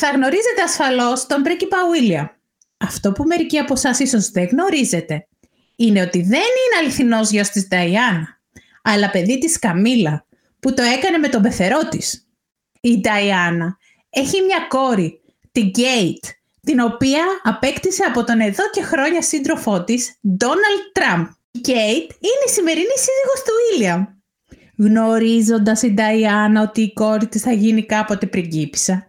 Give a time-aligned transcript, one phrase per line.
[0.00, 2.28] Θα γνωρίζετε ασφαλώς τον πρίγκιπα William.
[2.76, 5.28] Αυτό που μερικοί από εσάς ίσως δεν γνωρίζετε
[5.76, 8.40] είναι ότι δεν είναι αληθινός γιος της Νταϊάννα,
[8.82, 10.26] αλλά παιδί της Καμίλα,
[10.60, 12.28] που το έκανε με τον πεθερό της.
[12.80, 13.78] Η Νταϊάννα
[14.10, 15.20] έχει μια κόρη,
[15.52, 16.24] την Γκέιτ,
[16.60, 21.26] την οποία απέκτησε από τον εδώ και χρόνια σύντροφό της, Ντόναλτ Τραμπ.
[21.50, 24.04] Η Γκέιτ είναι η σημερινή σύζυγος του Βίλιαμ.
[24.76, 29.06] Γνωρίζοντας η Νταϊάννα ότι η κόρη της θα γίνει κάποτε πριγκίπισσα,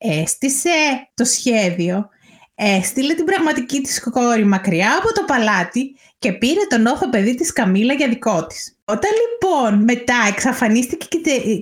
[0.00, 0.70] έστησε
[1.14, 2.08] το σχέδιο,
[2.54, 7.52] έστειλε την πραγματική της κόρη μακριά από το παλάτι και πήρε τον όφο παιδί της
[7.52, 8.76] Καμίλα για δικό της.
[8.84, 11.06] Όταν λοιπόν μετά εξαφανίστηκε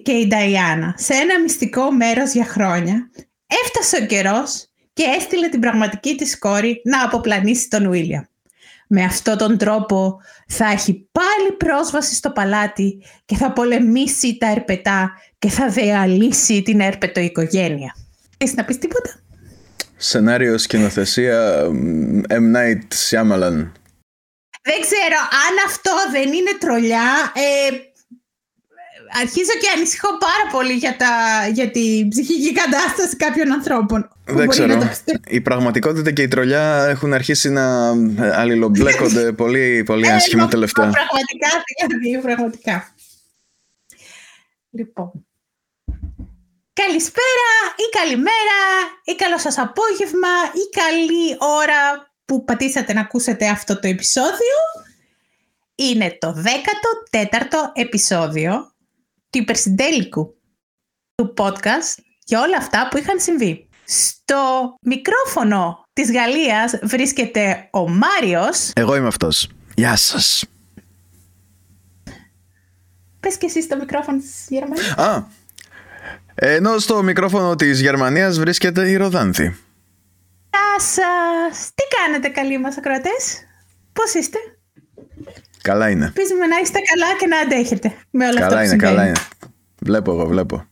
[0.03, 3.11] και η Νταϊάννα σε ένα μυστικό μέρος για χρόνια,
[3.65, 8.25] έφτασε ο καιρός και έστειλε την πραγματική της κόρη να αποπλανήσει τον Βίλιαμ.
[8.89, 15.13] Με αυτόν τον τρόπο θα έχει πάλι πρόσβαση στο παλάτι και θα πολεμήσει τα ερπετά
[15.39, 17.95] και θα διαλύσει την έρπετο οικογένεια.
[18.39, 19.21] Έχεις να πεις τίποτα;
[19.97, 21.67] Σενάριο σκηνοθεσία
[22.29, 22.57] M.
[22.57, 23.71] Night Shyamalan.
[24.63, 27.33] Δεν ξέρω αν αυτό δεν είναι τρολιά.
[27.35, 27.77] Ε,
[29.23, 31.13] αρχίζω και ανησυχώ πάρα πολύ για, τα,
[31.53, 34.11] για την ψυχική κατάσταση κάποιων ανθρώπων.
[34.25, 34.91] Δεν ξέρω.
[35.29, 37.89] Η πραγματικότητα και η τρολιά έχουν αρχίσει να
[38.33, 40.91] αλληλομπλέκονται πολύ, πολύ ε, άσχημα τελευταία.
[40.91, 42.95] Πραγματικά, δηλαδή, πραγματικά.
[44.71, 45.28] Λοιπόν.
[46.85, 48.61] Καλησπέρα ή καλημέρα
[49.05, 54.57] ή καλό σας απόγευμα ή καλή ώρα που πατήσατε να ακούσετε αυτό το επεισόδιο.
[55.75, 56.35] Είναι το
[57.13, 58.73] 14ο επεισόδιο
[59.31, 60.35] του υπερσυντέλικου
[61.15, 63.69] του podcast για όλα αυτά που είχαν συμβεί.
[63.85, 68.71] Στο μικρόφωνο της Γαλλίας βρίσκεται ο Μάριος.
[68.75, 69.49] Εγώ είμαι αυτός.
[69.75, 70.45] Γεια σας.
[73.21, 74.91] Πες και εσύ στο μικρόφωνο της Γερμανίας.
[74.91, 75.27] Α,
[76.41, 79.43] ενώ στο μικρόφωνο της Γερμανίας βρίσκεται η Ροδάνθη.
[80.51, 81.71] Γεια σας!
[81.75, 83.47] Τι κάνετε καλοί μας ακροατές;
[83.93, 84.39] Πώς είστε;
[85.63, 86.05] Καλά είναι.
[86.05, 88.95] Ελπίζουμε να είστε καλά και να αντέχετε με όλα καλά αυτά που είναι, συμβαίνει.
[88.95, 89.19] Καλά είναι,
[89.81, 90.67] Βλέπω εγώ, βλέπω.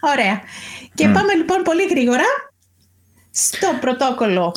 [0.00, 0.40] Ωραία.
[0.94, 1.12] Και mm.
[1.12, 2.24] πάμε λοιπόν πολύ γρήγορα
[3.30, 4.54] στο πρωτόκολλο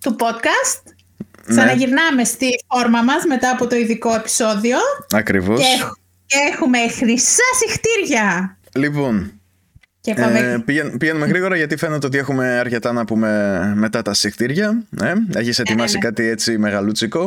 [0.00, 0.82] του podcast.
[0.84, 1.56] Ναι.
[1.56, 4.78] Ξαναγυρνάμε στη φόρμα μας μετά από το ειδικό επεισόδιο.
[5.12, 5.60] Ακριβώς.
[5.60, 5.84] Και,
[6.26, 8.58] και έχουμε χρυσά συχτήρια.
[8.72, 9.37] Λοιπόν,
[10.04, 10.56] ε,
[10.98, 14.82] πηγαίνουμε γρήγορα γιατί φαίνεται ότι έχουμε αρκετά να πούμε μετά τα συχτήρια.
[15.00, 16.08] Ε, έχεις ετοιμάσει ναι, ναι.
[16.08, 17.26] κάτι έτσι μεγαλούτσικο;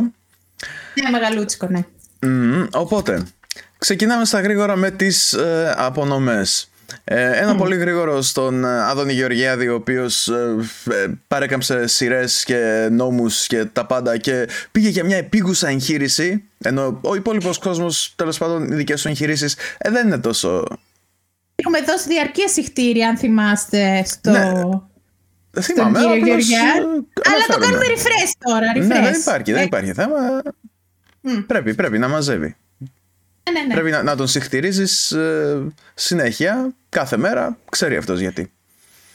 [1.04, 1.86] Ναι, μεγαλούτσικο, ναι.
[2.26, 3.24] Mm, οπότε,
[3.78, 6.72] ξεκινάμε στα γρήγορα με τις ε, απονομές.
[7.04, 10.56] Ε, ένα πολύ γρήγορο στον Άδωνη Γεωργιάδη ο οποίος ε,
[10.92, 17.00] ε, παρέκαμψε σειρές και νόμους και τα πάντα και πήγε για μια επίγουσα εγχείρηση ενώ
[17.02, 20.64] ο υπόλοιπος κόσμος τέλος πάντων οι δικές του εγχειρήσεις ε, δεν είναι τόσο
[21.56, 24.32] Έχουμε δώσει διαρκεία συχτήρια, αν θυμάστε, στο...
[24.32, 24.52] Ναι.
[25.52, 26.80] Δεν θυμάμαι, κύριο απλώς, Γεωργιάδη.
[26.80, 27.66] ε, Αλλά το αναφέρομαι.
[27.66, 28.88] κάνουμε refresh τώρα, refresh.
[29.02, 30.42] Ναι, δεν υπάρχει, δεν Ε, υπάρχει θέμα.
[31.22, 31.40] Μμ.
[31.48, 32.56] Πρέπει, πρέπει να μαζεύει.
[32.78, 33.74] Ναι, ναι, ναι.
[33.74, 35.62] Πρέπει να, να τον συχτηρίζεις ε,
[35.94, 38.52] συνέχεια, κάθε μέρα, ξέρει αυτός γιατί.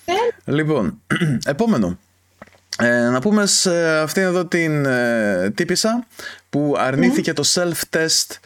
[0.04, 0.12] Ε.
[0.52, 1.02] Λοιπόν,
[1.46, 1.98] επόμενο.
[2.78, 6.06] Ε, να πούμε σε αυτήν εδώ την ε, τύπησα
[6.50, 8.36] που αρνήθηκε το self-test ε,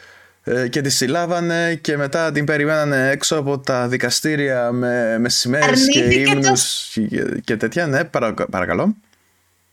[0.69, 5.99] και τη συλλάβανε και μετά την περιμένανε έξω από τα δικαστήρια με, με σημαίες και
[5.99, 7.87] Αρνήθηκε το- ύμνους και, και τέτοια.
[7.87, 8.95] Ναι, παρα, παρακαλώ.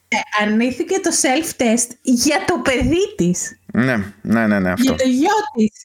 [0.08, 4.82] Ε, αρνήθηκε το self-test για το παιδί της, Ναι, ναι, ναι, ναι, αυτό.
[4.82, 5.84] για το γιο της.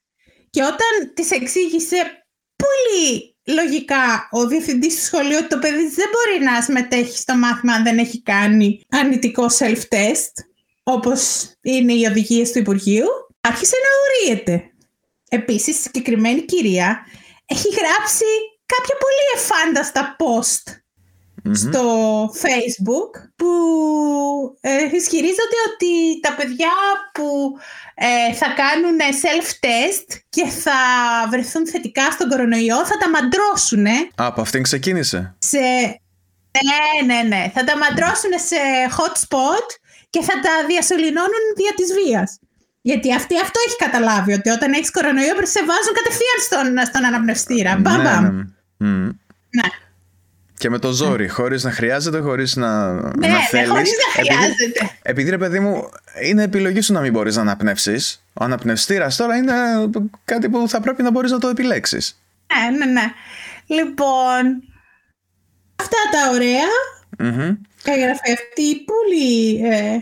[0.49, 1.97] Και όταν της εξήγησε
[2.55, 7.35] πολύ λογικά ο διευθυντής του σχολείου ότι το παιδί της δεν μπορεί να συμμετέχει στο
[7.35, 10.33] μάθημα αν δεν έχει κάνει αρνητικό self-test,
[10.83, 13.05] όπως είναι οι οδηγίες του Υπουργείου,
[13.41, 13.89] άρχισε να
[14.33, 14.63] ορίεται.
[15.33, 17.05] Επίσης, η συγκεκριμένη κυρία
[17.45, 18.25] έχει γράψει
[18.65, 20.83] κάποια πολύ εφάνταστα post
[21.51, 21.83] στο
[22.25, 23.51] Facebook που
[24.61, 26.71] ε, ισχυρίζονται ότι τα παιδιά
[27.13, 27.57] που
[27.95, 30.71] ε, θα κάνουν self-test και θα
[31.29, 33.85] βρεθούν θετικά στον κορονοϊό θα τα μαντρώσουν.
[34.15, 35.35] Από αυτήν ξεκίνησε.
[35.37, 35.59] Σε...
[36.69, 37.51] Ναι, ναι, ναι.
[37.53, 38.61] Θα τα μαντρώσουν σε
[38.97, 39.67] hot spot
[40.09, 42.39] και θα τα διασωληνώνουν δια της βίας.
[42.85, 47.05] Γιατί αυτή αυτό έχει καταλάβει, ότι όταν έχεις κορονοϊό πρέπει σε βάζουν κατευθείαν στον, στον
[47.05, 47.75] αναπνευστήρα.
[47.79, 48.23] Μπαμ, Ναι, μπαμ.
[48.77, 48.87] ναι.
[48.87, 49.03] Μμ.
[49.49, 49.67] Ναι.
[50.57, 53.69] Και με το ζόρι, χωρίς να χρειάζεται, χωρίς να, Ναι, να ναι, θέλεις.
[53.69, 54.89] χωρίς να Επειδή- χρειάζεται.
[55.01, 55.89] Επειδή ρε παιδί μου,
[56.23, 58.23] είναι επιλογή σου να μην μπορείς να αναπνεύσεις.
[58.33, 59.53] Ο αναπνευστήρας τώρα είναι
[60.25, 62.21] κάτι που θα πρέπει να μπορείς να το επιλέξεις.
[62.71, 63.11] Ναι, ναι, ναι.
[63.65, 64.63] Λοιπόν,
[65.75, 66.69] αυτά τα ωραία.
[67.19, 67.55] Μμμ.
[67.85, 69.97] Έγραφε αυτή η πολύ ε,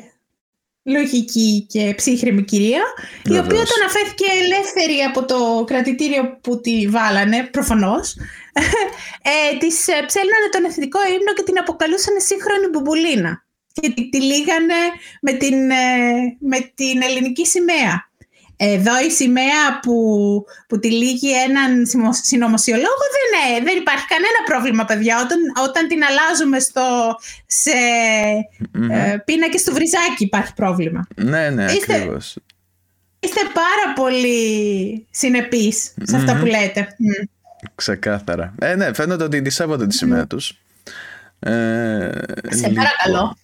[0.84, 2.82] λογική και ψύχρεμη κυρία,
[3.24, 3.46] η Βεβαίως.
[3.46, 8.16] οποία όταν αναφέρθηκε ελεύθερη από το κρατητήριο που τη βάλανε, προφανώς,
[9.32, 13.46] ε, της ε, ψέλνανε τον εθνικό ύμνο και την αποκαλούσαν σύγχρονη μπουμπουλίνα.
[13.74, 14.82] Και τη, τη λίγανε
[15.22, 18.11] με την, ε, με την ελληνική σημαία.
[18.64, 19.96] Εδώ η σημαία που,
[20.68, 25.22] που τη λύγει έναν συμμο- συνωμοσιολόγο δεν, ε, δεν υπάρχει κανένα πρόβλημα, παιδιά.
[25.22, 25.38] Όταν,
[25.68, 27.16] όταν την αλλάζουμε στο,
[27.46, 27.72] σε
[28.92, 31.08] ε, πίνακες του βρυζάκι υπάρχει πρόβλημα.
[31.16, 32.36] Ναι, ναι, Είστε- ακριβώς.
[33.20, 36.96] Είστε πάρα πολύ συνεπείς σε αυτά που λέτε.
[36.98, 37.10] Μμ.
[37.76, 38.54] Ξεκάθαρα.
[38.60, 40.58] Ε, ναι, φαίνεται ότι τη σέβονται τη σημαία τους.
[41.40, 41.50] Ε,
[42.50, 42.74] Σε λοιπόν.
[42.74, 43.38] παρακαλώ.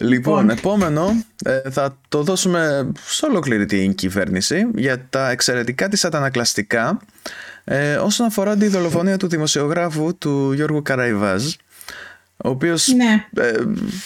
[0.00, 7.00] Λοιπόν, επόμενο ε, θα το δώσουμε σε ολόκληρη την κυβέρνηση για τα εξαιρετικά της αντανακλαστικά
[7.64, 11.44] ε, όσον αφορά τη δολοφονία του δημοσιογράφου του Γιώργου Καραϊβάζ
[12.36, 13.42] ο οποίος Ναι.
[13.44, 13.52] ε,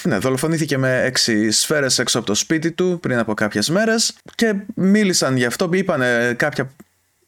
[0.03, 4.55] ναι, δολοφονήθηκε με έξι σφαίρες έξω από το σπίτι του πριν από κάποιες μέρες και
[4.75, 6.03] μίλησαν γι' αυτό, είπαν
[6.37, 6.71] κάποια,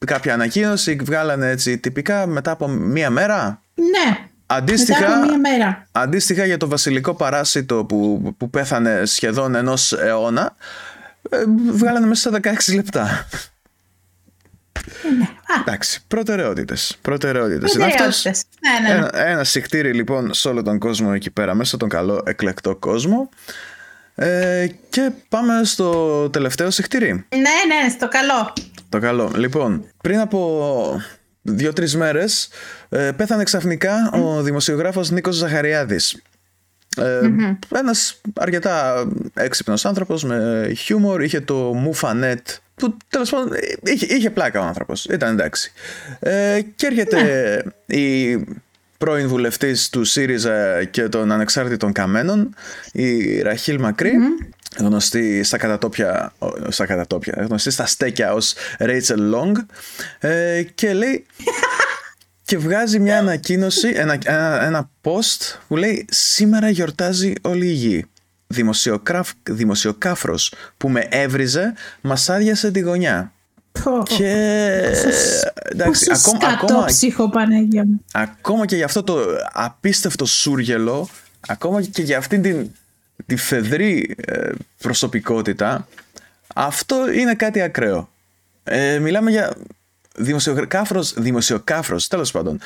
[0.06, 3.62] κάποια ανακοίνωση, βγάλανε έτσι τυπικά μετά από μία μέρα.
[3.74, 4.30] Ναι.
[4.56, 5.86] Αντίστοιχα, Μετά από μία μέρα.
[5.92, 10.56] Αντίστοιχα για το βασιλικό παράσιτο που, που πέθανε σχεδόν ενός αιώνα
[11.30, 13.26] ε, βγάλανε μέσα στα 16 λεπτά.
[15.18, 15.24] Ναι.
[15.24, 16.98] Α, Εντάξει, προτεραιότητες.
[17.02, 17.74] Προτεραιότητες.
[17.74, 18.26] Είναι προτεραιότητες.
[18.26, 18.44] αυτές.
[18.60, 19.06] Ναι, ναι, ναι.
[19.06, 23.28] Ένα, ένα συχτήρι λοιπόν σε όλο τον κόσμο εκεί πέρα, μέσα στον καλό εκλεκτό κόσμο.
[24.14, 27.12] Ε, και πάμε στο τελευταίο συχτήρι.
[27.12, 28.52] Ναι, ναι, στο καλό.
[28.88, 29.32] Το καλό.
[29.36, 31.00] Λοιπόν, πριν από
[31.42, 32.48] δύο-τρεις μέρες
[32.92, 36.22] ε, πέθανε ξαφνικά ο δημοσιογράφος Νίκος Ζαχαριάδης.
[36.96, 37.20] Ε,
[37.74, 39.04] Ένας αρκετά
[39.34, 43.48] έξυπνος άνθρωπος με χιούμορ, είχε το Μουφανέτ που τέλος πάντων
[43.84, 45.72] είχε, είχε πλάκα ο άνθρωπος, ήταν εντάξει.
[46.20, 48.36] Ε, και έρχεται η
[48.98, 52.54] πρώην βουλευτής του ΣΥΡΙΖΑ και των ανεξάρτητων καμένων,
[52.92, 54.12] η Ραχίλ Μακρύ,
[54.78, 59.52] γνωστή στα κατατόπια, ο, στα κατατόπια, γνωστή στα στέκια ως Rachel Long
[60.18, 61.26] ε, και λέει
[62.52, 68.04] και βγάζει μια ανακοίνωση, ένα, ένα, ένα post που λέει «Σήμερα γιορτάζει όλη η γη».
[68.46, 73.32] Δημοσιοκράφ, δημοσιοκάφρος που με έβριζε μας άδειασε τη γωνιά.
[73.82, 74.30] Πω, Και
[75.62, 78.04] εντάξει, Πόσος ακόμα, σκατό ακόμα, ψυχο Παναγία μου.
[78.12, 79.20] ακόμα και για αυτό το
[79.52, 81.08] απίστευτο σούργελο,
[81.46, 82.70] ακόμα και για αυτήν την,
[83.26, 85.88] τη φεδρή ε, προσωπικότητα,
[86.54, 88.10] αυτό είναι κάτι ακραίο.
[88.64, 89.56] Ε, μιλάμε για
[90.14, 92.60] δημοσιοκάφρος, δημοσιοκάφρος, τέλος πάντων,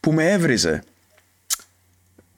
[0.00, 0.82] που με έβριζε.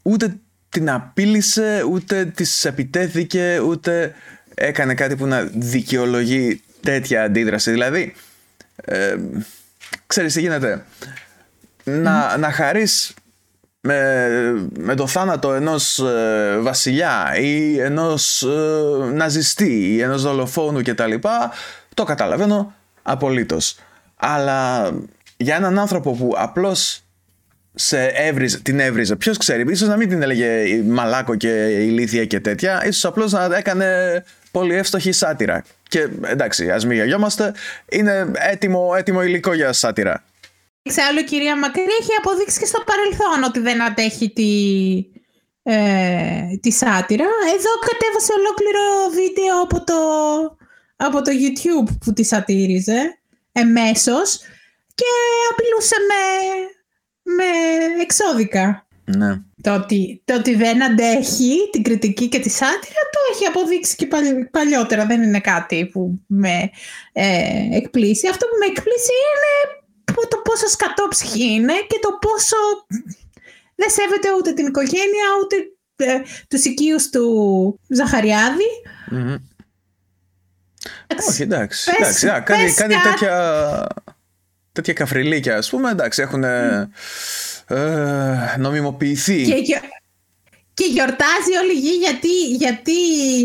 [0.03, 0.37] Ούτε
[0.69, 4.15] την απείλησε, ούτε της επιτέθηκε, ούτε
[4.55, 7.71] έκανε κάτι που να δικαιολογεί τέτοια αντίδραση.
[7.71, 8.15] Δηλαδή,
[8.75, 9.17] ε,
[10.07, 10.85] ξέρεις τι γίνεται,
[11.85, 13.15] να, να χαρείς
[13.81, 14.29] με,
[14.79, 21.15] με το θάνατο ενός ε, βασιλιά ή ενός ε, ναζιστή ή ενός δολοφόνου κτλ.
[21.95, 23.79] Το καταλαβαίνω απολύτως.
[24.25, 24.91] Αλλά
[25.37, 27.03] για έναν άνθρωπο που απλώς
[27.75, 32.41] σε έβριζε, την έβριζε, ποιος ξέρει, ίσως να μην την έλεγε μαλάκο και ηλίθια και
[32.41, 35.65] τέτοια, ίσως απλώς να έκανε πολύ εύστοχη σάτυρα.
[35.89, 37.55] Και εντάξει, ας μην γελιόμαστε,
[37.89, 40.25] είναι έτοιμο, έτοιμο υλικό για σάτυρα.
[40.83, 44.53] Εξάλλου η κυρία Μακρύ έχει αποδείξει και στο παρελθόν ότι δεν αντέχει τη,
[45.63, 47.27] ε, τη σάτυρα.
[47.55, 49.95] Εδώ κατέβασε ολόκληρο βίντεο από το,
[50.97, 53.22] από το YouTube που τη σατήριζε
[53.53, 54.39] εμέσως
[54.95, 55.05] και
[55.51, 56.23] απειλούσε με,
[57.35, 57.45] με
[58.03, 58.87] εξώδικα.
[59.05, 59.41] Ναι.
[59.63, 64.07] Το ότι, το ότι δεν αντέχει την κριτική και τη σάτυρα το έχει αποδείξει και
[64.07, 65.07] παλι- παλιότερα.
[65.07, 66.71] Δεν είναι κάτι που με
[67.13, 68.29] ε, εκπλήσει.
[68.29, 72.57] Αυτό που με εκπλήσει είναι που- το πόσο σκατόψυχη είναι και το πόσο
[73.75, 75.57] δεν σέβεται ούτε την οικογένεια ούτε
[75.97, 78.71] ε, τους οικείους του Ζαχαριάδη.
[81.29, 81.91] Όχι, εντάξει.
[81.91, 83.87] Πες- εντάξει α, κάτι, πες κάτι κα- τέτοια.
[84.73, 86.89] τέτοια καφριλίκια, ας πούμε, εντάξει, έχουν ε,
[88.59, 89.43] νομιμοποιηθεί.
[89.45, 89.81] Και, και,
[90.75, 92.93] και γιορτάζει όλη η γη γιατί, γιατί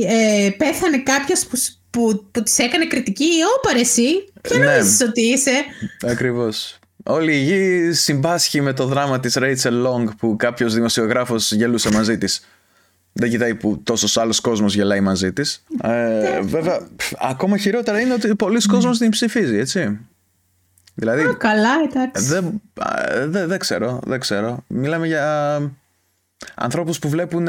[0.08, 1.58] ε, πέθανε κάποιος που,
[1.90, 3.30] που, που της έκανε κριτική.
[3.58, 4.66] Ωπα εσύ, ποιο Ναι.
[4.66, 5.52] νομίζεις ότι είσαι;
[6.08, 6.80] Ακριβώς.
[7.10, 12.18] Όλη η γη συμπάσχει με το δράμα της Rachel Long που κάποιος δημοσιογράφος γελούσε μαζί
[12.18, 12.46] της.
[13.20, 15.64] Δεν κοιτάει που τόσος άλλος κόσμος γελάει μαζί της.
[15.82, 20.00] Ε, βέβαια, πφ, ακόμα χειρότερα είναι ότι πολλοί κόσμος την ψηφίζει, έτσι.
[20.94, 22.26] Δηλαδή, Α, καλά, εντάξει.
[22.26, 24.64] δεν, α, δεν, δεν ξέρω, δεν ξέρω.
[24.68, 25.58] Μιλάμε για
[26.56, 27.48] ανθρώπους που βλέπουν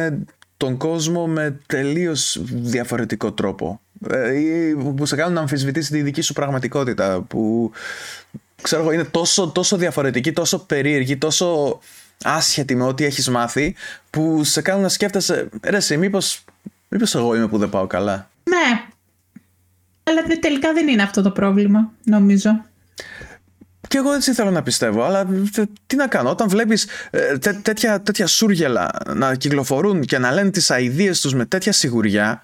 [0.56, 3.80] τον κόσμο με τελείως διαφορετικό τρόπο.
[4.10, 7.20] Ε, ή που σε κάνουν να αμφισβητήσει τη δική σου πραγματικότητα.
[7.20, 7.70] Που
[8.62, 11.78] ξέρω εγώ είναι τόσο, τόσο διαφορετική, τόσο περίεργη, τόσο
[12.24, 13.74] άσχετη με ό,τι έχεις μάθει
[14.10, 16.44] που σε κάνουν να σκέφτεσαι ρε εσύ μήπως,
[16.88, 18.30] μήπως εγώ είμαι που δεν πάω καλά.
[18.44, 18.82] Ναι.
[20.02, 22.64] Αλλά τε- τελικά δεν είναι αυτό το πρόβλημα, νομίζω.
[23.88, 26.30] Και εγώ έτσι θέλω να πιστεύω, αλλά τε- τι να κάνω.
[26.30, 31.34] Όταν βλέπεις ε, τέ- τέτοια, τέτοια σούργελα να κυκλοφορούν και να λένε τις αηδίες τους
[31.34, 32.42] με τέτοια σιγουριά,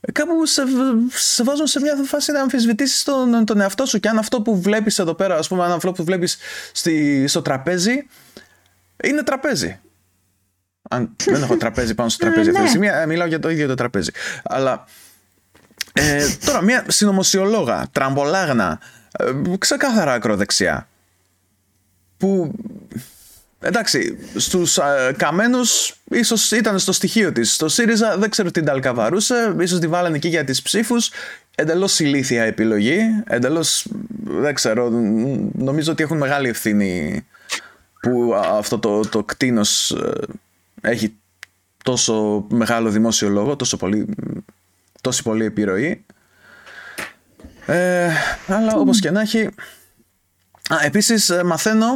[0.00, 0.62] ε, κάπου σε,
[1.08, 4.00] σε βάζουν σε μια φάση να αμφισβητήσεις τον, τον εαυτό σου.
[4.00, 6.36] Και αν αυτό που βλέπεις εδώ πέρα, ας πούμε, αν αυτό που βλέπεις
[6.72, 8.06] στη, στο τραπέζι,
[9.06, 9.78] είναι τραπέζι.
[10.90, 13.66] Αν, δεν έχω τραπέζι πάνω στο τραπέζι αυτή τη στιγμή, ε, μιλάω για το ίδιο
[13.66, 14.10] το τραπέζι.
[14.42, 14.84] Αλλά
[15.92, 18.80] ε, τώρα, μια συνωμοσιολόγα, τραμπολάγνα,
[19.18, 20.88] ε, ξεκάθαρα ακροδεξιά.
[22.16, 22.52] Που
[23.60, 27.52] εντάξει, στους ε, καμένους ίσως ήταν στο στοιχείο της.
[27.54, 31.10] Στο ΣΥΡΙΖΑ δεν ξέρω τι ταλκαβαρούσε, ίσως τη βάλανε εκεί για τις ψήφους.
[31.56, 33.86] Εντελώς ηλίθια επιλογή, εντελώς
[34.24, 37.24] δεν ξέρω, ν- νομίζω ότι έχουν μεγάλη ευθύνη
[38.04, 40.12] που α, αυτό το, το κτίνος ε,
[40.80, 41.14] έχει
[41.84, 44.06] τόσο μεγάλο δημόσιο λόγο, τόσο πολύ,
[45.00, 46.04] τόση πολύ επιρροή.
[47.66, 48.08] Ε,
[48.46, 49.46] αλλά όπως και να έχει...
[50.68, 51.86] Α, επίσης ε, μαθαίνω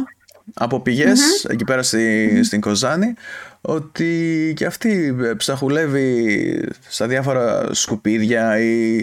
[0.53, 3.13] από πηγες εκεί πέρα στη, στην Κοζάνη
[3.61, 9.01] ότι και αυτή ε, ψαχουλεύει στα διάφορα σκουπίδια ή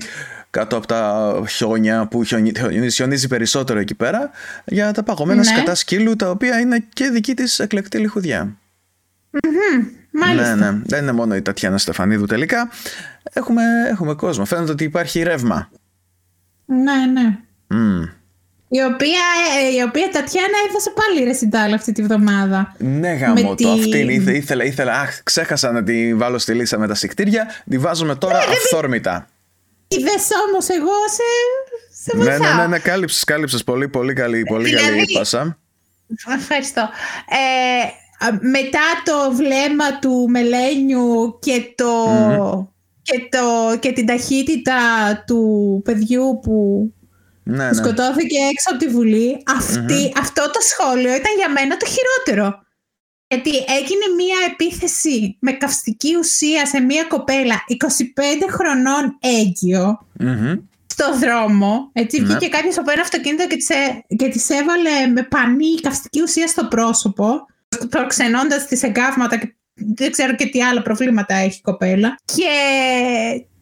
[0.56, 4.30] κάτω από τα χιόνια που χιονι- χιονι- χιονίζει περισσότερο εκεί πέρα
[4.64, 5.44] για τα παγωμένα Ναι.
[5.44, 8.56] σκατά σκύλου τα οποία είναι και δική της εκλεκτή λιχουδιά.
[10.10, 10.54] Μάλιστα.
[10.54, 10.78] Ναι, ναι.
[10.84, 12.68] Δεν είναι μόνο η Τατιάνα Στεφανίδου τελικά.
[13.32, 14.44] Έχουμε, έχουμε κόσμο.
[14.44, 15.70] Φαίνεται ότι υπάρχει ρεύμα.
[16.66, 17.38] Ναι, ναι.
[17.66, 18.02] Μμ.
[18.68, 19.22] Η οποία,
[19.72, 22.74] ε, η οποία Τατιάνα έδωσε πάλι ρεσιντάλ αυτή τη βδομάδα.
[22.78, 23.54] Ναι, γάμο Με το.
[23.54, 24.92] τη- Αυτήν ήθε- ήθελα, ήθελα.
[25.00, 27.46] Αχ, ξέχασα να τη βάλω στη λίστα με τα σικτήρια.
[27.70, 29.26] Τη βάζουμε τώρα αυθόρμητα.
[29.88, 30.10] Είδε
[30.48, 31.22] όμως εγώ σε,
[32.02, 32.54] σε Ναι, βοηθάω.
[32.54, 35.58] ναι, ναι, ναι, κάλυψες, κάλυψες πολύ, πολύ καλή, πολύ Δηλαδή- καλή πάσα.
[36.38, 36.80] Ευχαριστώ.
[37.28, 37.82] Ε,
[38.26, 41.92] α, μετά το βλέμμα του Μελένιου και, το,
[43.02, 44.74] και, το, και την ταχύτητα
[45.26, 46.54] του παιδιού που
[47.42, 47.72] Ναι, που ναι.
[47.72, 52.64] σκοτώθηκε έξω από τη Βουλή, αυτή, αυτό το σχόλιο ήταν για μένα το χειρότερο.
[53.28, 60.54] Γιατί έγινε μία επίθεση με καυστική ουσία σε μία κοπέλα 25 χρονών έγκυο Μμμ.
[60.86, 61.90] στο δρόμο.
[61.92, 62.26] Έτσι, Ναι.
[62.26, 66.46] βγήκε κάποιος από ένα αυτοκίνητο και της, έ- και της έβαλε με πανί καυστική ουσία
[66.46, 67.46] στο πρόσωπο,
[67.90, 72.18] προξενώντας τις εγκάβματα και δεν ξέρω και τι άλλα προβλήματα έχει η κοπέλα.
[72.24, 72.50] Και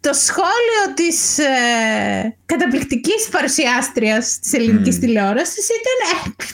[0.00, 6.44] το σχόλιο της ε, καταπληκτικής παρουσιάστριας της ελληνικής τηλεόρασης ήταν ε,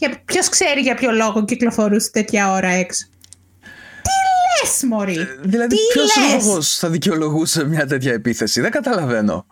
[0.00, 3.06] και ποιος ξέρει για ποιο λόγο κυκλοφορούσε τέτοια ώρα έξω.
[4.02, 4.10] Τι
[4.66, 5.16] λες μωρή!
[5.42, 9.46] Δηλαδή, τι ποιος λες; λόγος θα δικαιολογούσε μια τέτοια επίθεση, δεν καταλαβαίνω.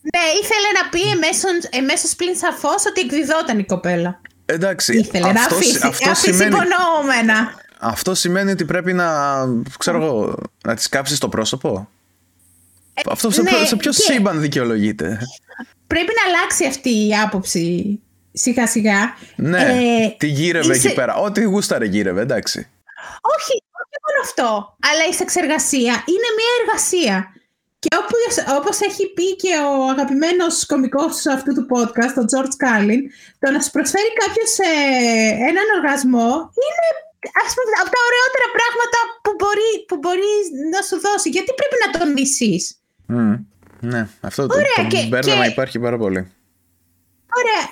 [0.00, 4.20] Ναι, ήθελε να πει εμέσως, εμέσως πλην σαφώς ότι εκδιδόταν η κοπέλα.
[4.46, 7.54] Εντάξει, Ήθελε να αυτό, αφήσει, αυτό, αφήσει σημαίνει, υπονοούμενα.
[7.78, 9.06] αυτό σημαίνει ότι πρέπει να,
[9.78, 11.88] ξέρω εγώ, να της κάψεις το πρόσωπο;
[13.06, 15.18] αυτό σε, ναι, ποιο- σε ποιο και- σύμπαν δικαιολογείται;
[15.86, 18.00] Πρέπει να αλλάξει αυτή η άποψη
[18.32, 19.00] σιγά σιγά.
[19.36, 21.14] Ναι, Ε, τι γύρευε είσαι- εκεί πέρα.
[21.16, 22.58] Ό,τι γούσταρε γύρευε, εντάξει.
[23.36, 24.48] Όχι, όχι μόνο αυτό.
[24.90, 27.16] Αλλά η σεξεργασία είναι μια εργασία.
[27.82, 33.02] Και όπως, όπως έχει πει και ο αγαπημένος κωμικός αυτού του podcast, ο George Carlin,
[33.40, 34.72] το να σου προσφέρει κάποιος ε,
[35.50, 36.30] έναν οργασμό
[36.64, 36.86] είναι
[37.46, 40.32] ας πούμε, από τα ωραιότερα πράγματα που μπορεί, που μπορεί
[40.74, 41.28] να σου δώσει.
[41.36, 42.62] Γιατί πρέπει να τον μισείς;
[43.14, 43.32] Μμ.
[43.92, 46.20] Ναι, αυτό το, Ωραία, το και- μπέρδεμα και- υπάρχει πάρα πολύ.
[47.40, 47.64] Ωραία.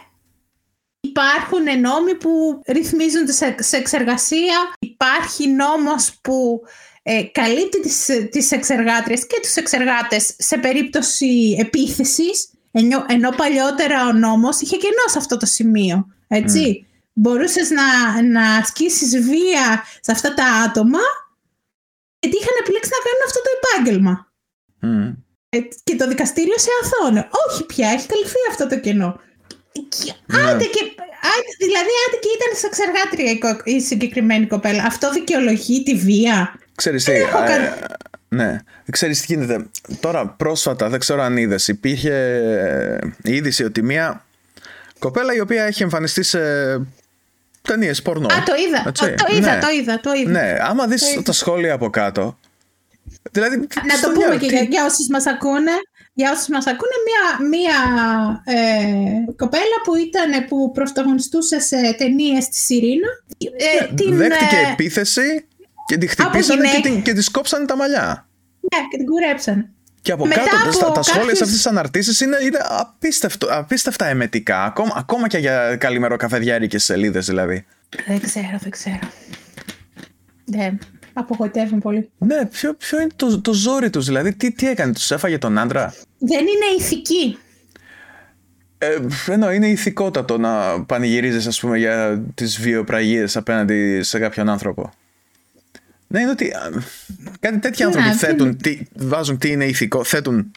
[1.01, 4.75] Υπάρχουν νόμοι που ρυθμίζουν τη σε- σεξεργασία.
[4.79, 6.61] Υπάρχει νόμος που
[7.03, 14.13] ε, καλύπτει τις, τις εξεργάτριες και τους εξεργάτες σε περίπτωση επίθεσης, ενώ, ενώ παλιότερα ο
[14.13, 16.07] νόμος είχε κενό σε αυτό το σημείο.
[16.29, 16.87] Έτσι.
[17.13, 20.99] Μπορούσες να, να ασκήσεις βία σε αυτά τα άτομα
[22.21, 24.33] γιατί είχαν επιλέξει να κάνουν αυτό το επάγγελμα.
[24.81, 25.13] Μμ.
[25.49, 27.29] Ε, και το δικαστήριο σε αθώνε.
[27.49, 29.21] Όχι πια, έχει καλυφθεί αυτό το κενό.
[29.73, 30.41] Και, Ναι.
[30.43, 30.85] άντε και
[31.23, 34.85] α, δηλαδή, άντε και ήταν σε εξεργάτρια η, κο- η συγκεκριμένη κοπέλα.
[34.85, 36.59] Αυτό δικαιολογεί τη βία.
[36.75, 37.99] Ξέρεις τι, Δεν έχω ε, κα-
[38.29, 38.61] ναι,
[38.91, 39.67] ξέρεις τι γίνεται.
[40.01, 44.25] Τώρα πρόσφατα, δεν ξέρω αν είδες, υπήρχε ε, η είδηση ότι μια
[44.99, 46.41] κοπέλα η οποία έχει εμφανιστεί σε
[47.63, 48.27] ταινίες πορνό.
[48.27, 48.85] Α, το είδα.
[48.89, 49.61] Έτσι, Το, το είδα, ναι.
[49.61, 50.31] το είδα, το είδα.
[50.31, 51.23] Ναι, άμα δεις Το είδα.
[51.23, 52.39] τα σχόλια από κάτω.
[53.31, 55.73] Δηλαδή, Να στο το πούμε διάλογο, και τι- για, για όσους μας ακούνε.
[56.13, 57.77] Για όσους μας ακούνε, μία, μία
[58.45, 63.09] ε, κοπέλα που ήταν, που πρωταγωνιστούσε σε ταινίες στη Σιρήνα.
[63.39, 65.47] Ε, την, δέχτηκε ε, επίθεση
[65.87, 66.89] και τη χτυπήσανε και, γυναίκα.
[66.95, 68.29] την, και της κόψανε τα μαλλιά.
[68.61, 69.69] Ναι, και την κουρέψαν.
[70.03, 72.59] Και από Μετά κάτω από στα, τα σχόλια σε κάποιους- αυτές τις αναρτήσεις είναι, είναι
[72.69, 74.65] απίστευτο, απίστευτα εμετικά.
[74.65, 77.67] Ακόμα, ακόμα και για καλημερό καφεδιάρικες σελίδες δηλαδή.
[78.07, 78.99] Δεν ξέρω, δεν ξέρω.
[80.45, 80.79] Δεν,
[81.13, 82.11] απογοητεύουν πολύ.
[82.19, 85.59] Ναι, ποιο, ποιο είναι το, το ζόρι τους, δηλαδή τι, τι έκανε, τους έφαγε τον
[85.59, 87.39] άντρα; Δεν είναι ηθική.
[88.79, 94.93] Ε, ενώ είναι ηθικότατο να πανηγυρίζεις ας πούμε για τις βιοπραγίες απέναντι σε κάποιον άνθρωπο.
[96.07, 96.71] Ναι, είναι ότι α,
[97.41, 100.51] κάτι τέτοιοι Ναι, άνθρωποι αυτό θέτουν, τι, βάζουν τι είναι ηθικό, θέτουν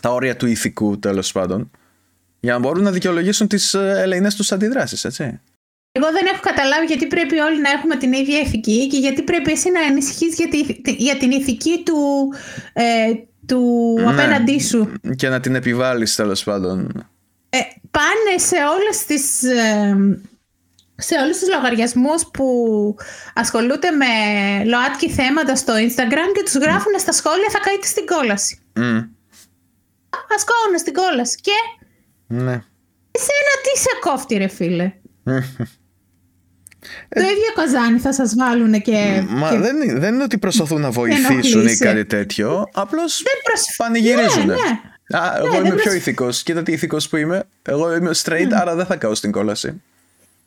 [0.00, 1.70] τα όρια του ηθικού τέλος πάντων
[2.40, 5.40] για να μπορούν να δικαιολογήσουν τις ε, ελεηνές τους αντιδράσεις, έτσι.
[5.94, 9.50] Εγώ δεν έχω καταλάβει γιατί πρέπει όλοι να έχουμε την ίδια ηθική και γιατί πρέπει
[9.52, 12.32] εσύ να ανησυχείς για, τη- για την ηθική του,
[12.72, 13.12] ε,
[13.46, 14.10] του Ναι.
[14.10, 14.92] απέναντί σου.
[15.16, 17.06] Και να την επιβάλλεις τέλος πάντων.
[17.50, 17.58] Ε,
[17.90, 19.42] πάνε σε όλες τις...
[19.42, 19.96] ε,
[20.96, 22.46] σε όλους τους λογαριασμούς που
[23.34, 24.06] ασχολούνται με
[24.64, 28.60] ΛΟΑΤΚΙ θέματα στο Instagram και τους γράφουν στα σχόλια θα καείτε στην κόλαση.
[28.74, 28.96] Μμ,
[30.36, 31.38] Ας κόβουν στην κόλαση.
[31.40, 31.52] Και
[32.26, 32.52] ναι.
[33.10, 34.92] εσένα τι σε κόφτει ρε φίλε.
[37.08, 39.24] Το ίδιο καζάνι θα σας βάλουν και...
[39.28, 39.58] Μα και...
[39.58, 41.84] δεν, είναι- δεν είναι ότι προσπαθούν να βοηθήσουν ή ενοχλείσαι.
[41.84, 42.64] κάτι τέτοιο.
[42.72, 44.46] Απλώς Δεν προσ- πανηγυρίζουν.
[44.46, 45.18] Ναι, ναι.
[45.18, 46.42] Α, εγώ Ναι, είμαι δεν πιο προσ- ηθικός.
[46.42, 47.42] Κοίτα τι ηθικός που είμαι.
[47.62, 49.82] Εγώ είμαι straight, άρα δεν θα κάω στην κόλαση.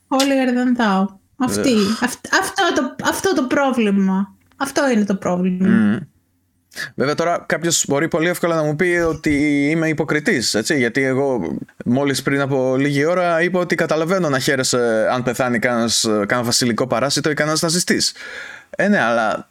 [0.08, 1.08] Όλοι ερδανθάω.
[1.38, 1.74] Αυτή.
[2.01, 4.36] Αυτ- αυτό, το, αυτό το πρόβλημα.
[4.58, 6.00] Αυτό είναι το πρόβλημα.
[6.96, 11.57] Βέβαια τώρα κάποιος μπορεί πολύ εύκολα να μου πει ότι είμαι υποκριτής, έτσι, γιατί εγώ
[11.85, 16.88] μόλις πριν από λίγη ώρα είπα ότι καταλαβαίνω να χαίρεσαι αν πεθάνει κανένας, κανένα βασιλικό
[16.88, 18.14] παράσιτο ή κανένας ναζιστής.
[18.70, 19.48] Ε, ναι, αλλά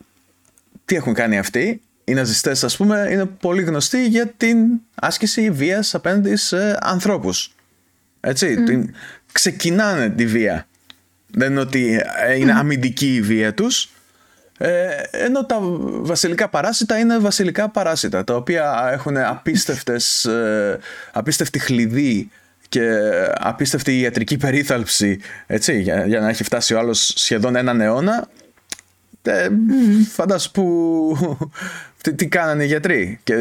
[0.84, 4.56] τι έχουν κάνει αυτοί; Οι ναζιστές ας πούμε είναι πολύ γνωστοί για την
[4.94, 7.54] άσκηση βίας απέναντι σε ανθρώπους.
[8.20, 8.94] Έτσι, την,
[9.32, 10.66] ξεκινάνε τη βία.
[11.26, 13.88] Δεν είναι ότι ε, είναι αμυντική η βία τους.
[14.58, 15.58] Ε, ενώ τα
[16.00, 20.78] βασιλικά παράσιτα είναι βασιλικά παράσιτα, τα οποία έχουν απίστευτες, ε,
[21.12, 22.30] απίστευτη χλειδί
[22.68, 22.98] και
[23.34, 28.28] απίστευτη ιατρική περίθαλψη, έτσι, για, για να έχει φτάσει ο άλλος σχεδόν έναν αιώνα.
[29.22, 29.48] Ε,
[30.12, 31.38] Φαντάσου που,
[32.02, 33.34] τι, τι κάνανε οι γιατροί και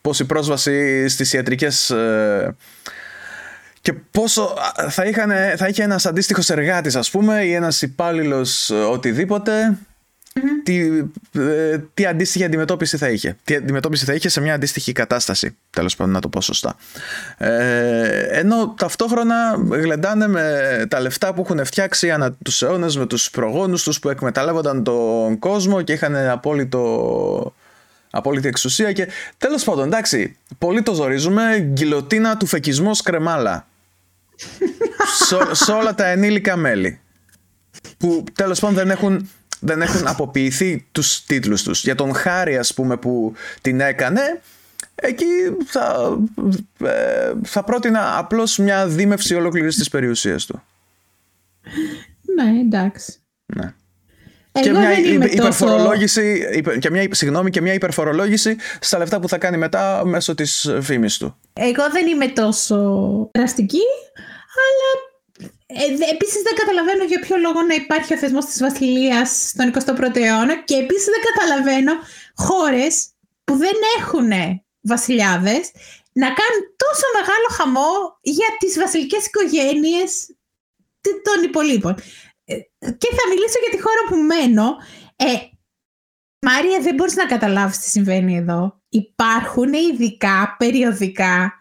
[0.00, 2.56] πόση πρόσβαση στις ιατρικές ε,
[3.80, 8.70] και πόσο α, θα, είχαν, θα είχε ένας αντίστοιχος εργάτης ας πούμε ή ένας υπάλληλος
[8.70, 8.74] ε,
[10.36, 13.36] οτιδήποτε τι, ε, τι αντίστοιχη αντιμετώπιση θα είχε.
[13.44, 15.56] Τι αντιμετώπιση θα είχε σε μια αντίστοιχη κατάσταση.
[15.70, 16.76] Τέλος πάντων, να το πω σωστά.
[17.38, 23.30] Ε, ενώ ταυτόχρονα γλεντάνε με τα λεφτά που έχουν φτιάξει ανά τους αιώνες με τους
[23.30, 27.54] προγόνους τους που εκμεταλλεύονταν τον κόσμο και είχαν απόλυτο.
[28.14, 33.66] Απόλυτη εξουσία και τέλος πάντων εντάξει πολύ το ζορίζουμε γκυλοτίνα του φεκισμού σκρεμάλα
[35.26, 37.00] σε, σε όλα τα ενήλικα μέλη
[37.98, 39.30] που τέλος πάντων δεν έχουν,
[39.64, 41.82] δεν έχουν αποποιηθεί τους τίτλους τους.
[41.82, 44.40] Για τον Χάρη ας πούμε που την έκανε,
[44.94, 45.26] εκεί
[45.64, 46.16] θα,
[46.84, 50.62] ε, θα πρότεινα απλώς μια δίμευση ολόκληρης της περιουσίας του.
[52.34, 53.14] Ναι, εντάξει.
[53.46, 53.74] Ναι.
[54.52, 55.42] Εγώ και μια δεν είμαι υπε- τόσο...
[55.42, 60.34] υπερφορολόγηση, υπε- και μια, συγγνώμη, και μια υπερφορολόγηση στα λεφτά που θα κάνει μετά μέσω
[60.34, 61.36] της φήμης του.
[61.52, 62.76] Εγώ δεν είμαι τόσο
[63.34, 63.82] δραστική,
[64.64, 65.11] αλλά
[65.80, 69.68] ε, δε- επίσης δεν καταλαβαίνω για ποιο λόγο να υπάρχει ο θεσμός της βασιλείας στον
[69.68, 71.92] 21ο αιώνα και επίσης δεν καταλαβαίνω
[72.34, 73.08] χώρες
[73.44, 74.30] που δεν έχουν
[74.80, 75.70] βασιλιάδες
[76.12, 80.36] να κάνουν τόσο μεγάλο χαμό για τις βασιλικές οικογένειες
[81.00, 81.94] τε- των υπολείπων.
[82.44, 82.54] Ε,
[83.02, 84.76] Και θα μιλήσω για τη χώρα που μένω.
[85.16, 85.32] Ε,
[86.46, 88.80] Μάρια, δεν μπορείς να καταλάβεις τι συμβαίνει εδώ.
[88.88, 91.52] Υπάρχουν ειδικά περιοδικά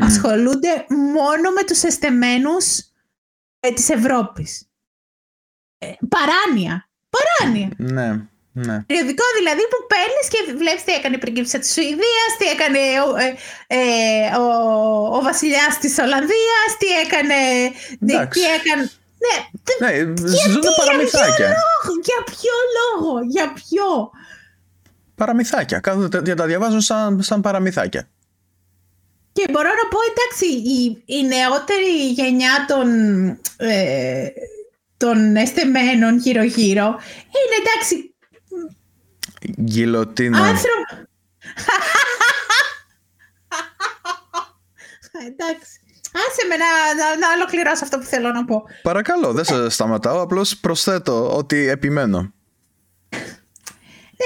[0.00, 2.91] ασχολούνται μόνο με τους εστεμένους ε,
[3.70, 4.66] της Ευρώπης.
[5.78, 6.88] Ε, παράνοια.
[7.14, 7.68] Παράνοια.
[7.76, 8.08] Ναι,
[8.52, 8.82] ναι.
[8.82, 13.16] Περιοδικό δηλαδή που παίρνεις και βλέπεις τι έκανε η πριγκίψα της Σουηδίας, τι έκανε ο,
[13.16, 13.34] ε,
[13.66, 14.46] ε, ο,
[15.16, 17.34] ο βασιλιάς της Ολλανδίας, τι έκανε...
[18.06, 18.40] Τι, Εντάξει.
[18.40, 18.82] τι έκανε...
[19.24, 21.46] Ναι, τε- Ναι, γιατί, ζουν για ποιο παραμυθάκια.
[21.46, 24.10] λόγο, για ποιο λόγο, για ποιο;
[25.14, 25.80] Παραμυθάκια.
[25.80, 28.08] Κάθονται και τα διαβάζουν σαν, σαν παραμυθάκια.
[29.46, 32.88] Και Και μπορώ να πω, εντάξει, η, η νεότερη γενιά των,
[33.56, 34.26] ε,
[34.96, 36.86] των εστεμένων γύρω-γύρω
[37.26, 38.14] είναι εντάξει
[39.62, 40.38] Γκυλοτίνα.
[40.38, 41.06] άνθρωπο.
[45.28, 45.80] εντάξει.
[46.14, 48.62] Άσε με να, να, να ολοκληρώσω αυτό που θέλω να πω.
[48.82, 50.20] Παρακαλώ, δεν σε σταματάω.
[50.22, 52.32] Απλώς προσθέτω ότι επιμένω.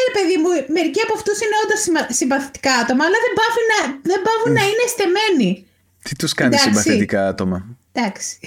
[0.07, 1.81] Ναι, ρε παιδί μου, μερικοί από αυτούς είναι όντως
[2.17, 5.67] συμπαθητικά άτομα, αλλά δεν πάβουν να, δεν πάβουν να είναι στεμένοι.
[6.03, 6.69] Τι τους κάνει Εντάξει.
[6.69, 8.39] συμπαθητικά άτομα; Εντάξει.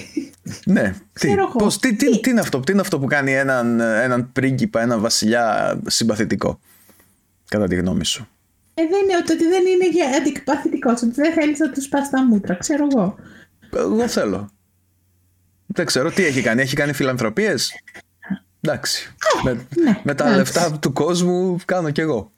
[0.64, 1.56] Ναι, τι, Ξέρω εγώ.
[1.56, 4.80] πώς, τι, τι, Τι; τι είναι αυτό, τι είναι αυτό που κάνει έναν, έναν πρίγκιπα,
[4.80, 5.44] έναν βασιλιά
[5.86, 6.60] συμπαθητικό,
[7.48, 8.28] κατά τη γνώμη σου;
[8.74, 12.24] Ε, δεν είναι ότι δεν είναι για αντιπαθητικό, ότι δεν θέλεις να τους πας τα
[12.24, 13.16] μούτρα, ξέρω εγώ.
[13.76, 14.50] Εγώ θέλω.
[15.66, 16.62] Δεν ξέρω τι έχει κάνει.
[16.62, 17.72] Έχει κάνει φιλανθρωπίες;
[18.60, 19.14] Εντάξει.
[19.42, 20.36] Με, ναι, με τα εντάξει.
[20.36, 22.32] λεφτά του κόσμου κάνω κι εγώ.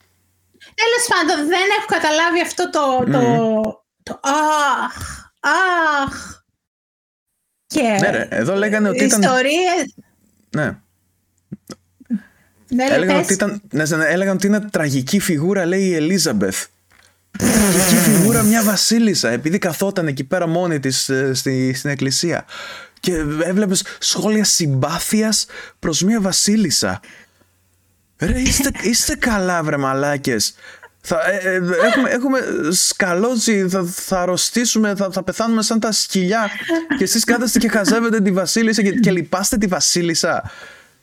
[0.75, 3.11] Τέλος πάντων, δεν έχω καταλάβει αυτό το.
[3.13, 6.41] το, το αχ, αχ.
[7.67, 9.21] Και Ναι, ρε, εδώ λέγανε ότι ήταν.
[9.23, 9.95] ιστορίες...
[10.51, 10.77] Ναι.
[12.69, 13.25] Ναι, Έλεγαν πες.
[13.25, 16.67] ότι, ήταν, ναι, ναι, έλεγαν ότι είναι τραγική φιγούρα, λέει η Ελίζαμπεθ.
[17.39, 22.45] Τραγική φιγούρα μια βασίλισσα, επειδή καθόταν εκεί πέρα μόνη της ε, στη, στην εκκλησία.
[23.03, 25.47] Και έβλεπες σχόλια συμπάθειας
[25.79, 27.01] προς μια βασίλισσα.
[28.19, 30.55] Ρε, είστε, είστε καλά βρε μαλάκες.
[31.01, 36.51] Θα, ε, ε, έχουμε, έχουμε σκαλώσει, θα, θα αρρωστήσουμε, θα, θα πεθάνουμε σαν τα σκυλιά
[36.99, 40.51] και εσείς κάθεστε και χαζεύετε τη βασίλισσα και, και λυπάστε τη βασίλισσα.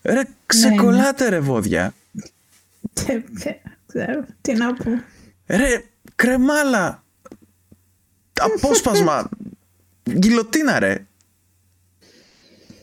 [0.01, 1.93] Ρε, ξεκολλάτε ρε βόδια.
[2.93, 3.55] Δεν δεν
[3.88, 5.03] ξέρω τι να πω.
[5.47, 5.83] Ρε,
[6.15, 7.03] κρεμάλα.
[8.39, 9.29] Απόσπασμα.
[10.12, 11.05] Γκυλοτίνα ρε.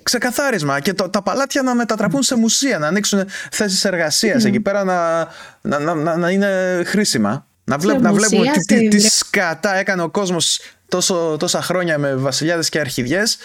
[0.07, 4.85] Ξεκαθάρισμα και το, τα παλάτια να μετατραπούν σε μουσεία, να ανοίξουν θέσεις εργασίας εκεί πέρα
[4.85, 5.19] να,
[5.61, 7.47] να, να, να, να είναι χρήσιμα.
[7.65, 11.37] Να, βλέπ, να μουσεία, βλέπουμε τι, τι, σε τι βιβλία- σκατά έκανε ο κόσμος τόσο,
[11.39, 13.39] τόσα χρόνια με βασιλιάδες και αρχιδιές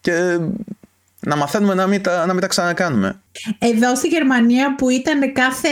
[0.00, 0.38] και
[1.20, 3.20] να μαθαίνουμε να μην τα, να μην τα ξανακάνουμε.
[3.58, 5.68] Εδώ στη Γερμανία που ήταν κάθε,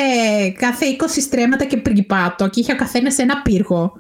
[0.59, 3.92] κάθε 20 στρέμματα και πριγκιπάτο και είχε ο καθένας ένα πύργο.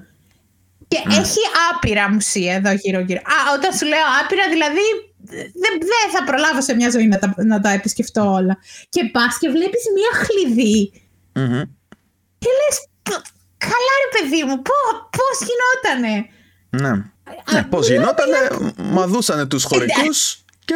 [0.88, 1.38] Και έχει
[1.72, 3.20] άπειρα μουσεία εδώ γύρω-γύρω.
[3.20, 4.80] Α, όταν σου λέω άπειρα, δηλαδή
[5.30, 8.58] δεν, δεν θα προλάβω σε μια ζωή να τα, να τα επισκεφτώ όλα.
[8.88, 10.92] Και πας και βλέπεις μια χλειδί
[11.32, 11.62] Μμμ.
[12.38, 12.86] και λες.
[13.58, 14.62] Καλά, ρε παιδί μου,
[15.10, 16.26] πώς γινότανε;
[16.70, 17.04] Ναι.
[17.52, 18.36] ναι πώς γινότανε,
[18.76, 20.74] μαδούσανε τους χωρικούς και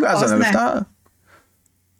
[0.00, 0.36] βγάζανε ναι.
[0.36, 0.86] λεφτά.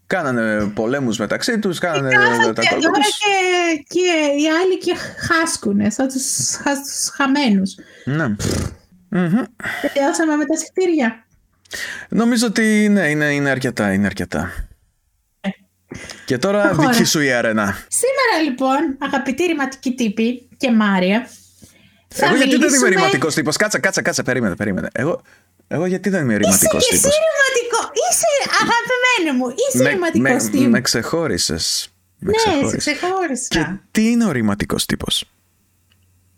[0.06, 3.18] Κάνανε πολέμους μεταξύ τους, κάνανε Κάθονται τα τώρα κόλπα τους.
[3.18, 4.94] και, και οι άλλοι και
[5.28, 7.74] χάσκουνε, σαν τους, σαν τους χαμένους.
[8.04, 8.26] Ναι.
[9.08, 9.42] Μμμ.
[9.80, 11.26] Τελειώσαμε με τα συχτήρια.
[12.08, 14.52] Νομίζω ότι ναι, είναι, είναι αρκετά, είναι αρκετά.
[16.24, 16.90] Και τώρα Προχώρα.
[16.90, 17.76] δική σου η αρένα.
[17.88, 21.28] Σήμερα λοιπόν, αγαπητοί ρηματικοί τύποι και Μάρια,
[22.08, 24.88] θα Εγώ γιατί δεν είμαι μιλήσουμε- ρηματικός τύπος; Κάτσε, κάτσε, κάτσε, περίμενε, περίμενε.
[24.92, 25.22] Εγώ,
[25.68, 27.90] εγώ γιατί δεν είμαι Είσαι ρηματικός και εσύ τύπος; ρηματικό.
[28.10, 28.26] Είσαι
[28.62, 29.54] αγαπημένη μου.
[29.68, 30.66] Είσαι Με, ρηματικός με, τύπος.
[30.68, 31.92] με ξεχώρισες.
[32.18, 32.96] Με ναι, σε ξεχώρισες.
[32.96, 33.48] ξεχώρισα.
[33.48, 35.24] Και τι είναι ο ρηματικός τύπος;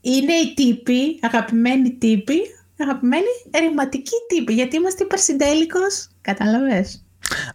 [0.00, 2.40] Είναι οι τύποι, αγαπημένοι τύποι,
[2.78, 3.26] αγαπημένοι
[3.58, 4.52] ρηματικοί τύποι.
[4.52, 7.04] Γιατί είμαστε υπερσυντέλικος, καταλαβες.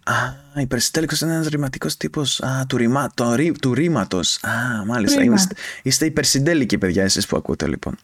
[0.04, 0.14] Α,
[0.60, 2.40] υπερσυντέλικος είναι ένας ρηματικό τύπος.
[2.40, 4.36] Α, του, ρημα, το, ρη- του ρήματος.
[4.42, 5.20] Α, μάλιστα.
[5.20, 5.34] Ρήμα.
[5.34, 7.96] Είστε, είστε υπερσυντέλικοι, παιδιά, εσείς που ακούτε λοιπόν.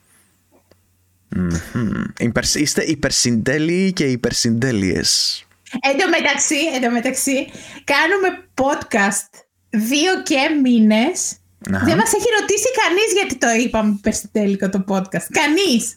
[1.29, 2.05] Μμμ.
[2.19, 5.41] Υπερ- είστε υπερσυντέλειοι και υπερσυντέλειες.
[5.81, 7.47] Εν τω μεταξύ, εν τω μεταξύ,
[7.85, 11.37] κάνουμε podcast δύο και μήνες.
[11.73, 11.85] Αχα.
[11.85, 15.27] Δεν μας έχει ρωτήσει κανείς γιατί το είπαμε υπερσυντέλικο το podcast.
[15.31, 15.97] Κανείς.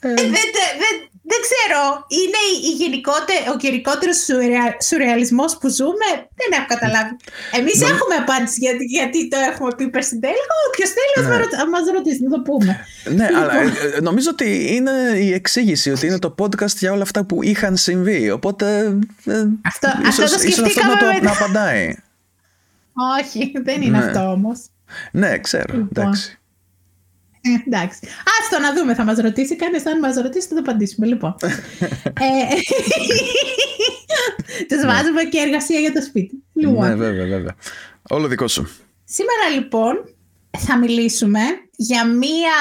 [0.00, 0.48] Ε, δεν, δεν,
[0.82, 1.00] δεν-
[1.32, 1.80] δεν ξέρω.
[2.20, 4.18] Είναι η, η γενικότε- ο γενικότερος
[4.88, 6.08] σουρεαλισμός που ζούμε.
[6.40, 7.16] Δεν έχω καταλάβει.
[7.58, 10.54] Εμείς Νομ- έχουμε απάντηση γιατί, γιατί το έχουμε πει υπερσυντέλικο.
[10.68, 11.28] Όποιος θέλει ας Ναι.
[11.30, 12.72] με ρωτα- μας ρωτήσει, να το πούμε.
[13.04, 13.42] Ναι, Λοιπόν.
[13.42, 14.90] αλλά ε, ε, νομίζω ότι είναι
[15.26, 18.30] η εξήγηση ότι είναι το podcast για όλα αυτά που είχαν συμβεί.
[18.30, 18.66] Οπότε.
[19.24, 21.20] ε, Αυτό- ίσως- αυτό το ίσως αυτό σκεφτήκαμε να, το, μετά.
[21.24, 21.96] να απαντάει.
[23.20, 24.04] Όχι, δεν είναι Ναι.
[24.04, 24.58] αυτό όμως.
[25.12, 25.74] Ναι, ξέρω.
[25.76, 25.88] Λοιπόν.
[26.04, 26.39] Εντάξει.
[27.40, 27.98] Ε, εντάξει.
[28.40, 29.86] Άστο να δούμε, θα μας ρωτήσει κανείς.
[29.86, 31.06] Αν μας ρωτήσει, θα το απαντήσουμε.
[31.06, 31.34] Λοιπόν.
[32.26, 32.54] ε,
[34.68, 36.44] τους βάζουμε και εργασία για το σπίτι.
[36.54, 37.54] Λοιπόν, Ναι, βέβαια, βέβαια.
[38.08, 38.68] Όλο δικό σου.
[39.04, 39.94] σήμερα λοιπόν
[40.58, 41.40] θα μιλήσουμε
[41.76, 42.58] για μία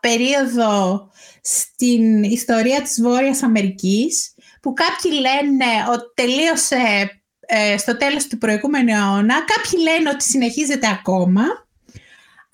[0.00, 1.08] περίοδο
[1.40, 7.10] στην ιστορία της Βόρειας Αμερικής που κάποιοι λένε ότι τελείωσε
[7.46, 11.42] ε, στο τέλος του προηγούμενου αιώνα, κάποιοι λένε ότι συνεχίζεται ακόμα,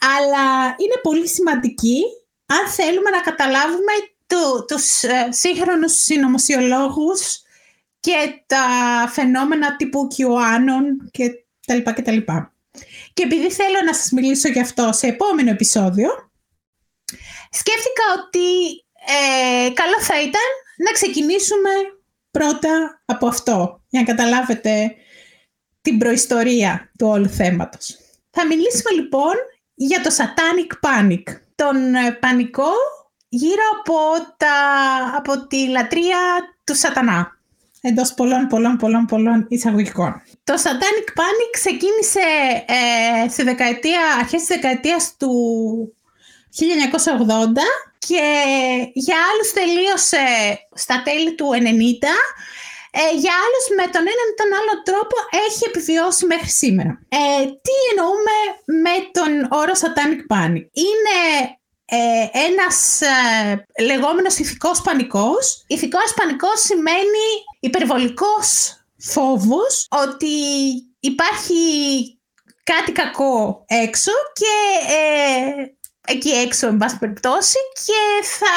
[0.00, 2.02] αλλά είναι πολύ σημαντική
[2.46, 3.92] αν θέλουμε να καταλάβουμε
[4.26, 7.42] το, τους ε, σύγχρονους συνωμοσιολόγους
[8.00, 8.64] και τα
[9.12, 11.30] φαινόμενα τύπου QAnon και
[11.66, 12.54] τα λοιπά και τα λοιπά.
[13.12, 16.30] Και επειδή θέλω να σας μιλήσω γι' αυτό σε επόμενο επεισόδιο,
[17.50, 18.48] σκέφτηκα ότι
[19.06, 21.70] ε, καλό θα ήταν να ξεκινήσουμε
[22.30, 24.94] πρώτα από αυτό, για να καταλάβετε
[25.82, 27.98] την προϊστορία του όλου θέματος.
[28.30, 29.34] Θα μιλήσουμε λοιπόν
[29.82, 31.22] για το Satanic Panic,
[31.54, 32.72] τον ε, πανικό
[33.28, 33.94] γύρω από,
[34.36, 34.54] τα,
[35.16, 36.18] από τη λατρεία
[36.64, 37.38] του σατανά.
[37.80, 40.22] Εντός πολλών, πολλών, πολλών, πολλών εισαγωγικών.
[40.44, 42.20] Το Satanic Panic ξεκίνησε
[42.66, 45.32] ε, στη δεκαετία, αρχές της δεκαετίας του
[46.58, 46.62] 1980
[47.98, 48.24] και
[48.92, 50.24] για άλλους τελείωσε
[50.74, 51.56] στα τέλη του 90
[52.90, 56.92] ε, για άλλους με τον έναν ή τον άλλο τρόπο έχει επιβιώσει μέχρι σήμερα.
[57.08, 58.36] Ε, τι εννοούμε
[58.84, 61.18] με τον όρο Satanic Panic; Είναι
[61.84, 65.64] ε, ένας ε, λεγόμενος ηθικός πανικός.
[65.66, 67.26] Ηθικός πανικός σημαίνει
[67.60, 70.34] υπερβολικός φόβος ότι
[71.00, 71.62] υπάρχει
[72.64, 74.54] κάτι κακό έξω και
[74.94, 78.56] ε, εκεί έξω, εν πάση περιπτώσει, και θα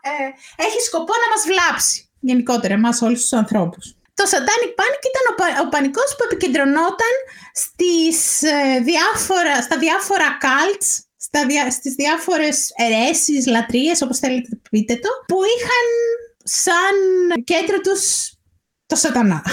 [0.00, 3.94] ε, έχει σκοπό να μας βλάψει γενικότερα εμάς όλους τους ανθρώπους.
[4.14, 7.14] Το Satanic Panic ήταν ο, ο πανικός που επικεντρωνόταν
[7.52, 14.94] στις, ε, διάφορα, στα διάφορα cults, στα διά, στις διάφορες αιρέσεις, λατρείες, όπως θέλετε πείτε
[14.94, 15.86] το, που είχαν
[16.44, 16.96] σαν
[17.44, 18.32] κέντρο τους
[18.86, 19.44] το σατανά.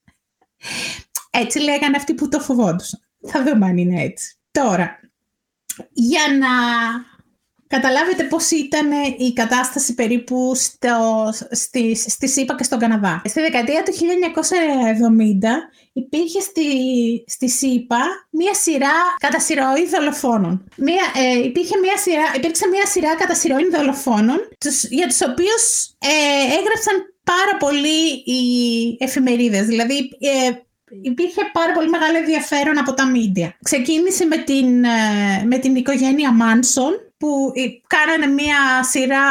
[1.42, 3.00] έτσι λέγανε αυτοί που το φοβόντουσαν.
[3.28, 4.36] Θα δούμε αν είναι έτσι.
[4.50, 5.00] Τώρα,
[5.92, 6.48] για να
[7.66, 13.22] καταλάβετε πώς ήταν η κατάσταση περίπου στο, στη, στη ΣΥΠΑ και στον Καναδά.
[13.24, 13.98] Στη δεκαετία του 1970
[15.92, 16.64] υπήρχε στη,
[17.26, 20.64] στη ΣΥΠΑ μία σειρά κατά σειροή δολοφόνων.
[20.76, 25.64] Μία, ε, υπήρχε μία σειρά, υπήρξε μία σειρά κατά σειροή δολοφόνων τους, για τους οποίους
[25.98, 28.42] ε, έγραψαν πάρα πολύ οι
[28.98, 29.66] εφημερίδες.
[29.66, 30.50] Δηλαδή ε,
[31.02, 33.56] υπήρχε πάρα πολύ μεγάλο ενδιαφέρον από τα μίντια.
[33.62, 37.52] Ξεκίνησε με την, ε, με την οικογένεια Μάνσον που
[37.86, 39.26] κάνανε μία σειρά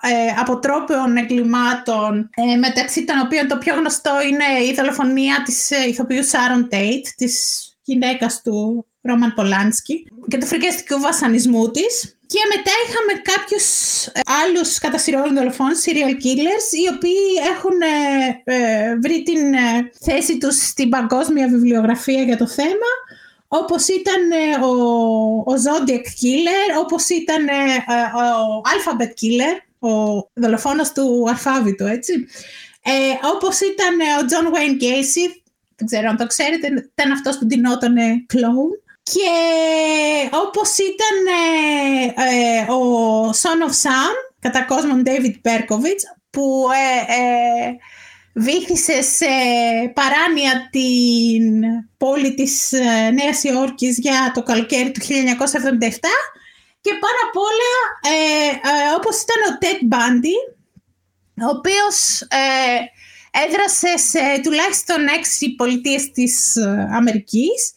[0.00, 5.88] ε, αποτρόπαιων εγκλημάτων ε, μεταξύ των οποίων το πιο γνωστό είναι η δολοφονία της ε,
[5.88, 12.18] ηθοποιού Σάρον Τέιτ, της γυναίκας του Ρόμαν Πολάνσκι και του φρικιαστικού βασανισμού της.
[12.26, 13.66] Και μετά είχαμε κάποιους
[14.06, 17.24] ε, άλλους κατά σειρών δολοφόνους, serial killers, οι οποίοι
[17.54, 19.40] έχουν ε, ε, βρει την
[20.00, 22.90] θέση τους στην παγκόσμια βιβλιογραφία για το θέμα,
[23.48, 24.22] όπως ήταν
[24.62, 24.68] ο,
[25.38, 27.44] ο Zodiac Killer, όπως ήταν
[28.14, 32.12] ο Alphabet Killer, ο δολοφόνος του αλφάβητου, έτσι.
[33.34, 35.42] όπως ήταν ο John Wayne Gacy,
[35.76, 38.88] δεν ξέρω αν το ξέρετε, ήταν αυτός που ντυνότανε clone.
[39.02, 39.30] Και
[40.32, 41.16] όπως ήταν
[42.16, 47.76] ε, ε, ο Son of Sam, κατά κόσμον David Berkovich, που ε, ε,
[48.38, 49.26] βήθησε σε
[49.94, 51.62] παράνοια την
[51.96, 55.06] πόλη της ε, Νέας Υόρκης για το καλοκαίρι του 1977
[56.80, 57.74] και πάνω απ' όλα
[58.96, 60.54] όπως ήταν ο Ted Bundy,
[61.44, 62.26] ο οποίος
[63.46, 66.56] έδρασε σε τουλάχιστον έξι πολιτείες της
[66.92, 67.74] Αμερικής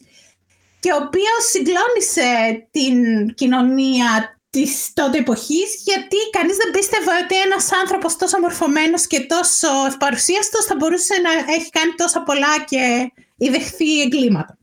[0.79, 7.71] και ο οποίος συγκλώνησε την κοινωνία της τότε εποχής γιατί κανείς δεν πίστευε ότι ένας
[7.81, 14.01] άνθρωπος τόσο μορφωμένος και τόσο ευπαρουσίαστος θα μπορούσε να έχει κάνει τόσα πολλά και ιδεχθεί
[14.01, 14.57] εγκλήματα.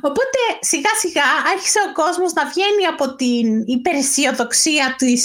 [0.00, 5.22] Οπότε σιγά σιγά άρχισε ο κόσμος να βγαίνει από την υπεραισιοδοξία της,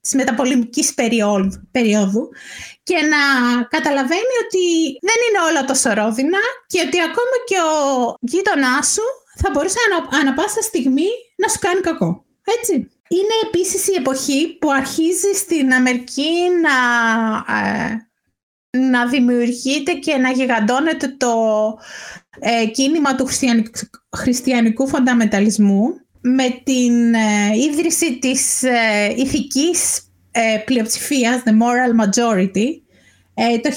[0.00, 0.94] της μεταπολεμικής
[1.70, 2.28] περίοδου
[2.82, 3.22] και να
[3.64, 4.66] καταλαβαίνει ότι
[5.00, 9.02] δεν είναι όλα τόσο ρόδινα και ότι ακόμα και ο γείτονάς σου
[9.36, 12.23] θα μπορούσε ανα, ανα πάσα στιγμή να σου κάνει κακό.
[12.58, 12.72] Έτσι.
[13.08, 16.76] Είναι επίσης η εποχή που αρχίζει στην Αμερική να,
[17.54, 18.08] ε,
[18.78, 21.32] να δημιουργείται και να γιγαντώνεται το
[22.38, 23.70] ε, κίνημα του χριστιανικού,
[24.16, 32.66] χριστιανικού φονταμεταλισμού με την ε, ίδρυση της ε, ηθικής ε, πλειοψηφίας, the moral majority,
[33.34, 33.74] ε, το 1979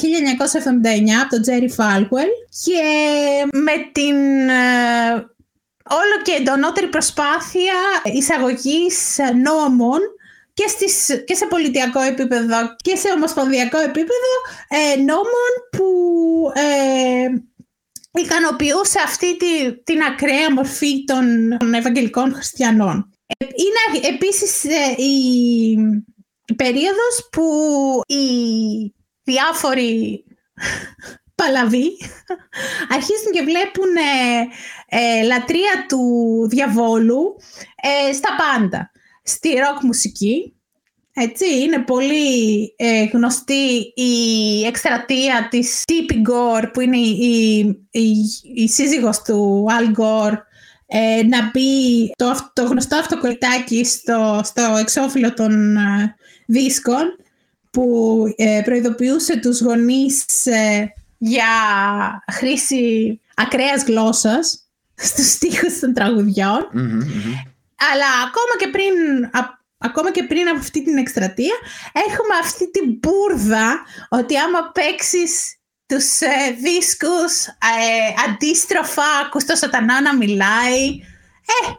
[1.21, 2.27] από τον Τζέρι Φάλκουελ
[2.63, 2.81] και
[3.53, 4.15] με την
[4.49, 5.25] ε,
[5.89, 7.73] όλο και εντονότερη προσπάθεια
[8.03, 9.99] εισαγωγής νόμων
[10.53, 14.31] και, στις, και σε πολιτιακό επίπεδο και σε ομοσπονδιακό επίπεδο
[14.67, 15.87] ε, νόμων που
[16.55, 17.27] ε,
[18.21, 23.11] ικανοποιούσε αυτή τη, την ακραία μορφή των, των Ευαγγελικών Χριστιανών.
[23.37, 24.63] Ε, είναι επίσης
[24.97, 25.77] η
[26.49, 27.43] η περίοδος που
[28.07, 28.25] οι
[29.23, 30.23] διάφοροι
[31.41, 31.97] παλαβοί
[32.95, 34.47] αρχίζουν και βλέπουν ε,
[34.97, 36.01] ε, λατρεία του
[36.49, 37.35] διαβόλου
[38.09, 38.91] ε, στα πάντα.
[39.23, 40.53] Στη ροκ μουσική,
[41.13, 42.75] έτσι, είναι πολύ
[43.11, 44.13] γνωστή η
[44.65, 47.57] εκστρατεία της Tippy Gore που είναι η,
[47.91, 48.11] η,
[48.53, 50.37] η, σύζυγος του Al Gore
[50.87, 57.17] ε, να μπει το, αυ- το γνωστό αυτοκολλητάκι στο, στο εξώφυλλο των ε, δίσκων
[57.71, 61.45] που ε, προειδοποιούσε τους γονείς ε, για
[62.31, 64.61] χρήση ακραίας γλώσσας
[64.95, 66.69] στους στίχους των τραγουδιών.
[66.73, 67.33] Μμμ, μμμ.
[67.93, 71.55] Αλλά ακόμα και πριν, α- ακόμα και πριν από αυτή την εκστρατεία
[71.93, 80.01] έχουμε αυτή την μπουρδα ότι άμα παίξεις τους ε, δίσκους ε, αντίστροφα ακούς το σατανά
[80.01, 80.85] να μιλάει
[81.45, 81.71] ε,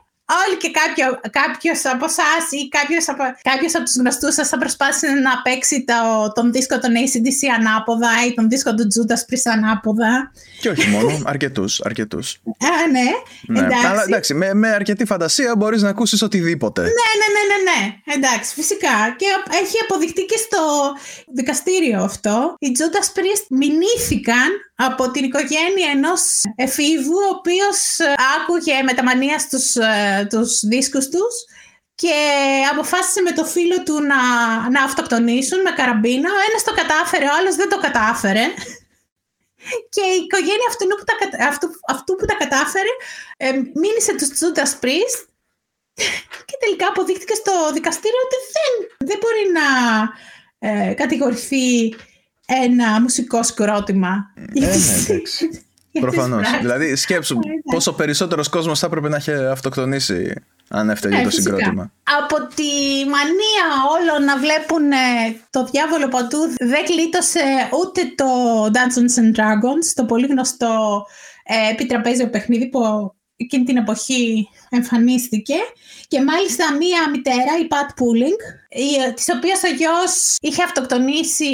[0.43, 1.07] όλοι και κάποιο,
[1.41, 5.85] κάποιος από εσάς ή κάποιος από, κάποιος από τους γνωστούς σας θα προσπάθησε να παίξει
[5.91, 10.33] το, τον δίσκο των ACDC ανάποδα ή τον δίσκο του Judas Priest ανάποδα.
[10.61, 11.81] Και όχι μόνο, αρκετούς.
[11.85, 12.41] αρκετούς.
[12.59, 13.09] Α, ναι,
[13.47, 13.67] Ναι.
[13.67, 13.87] εντάξει.
[13.87, 16.83] Αλλά εντάξει, με, με αρκετή φαντασία μπορείς να ακούσεις οτιδήποτε.
[16.83, 16.89] Ναι,
[17.21, 17.81] ναι, ναι, ναι, ναι.
[18.15, 19.15] Εντάξει, φυσικά.
[19.17, 19.27] Και
[19.63, 20.59] έχει αποδειχτεί και στο
[21.35, 22.55] δικαστήριο αυτό.
[22.59, 24.49] Οι Judas Priest μηνύθηκαν
[24.81, 26.23] από την οικογένεια ενός
[26.57, 31.35] εφήβου, ο οποίος ε, άκουγε με τα μανία στους ε, τους δίσκους τους
[31.95, 32.15] και
[32.73, 34.21] αποφάσισε με το φίλο του να,
[34.71, 36.29] να αυτοκτονήσουν με καραμπίνα.
[36.33, 38.45] Ο ένας το κατάφερε, ο άλλος δεν το κατάφερε.
[39.95, 42.93] Και η οικογένεια αυτού που τα, κατα- αυτού, αυτού που τα κατάφερε
[43.37, 45.19] ε, μήνυσε τους Judas Priest
[46.49, 48.73] και τελικά αποδείχθηκε στο δικαστήριο ότι δεν,
[49.09, 49.67] δεν μπορεί να
[50.69, 51.95] ε, κατηγορηθεί
[52.65, 54.33] ένα μουσικό συγκρότημα.
[54.35, 55.63] Ε, ναι, εντάξει.
[56.01, 56.47] Προφανώς.
[56.61, 57.73] Δηλαδή, σκέψου Ναι, ναι.
[57.75, 60.35] πόσο περισσότερος κόσμος θα έπρεπε να είχε αυτοκτονήσει
[60.69, 61.55] αν έφταιγε Ναι, το φυσικά.
[61.57, 61.93] συγκρότημα.
[62.23, 62.65] Από τη
[63.05, 63.67] μανία
[63.99, 64.97] όλων να βλέπουν ε,
[65.51, 67.41] το διάβολο παντού δεν κλείτωσε
[67.83, 68.25] ούτε το
[68.65, 71.05] Dungeons and Dragons, το πολύ γνωστό
[71.45, 72.81] ε, επιτραπέζιο παιχνίδι που
[73.45, 74.49] εκείνη την εποχή
[74.79, 75.59] εμφανίστηκε
[76.13, 78.41] και μάλιστα μία μητέρα, η Pat Pooling,
[78.85, 80.13] η, της οποίας ο γιος
[80.47, 81.51] είχε αυτοκτονήσει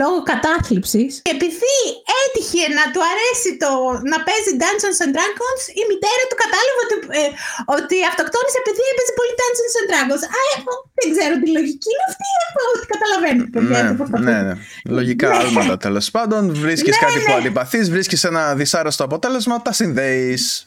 [0.00, 1.78] λόγω κατάθλιψης και επειδή
[2.22, 3.70] έτυχε να του αρέσει το
[4.12, 7.28] να παίζει Dungeons and Dragons η μητέρα του κατάλαβε ότι, ε,
[7.76, 10.22] ότι αυτοκτόνησε επειδή έπαιζε πολύ Dungeons and Dragons.
[10.38, 14.08] Α, εγώ δεν ξέρω τη λογική είναι αυτή, εγώ ότι καταλαβαίνετε παιδιά Ναι, το πώς
[14.12, 14.54] θα ναι, ναι.
[14.98, 16.42] Λογικά άλματα τέλος πάντων.
[16.64, 17.26] Βρίσκεις Ναι, κάτι ναι.
[17.26, 20.65] που αντιπαθεί, βρίσκεις ένα δυσάρεστο αποτέλεσμα, τα συνδέεις.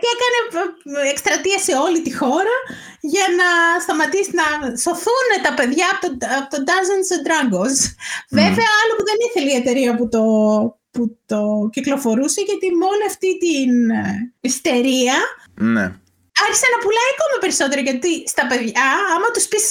[0.00, 0.38] Και έκανε
[1.00, 2.56] ε, εκστρατεία σε όλη τη χώρα
[3.14, 3.48] για να
[3.84, 4.46] σταματήσει να
[4.84, 7.78] σωθούν τα παιδιά από το, από το Dungeons and Dragons.
[8.40, 10.22] Βέβαια, άλλο που δεν ήθελε η εταιρεία που το,
[10.94, 11.40] που το
[11.74, 15.16] κυκλοφορούσε, γιατί με όλη αυτή την ε, ιστερία
[15.74, 15.84] Ναι.
[16.44, 17.80] άρχισε να πουλάει ακόμα περισσότερο.
[17.88, 18.84] Γιατί στα παιδιά,
[19.14, 19.66] άμα τους πεις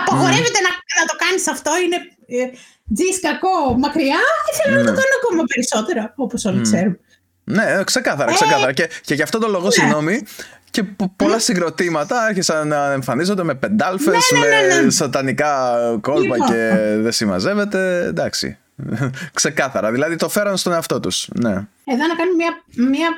[0.00, 1.98] απαγορεύεται να, να το κάνεις αυτό, είναι
[2.36, 2.44] ε,
[2.94, 4.20] τζις κακό μακριά,
[4.50, 4.98] ήθελαν να το Ναι.
[5.00, 6.98] κάνουν ακόμα περισσότερο, όπως όλοι ξέρουμε.
[7.44, 8.72] Ναι, ε, ξεκάθαρα, Ε, ξεκάθαρα.
[8.72, 9.70] Και, και γι' αυτό το λόγο, ναι.
[9.70, 10.22] συγγνώμη,
[10.70, 14.90] και πο- πολλά συγκροτήματα άρχισαν να εμφανίζονται με πεντάλφες, Ναι, ναι, ναι, με ναι.
[14.90, 16.48] σατανικά κόλπα Λοιπόν.
[16.48, 18.04] και δεν συμμαζεύεται.
[18.06, 18.58] Εντάξει.
[19.34, 19.90] ξεκάθαρα.
[19.92, 21.28] Δηλαδή το φέραν στον εαυτό τους.
[21.34, 21.50] Ναι.
[21.84, 22.52] Εδώ να κάνουμε μια,
[22.88, 23.08] μια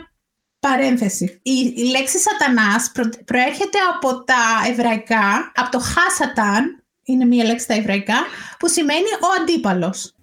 [0.60, 1.40] παρένθεση.
[1.42, 4.34] Η, η λέξη σατανάς προ- προέρχεται από τα
[4.70, 8.14] εβραϊκά, από το χάσαταν, είναι μια λέξη στα εβραϊκά,
[8.58, 10.14] που σημαίνει ο αντίπαλος.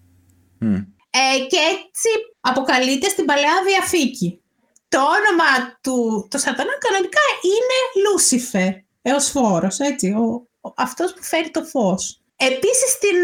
[0.60, 0.74] Μμ.
[0.76, 2.10] Ε, και έτσι
[2.50, 4.42] αποκαλείται στην Παλαιά Διαθήκη.
[4.90, 5.50] Το όνομα
[5.82, 11.64] του το σατανά κανονικά είναι Λούσιφερ, έως φόρος, έτσι, ο, ο- αυτός που φέρει το
[11.64, 12.22] φως.
[12.36, 13.18] Επίσης στην,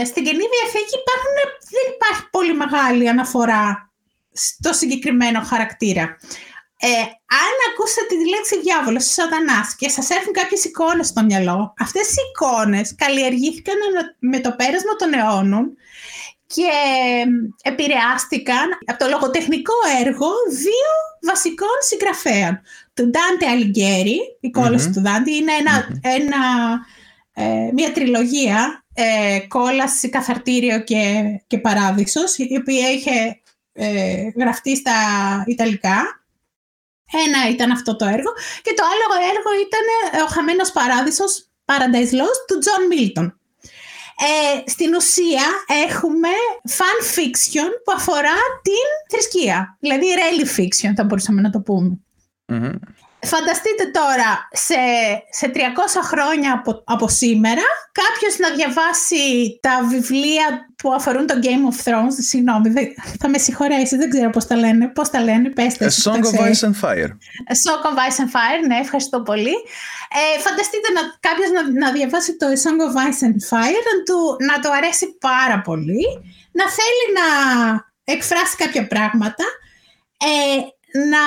[0.00, 1.34] ε, στην Καινή Διαθήκη υπάρχουν,
[1.76, 3.90] δεν υπάρχει πολύ μεγάλη αναφορά
[4.32, 6.02] στο συγκεκριμένο χαρακτήρα.
[6.84, 7.00] Ε,
[7.42, 12.08] αν ακούσετε τη λέξη διάβολος ή σατανάς και σας έρθουν κάποιες εικόνες στο μυαλό, αυτές
[12.08, 13.76] οι εικόνες καλλιεργήθηκαν
[14.18, 15.76] με το πέρασμα των αιώνων
[16.54, 16.72] και
[17.62, 20.90] επηρεάστηκαν από το λογοτεχνικό έργο δύο
[21.22, 22.60] βασικών συγγραφέων.
[22.94, 24.92] Του Ντάντε Αλιγκέρι, η κόλαση Μμμ.
[24.94, 26.40] του Ντάντε, είναι ένα, ένα,
[27.34, 33.40] ε, μια τριλογία, ε, κόλαση, καθαρτήριο και, και παράδεισος, η οποία είχε
[33.72, 34.92] ε, γραφτεί στα
[35.46, 36.24] Ιταλικά.
[37.26, 42.12] Ένα ήταν αυτό το έργο και το άλλο έργο ήταν ε, ο Χαμένος Παράδεισος, Paradise
[42.20, 43.36] Lost, του Τζον Μίλτον.
[44.24, 45.42] Ε, στην ουσία
[45.86, 46.28] έχουμε
[46.68, 49.76] fan fiction που αφορά την θρησκεία.
[49.80, 51.98] Δηλαδή really fiction θα μπορούσαμε να το πούμε.
[52.46, 52.72] Μμμ.
[53.26, 54.74] Φανταστείτε τώρα σε,
[55.30, 55.58] σε 300
[56.02, 59.18] χρόνια από, από σήμερα κάποιος να διαβάσει
[59.62, 60.46] τα βιβλία
[60.76, 62.14] που αφορούν το Game of Thrones.
[62.28, 64.88] Συγγνώμη, δεν- θα με συγχωρέσει, δεν ξέρω πώς τα λένε.
[64.88, 65.84] Πώς τα λένε, πέστε.
[65.84, 66.50] A εσείς που τα Song of ξέρετε.
[66.52, 67.10] Ice and Fire.
[67.52, 69.54] A Song of Ice and Fire, ναι, ευχαριστώ πολύ.
[70.20, 73.94] Ε, φανταστείτε να, κάποιος να, να διαβάσει το A Song of Ice and Fire, να
[74.06, 74.18] του,
[74.48, 76.04] να του αρέσει πάρα πολύ,
[76.52, 77.26] να θέλει να
[78.04, 79.44] εκφράσει κάποια πράγματα,
[80.18, 80.60] ε,
[80.92, 81.24] να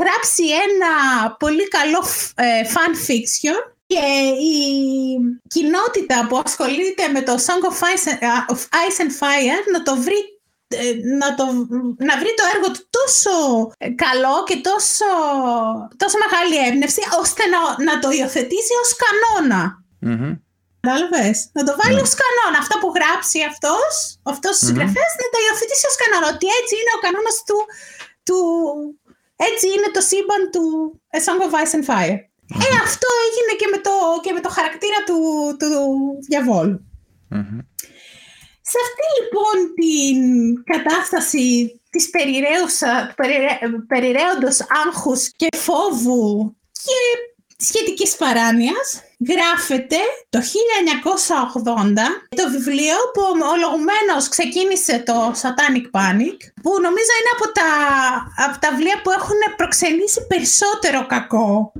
[0.00, 0.92] γράψει ένα
[1.38, 4.04] πολύ καλό ε, fan fiction και
[4.54, 4.58] η
[5.48, 8.06] κοινότητα που ασχολείται με το Song of Ice,
[8.54, 10.20] of Ice and Fire να το βρει
[10.68, 11.44] ε, να, το,
[12.08, 13.34] να βρει το έργο του τόσο
[14.04, 15.10] καλό και τόσο,
[16.02, 19.62] τόσο μεγάλη έμπνευση ώστε να, να το υιοθετήσει ως κανόνα.
[20.08, 20.32] Μμμ.
[20.86, 22.56] Κατάλαβες; Να το βάλει ως κανόνα.
[22.62, 23.92] Αυτό που γράψει αυτός,
[24.32, 26.26] αυτός ο συγγραφέας, να το υιοθετήσει ως κανόνα.
[26.34, 27.58] Ότι έτσι είναι ο κανόνας του,
[28.24, 28.40] του
[29.48, 30.64] έτσι είναι το σύμπαν του
[31.16, 32.18] A Song of Ice and Fire.
[32.64, 35.18] Ε, αυτό έγινε και με το, και με το χαρακτήρα του,
[35.58, 35.70] του
[36.28, 36.78] διαβόλου.
[37.28, 37.58] Μμμ.
[38.70, 40.18] Σε αυτή λοιπόν την
[40.64, 46.98] κατάσταση της περιραίουσα, περιρέ, περιραίοντος άγχους και φόβου και
[47.56, 49.96] σχετικής παράνοιας γράφεται
[50.28, 50.44] το 1980
[52.36, 57.70] το βιβλίο που ομολογουμένως ξεκίνησε το Satanic Panic που νομίζω είναι από τα,
[58.44, 61.72] από τα βιβλία που έχουν προξενήσει περισσότερο κακό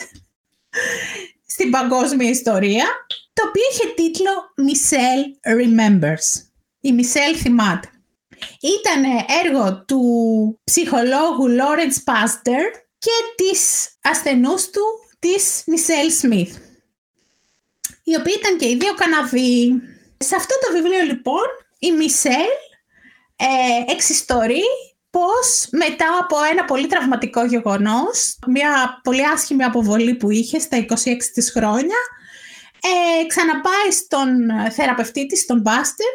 [1.54, 2.84] στην παγκόσμια ιστορία
[3.32, 4.30] το οποίο είχε τίτλο
[4.66, 5.24] Michelle
[5.60, 6.26] Remembers.
[6.80, 7.88] Η Michelle θυμάται.
[8.60, 9.04] Ήταν
[9.44, 10.02] έργο του
[10.64, 12.62] ψυχολόγου Lawrence Pastor
[12.98, 14.82] και της ασθενούς του
[15.26, 16.54] της Michelle Smith
[18.04, 19.72] οι οποίοι ήταν και οι δύο Καναδοί.
[20.16, 21.46] Σε αυτό το βιβλίο λοιπόν
[21.78, 22.52] η Μισελ
[23.36, 24.62] ε, εξιστορεί
[25.10, 30.94] πως μετά από ένα πολύ τραυματικό γεγονός, μια πολύ άσχημη αποβολή που είχε στα 26
[31.34, 31.96] της χρόνια,
[32.80, 34.28] ε, ξαναπάει στον
[34.72, 36.12] θεραπευτή της, τον Μπάστερ,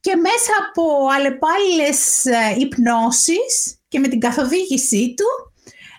[0.00, 5.52] και μέσα από αλλεπάλληλες ε, υπνώσεις και με την καθοδήγησή του,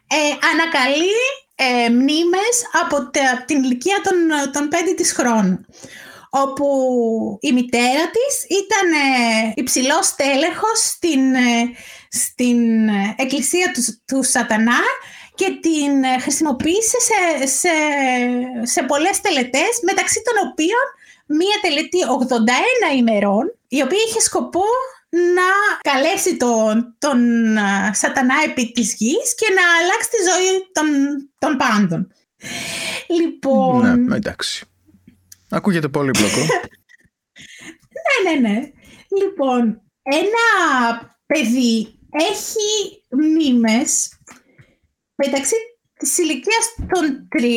[0.07, 1.19] ε, ανακαλεί
[1.59, 4.13] ε, μνήμες από τε- την ηλικία των,
[4.51, 5.65] των 5 της χρόνων
[6.29, 6.67] όπου
[7.41, 11.71] η μητέρα της ήταν ε, υψηλός τέλεχος στην, ε,
[12.09, 14.81] στην ε, εκκλησία του, του σατανά
[15.35, 17.73] και την ε, χρησιμοποίησε σε, σε,
[18.63, 20.85] σε πολλές τελετές μεταξύ των οποίων
[21.25, 21.99] μία τελετή
[22.93, 24.65] 81 ημερών η οποία είχε σκοπό
[25.09, 25.49] να
[25.91, 27.19] καλέσει τον, τον
[27.57, 30.87] α, σατανά επί της γης και να αλλάξει τη ζωή των,
[31.39, 32.11] των πάντων.
[33.07, 34.65] Λοιπόν, Ναι, εντάξει.
[35.49, 36.39] Ακούγεται πολύ πλοκό.
[38.23, 38.71] ναι, ναι, ναι.
[39.21, 44.19] Λοιπόν, ένα παιδί έχει μνήμες
[45.15, 45.55] μεταξύ
[45.99, 47.47] της ηλικίας των 3,5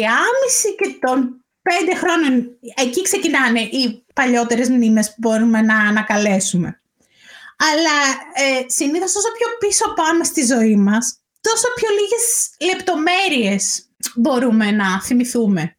[0.79, 2.59] και των 5 χρόνων.
[2.75, 6.80] Εκεί ξεκινάνε οι παλιότερες μνήμες που μπορούμε να ανακαλέσουμε.
[7.69, 7.97] Αλλά
[8.35, 11.05] ε, συνήθως όσο πιο πίσω πάμε στη ζωή μας,
[11.41, 12.25] τόσο πιο λίγες
[12.73, 13.85] λεπτομέρειες
[14.17, 15.75] μπορούμε να θυμηθούμε.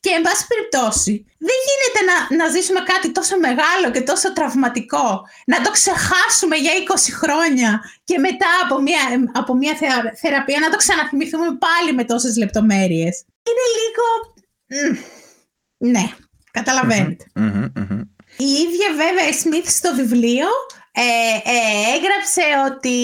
[0.00, 5.20] Και εν πάση περιπτώσει, δεν γίνεται να, να ζήσουμε κάτι τόσο μεγάλο και τόσο τραυματικό,
[5.46, 7.70] να το ξεχάσουμε για 20 χρόνια
[8.04, 13.24] και μετά από μια, από μια θεα- θεραπεία να το ξαναθυμηθούμε πάλι με τόσες λεπτομέρειες.
[13.48, 14.04] Είναι λίγο...
[14.92, 14.98] μμ,
[15.90, 16.12] Ναι,
[16.50, 17.24] καταλαβαίνετε.
[17.34, 18.00] Μμμ, μμμ.
[18.36, 20.46] Η ίδια βέβαια η Σμιθ στο βιβλίο
[20.96, 21.02] ε,
[21.50, 22.42] ε, έγραψε
[22.74, 22.98] ότι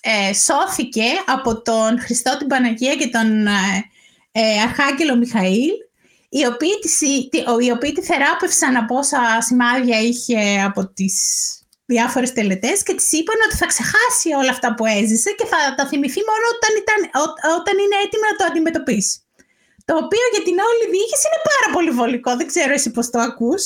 [0.00, 3.84] ε, σώθηκε από τον Χριστό την Παναγία και τον ε,
[4.32, 5.70] ε, Αρχάγγελο Μιχαήλ
[6.28, 6.98] οι οποίοι, της,
[7.30, 11.14] τη- ο- οι οποίοι τη θεράπευσαν από όσα σημάδια είχε από τις
[11.86, 15.84] διάφορες τελετές και της είπαν ότι θα ξεχάσει όλα αυτά που έζησε και θα τα
[15.90, 19.14] θυμηθεί μόνο όταν, ήταν, ό- όταν είναι έτοιμη να το αντιμετωπίσει.
[19.88, 22.30] Το οποίο για την όλη διοίκηση είναι πάρα πολύ βολικό.
[22.36, 23.62] Δεν ξέρω εσύ πώς το ακούς.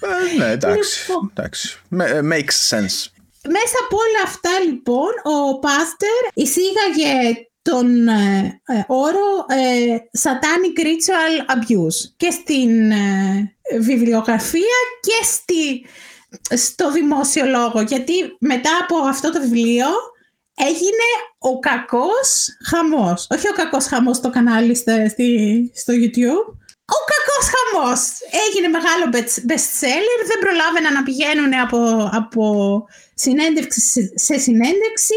[0.00, 1.06] Ε, ναι, εντάξει.
[1.08, 1.32] Λοιπόν.
[1.36, 1.78] εντάξει.
[1.88, 3.06] Με- ε, Makes sense.
[3.48, 11.54] Μέσα από όλα αυτά λοιπόν ο Πάστερ εισήγαγε τον ε, ε, όρο ε, Satanic Ritual
[11.56, 15.86] Abuse και στην ε, βιβλιογραφία και στη,
[16.56, 19.86] στο δημόσιο λόγο γιατί μετά από αυτό το βιβλίο
[20.54, 21.06] έγινε
[21.38, 26.55] ο κακός χαμός όχι ο κακός χαμός στο κανάλι στα- στη- στο YouTube
[26.88, 28.00] ο κακός χαμός
[28.46, 32.44] έγινε μεγάλο best- best seller δεν προλάβαιναν να πηγαίνουν από, από
[33.14, 35.14] συνέντευξη σε- σε συνέντευξη.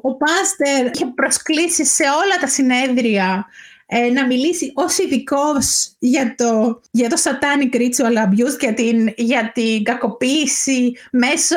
[0.00, 3.46] Ο Πάστερ είχε προσκλήσει σε όλα τα συνέδρια
[3.86, 9.50] ε, να μιλήσει ως ειδικός για το, για το satanic ritual abuse, για την, για
[9.54, 11.56] την κακοποίηση μέσω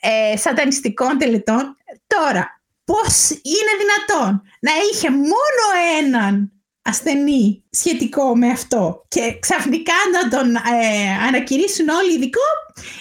[0.00, 1.76] ε, σατανιστικών τελετών.
[2.06, 5.64] Τώρα, πώς είναι δυνατόν να είχε μόνο
[6.00, 6.52] έναν
[6.88, 10.60] ασθενή σχετικό με αυτό και ξαφνικά να τον ε,
[11.26, 12.48] ανακηρύσουν όλοι ειδικό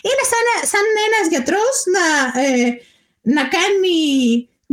[0.08, 2.06] είναι σαν, σαν ένας γιατρός να,
[2.42, 2.68] ε,
[3.36, 3.98] να κάνει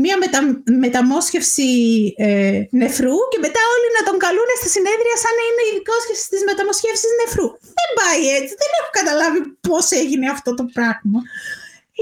[0.02, 0.40] μία μετα,
[0.84, 1.70] μεταμόσχευση
[2.16, 6.40] ε, νεφρού και μετά όλοι να τον καλούν στα συνέδρια σαν να είναι ειδικός στις
[6.48, 7.48] μεταμοσχεύσεις νεφρού.
[7.78, 11.18] Δεν πάει έτσι, δεν έχω καταλάβει πώς έγινε αυτό το πράγμα.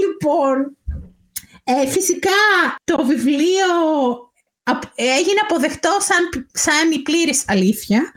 [0.03, 0.57] Λοιπόν,
[1.65, 2.41] ε, φυσικά
[2.85, 3.71] το βιβλίο
[4.13, 4.32] απ-
[4.95, 8.13] έγινε αποδεκτό σαν, σαν η πλήρης αλήθεια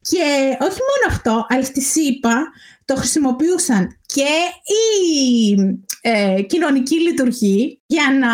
[0.00, 0.24] και
[0.60, 2.52] όχι μόνο αυτό, αλλά στη ΣΥΠΑ
[2.84, 4.28] το χρησιμοποιούσαν και
[4.64, 5.54] η
[6.00, 8.28] ε, κοινωνική λειτουργή για να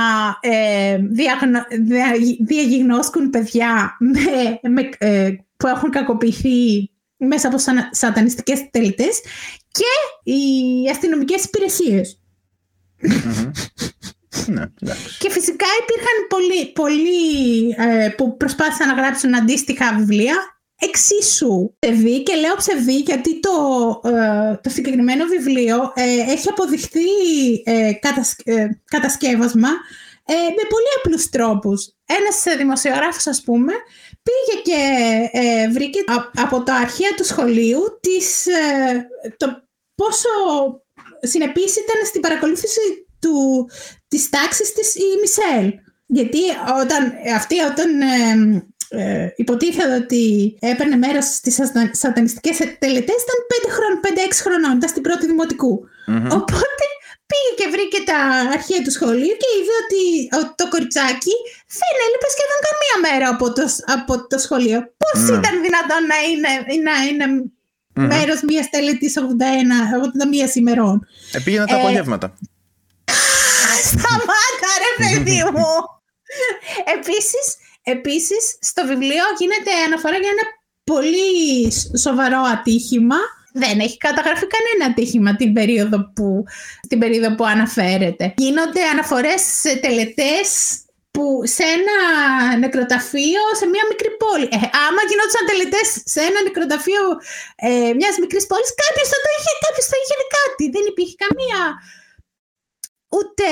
[0.51, 1.61] ε, διαγνω,
[2.47, 9.21] διαγνώσκουν παιδιά με, με, ε, που έχουν κακοποιηθεί μέσα από σαν, σατανιστικές τελετές
[9.71, 10.43] και οι
[10.91, 12.21] αστυνομικές υπηρεσίες.
[14.47, 14.65] Ναι,
[15.19, 22.35] και φυσικά υπήρχαν πολλοί, πολλοί ε, που προσπάθησαν να γράψουν αντίστοιχα βιβλία εξίσου ψευδή και
[22.35, 23.51] λέω ψευδή γιατί το,
[24.05, 27.01] ε, το συγκεκριμένο βιβλίο ε, έχει αποδειχθεί
[27.65, 27.93] ε,
[28.85, 29.69] κατασκεύασμα
[30.31, 31.93] με πολύ απλούς τρόπους.
[32.07, 33.73] Ένας δημοσιογράφος ας πούμε
[34.23, 34.81] πήγε και
[35.73, 35.99] βρήκε
[36.35, 38.47] από τα αρχεία του σχολείου τις,
[39.37, 39.47] το
[39.95, 40.29] πόσο
[41.21, 42.81] συνεπής ήταν στην παρακολούθηση
[43.21, 43.69] του,
[44.09, 45.73] της τάξης της η Μισελ.
[46.07, 46.43] Γιατί
[46.83, 47.03] όταν,
[47.37, 47.91] αυτή όταν
[48.89, 50.23] ε, υποτίθεται ότι
[50.61, 51.55] έπαιρνε μέρος στις
[51.91, 54.09] σατανιστικές τελετές ήταν 5 χρόνων, 5-6
[54.45, 55.27] χρονών, ήταν στην πρώτη
[56.39, 56.85] Οπότε
[57.31, 58.19] πήγε και βρήκε τα
[58.57, 60.03] αρχεία του σχολείου και είδε ότι
[60.61, 61.35] το κοριτσάκι
[61.79, 63.65] δεν έλειπε σχεδόν καμία μέρα από το,
[63.97, 64.79] από το σχολείο.
[65.03, 65.37] Πώς mm.
[65.39, 66.53] ήταν δυνατόν να είναι,
[66.89, 68.07] να είναι mm.
[68.13, 72.27] μέρος μιας τελετής 81, 81 ημερών; Ε, πήγαινε τα ε, απογεύματα.
[73.83, 75.73] Σταμάτα ρε παιδί μου!
[76.97, 77.47] Επίσης,
[77.95, 80.47] Επίσης, στο βιβλίο γίνεται αναφορά για ένα
[80.91, 81.23] πολύ
[82.05, 83.21] σοβαρό ατύχημα.
[83.63, 86.29] Δεν έχει καταγραφεί κανένα ατύχημα την περίοδο που,
[86.91, 88.25] την περίοδο που αναφέρεται.
[88.45, 90.47] Γίνονται αναφορές σε τελετές
[91.15, 91.25] που
[91.57, 91.97] σε ένα
[92.63, 94.47] νεκροταφείο σε μια μικρή πόλη.
[94.57, 97.05] Ε, άμα γινόντουσαν τελετές σε ένα νεκροταφείο
[97.69, 100.65] ε, μιας μικρής πόλης, κάποιος θα το είχε, κάποιος θα είχε κάτι.
[100.75, 101.61] Δεν υπήρχε καμία
[103.17, 103.49] ούτε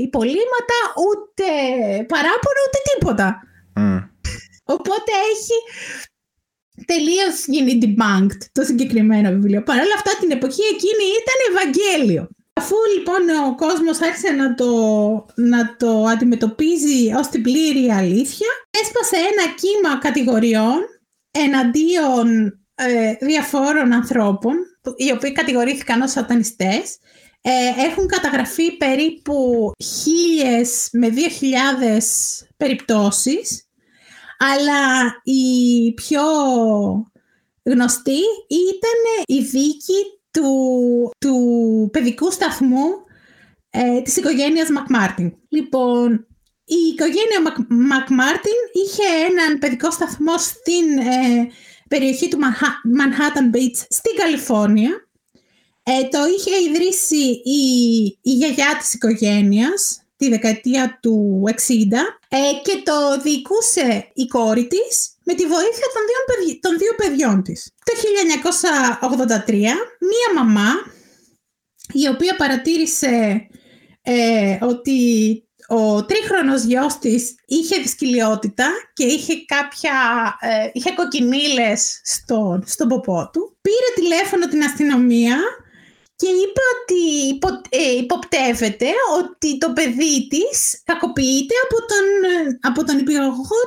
[0.00, 1.46] υπολείμματα, ούτε
[2.12, 3.28] παράπονο, ούτε τίποτα.
[4.64, 5.58] Οπότε έχει
[6.84, 9.62] τελείως γίνει debunked το συγκεκριμένο βιβλίο.
[9.62, 12.28] Παρ' όλα αυτά την εποχή εκείνη ήταν Ευαγγέλιο.
[12.52, 14.72] Αφού λοιπόν ο κόσμος άρχισε να το,
[15.34, 18.48] να το αντιμετωπίζει ως την πλήρη αλήθεια,
[18.82, 20.80] έσπασε ένα κύμα κατηγοριών
[21.30, 24.54] εναντίον ε, διαφόρων ανθρώπων,
[24.96, 26.98] οι οποίοι κατηγορήθηκαν ως σατανιστές.
[27.42, 33.70] Ε, έχουν καταγραφεί περίπου χίλιες με δύο χιλιάδες περιπτώσεις
[34.40, 36.22] αλλά η πιο
[37.62, 42.84] γνωστή ήταν η δίκη του, του παιδικού σταθμού
[43.70, 45.32] ε, της οικογένειας Μακμάρτιν.
[45.48, 46.26] Λοιπόν,
[46.64, 51.48] η οικογένεια Μακμάρτιν είχε έναν παιδικό σταθμό στην ε,
[51.88, 52.38] περιοχή του
[52.98, 55.08] Manhattan Beach στην Καλιφόρνια.
[55.92, 57.62] Ε, το είχε ιδρύσει η,
[58.22, 61.52] η γιαγιά της οικογένειας τη δεκαετία του 60
[62.28, 67.42] ε, και το διοικούσε η κόρη της με τη βοήθεια των δύο, των δύο παιδιών
[67.42, 67.70] της.
[67.84, 67.92] Το
[69.46, 69.52] 1983
[70.10, 70.72] μία μαμά
[71.92, 73.46] η οποία παρατήρησε
[74.02, 74.98] ε, ότι
[75.68, 79.92] ο τρίχρονος γιος της είχε δυσκολιότητα και είχε κάποια,
[80.40, 83.56] ε, είχε κοκκινίλες στο, στον ποπό του.
[83.60, 85.36] Πήρε τηλέφωνο την αστυνομία
[86.20, 87.02] και είπε ότι
[87.82, 92.06] ε, υποπτεύεται ότι το παιδί της κακοποιείται από τον,
[92.70, 93.60] από τον υπηαγωγό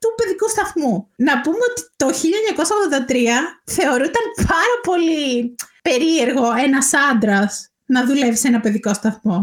[0.00, 0.94] του, παιδικού σταθμού.
[1.28, 3.16] Να πούμε ότι το 1983
[3.76, 5.54] θεωρούταν πάρα πολύ
[5.88, 7.52] περίεργο ένας άντρας
[7.94, 9.38] να δουλεύει σε ένα παιδικό σταθμό.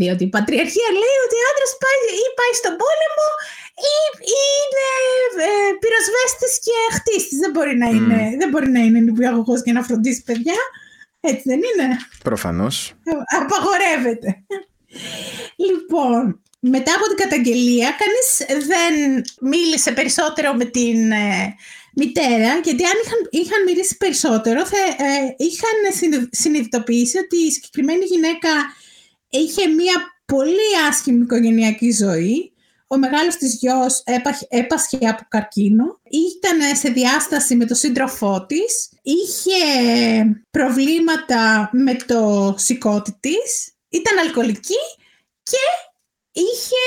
[0.00, 3.28] Διότι η πατριαρχία λέει ότι ο άντρας πάει, ή πάει στον πόλεμο
[3.92, 3.94] ή,
[4.38, 4.88] είναι
[5.46, 5.50] ε,
[5.82, 7.38] πυροσβέστης και χτίστης.
[7.42, 8.38] Δεν μπορεί να είναι, mm.
[8.40, 10.60] δεν μπορεί να είναι νηπιαγωγός για να φροντίσει παιδιά.
[11.24, 12.94] Έτσι δεν είναι; Προφανώς.
[13.40, 14.44] Απαγορεύεται.
[15.56, 21.54] Λοιπόν, μετά από την καταγγελία, κανείς δεν μίλησε περισσότερο με την ε,
[21.94, 28.50] μητέρα, γιατί αν είχαν, είχαν μιλήσει περισσότερο, θα, ε, είχαν συνειδητοποιήσει ότι η συγκεκριμένη γυναίκα
[29.28, 29.94] είχε μία
[30.26, 32.52] πολύ άσχημη οικογενειακή ζωή
[32.92, 34.02] ο μεγάλος της γιος
[34.48, 39.60] έπασχε από καρκίνο, ήταν σε διάσταση με το σύντροφό της, είχε
[40.50, 44.82] προβλήματα με το σηκώτη της, ήταν αλκοολική
[45.42, 45.64] και
[46.32, 46.84] είχε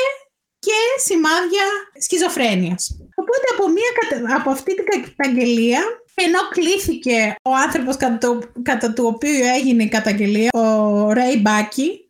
[0.59, 1.63] και σημάδια
[1.97, 2.97] σχιζοφρένειας.
[3.15, 5.81] Οπότε από, μία, από αυτή την καταγγελία,
[6.15, 12.09] ενώ κλήθηκε ο άνθρωπος κατά, το, κατά του οποίου έγινε η καταγγελία, ο Ρέι Μπάκι,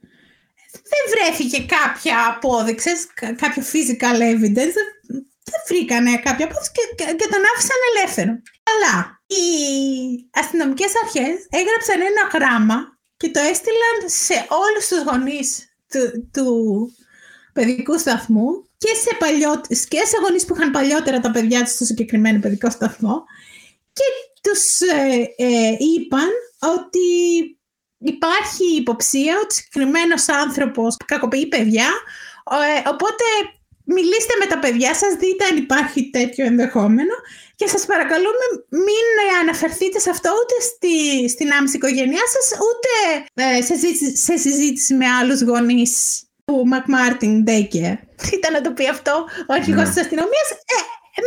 [0.72, 4.76] δεν βρέθηκε κάποια απόδειξη, κάποιο physical evidence,
[5.50, 8.34] δεν βρήκανε κάποια απόδειξη και, και τον άφησαν ελεύθερο.
[8.72, 8.93] Αλλά
[9.38, 9.46] οι
[10.41, 12.78] αστυνομικές αρχές έγραψαν ένα γράμμα
[13.18, 15.50] και το έστειλαν σε όλους τους γονείς
[15.91, 16.48] του, του
[17.54, 21.86] παιδικού σταθμού και σε, παλιό, και σε γονείς που είχαν παλιότερα τα παιδιά τους στο
[21.86, 23.24] συγκεκριμένο παιδικό σταθμό
[23.93, 24.04] και
[24.41, 26.30] τους ε, ε, είπαν
[26.60, 27.08] ότι
[27.98, 31.89] υπάρχει υποψία ότι συγκεκριμένος άνθρωπος κακοποιεί παιδιά,
[32.52, 33.24] ε, οπότε
[33.86, 37.16] μιλήστε με τα παιδιά σας, δείτε αν υπάρχει τέτοιο ενδεχόμενο
[37.56, 39.06] και σας παρακαλούμε μην
[39.42, 40.96] αναφερθείτε σε αυτό ούτε στη,
[41.30, 42.92] στην άμεση οικογένειά σας, ούτε
[43.34, 47.98] ε, σε, συζήτηση, σε συζήτηση με άλλους γονείς του McMartin Daycare.
[48.38, 49.90] Ήταν να το πει αυτό ο αρχηγός Ναι.
[49.94, 50.48] της αστυνομίας.
[50.52, 50.80] Ε,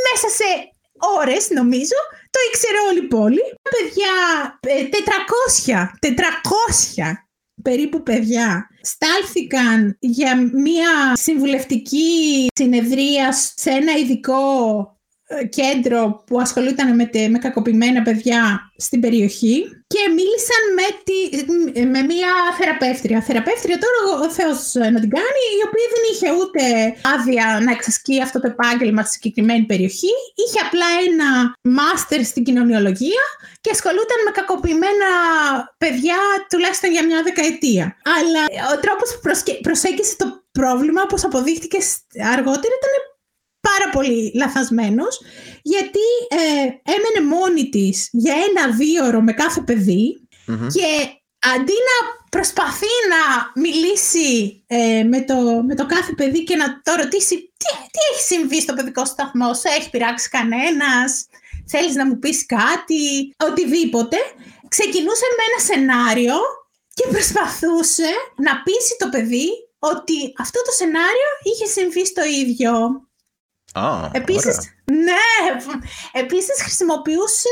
[0.07, 0.49] μέσα σε
[1.19, 1.99] ώρες νομίζω
[2.31, 3.43] το ήξερε όλη η πόλη.
[3.75, 4.13] Παιδιά,
[4.61, 7.13] ε, 400, 400
[7.63, 14.37] περίπου παιδιά στάλθηκαν για μία συμβουλευτική συνεδρία σε ένα ειδικό
[14.81, 14.98] ε,
[15.49, 19.57] κέντρο που ασχολούταν με, τε- με κακοποιημένα παιδιά στην περιοχή
[19.87, 21.17] και μίλησαν με, τη,
[21.95, 23.21] με μία θεραπεύτρια.
[23.23, 24.59] Θεραπεύτρια τώρα ο Θεός
[24.95, 26.63] να την κάνει, η οποία δεν είχε ούτε
[27.15, 30.13] άδεια να εξασκεί αυτό το επάγγελμα στη συγκεκριμένη περιοχή.
[30.43, 31.29] Είχε απλά ένα
[31.79, 33.25] μάστερ στην κοινωνιολογία
[33.61, 35.11] και ασχολούταν με κακοποιημένα
[35.79, 36.19] παιδιά
[36.51, 37.97] τουλάχιστον για μια δεκαετία.
[38.19, 38.41] Αλλά
[38.75, 42.03] ο τρόπος που προσκε- προσέγγισε το πρόβλημα, όπως αποδείχτηκε σ-
[42.35, 42.93] αργότερα, ήταν
[43.61, 45.21] πάρα πολύ λαθασμένος
[45.63, 46.63] γιατί ε,
[46.95, 51.97] έμενε μόνη της για ένα δίωρο με κάθε παιδί και αντί να
[52.31, 53.23] προσπαθεί να
[53.63, 58.23] μιλήσει ε, με, το, με το κάθε παιδί και να το ρωτήσει τι, τι έχει
[58.23, 61.27] συμβεί στο παιδικό σταθμό, σε έχει πειράξει κανένας,
[61.67, 64.17] θέλεις να μου πεις κάτι, οτιδήποτε,
[64.69, 66.37] ξεκινούσε με ένα σενάριο
[66.95, 69.49] και προσπαθούσε να πείσει το παιδί
[69.79, 72.73] ότι αυτό το σενάριο είχε συμβεί στο ίδιο.
[73.79, 75.01] Α, Επίσης, ωραία.
[75.03, 75.61] ναι,
[76.13, 77.49] επίσης χρησιμοποιούσε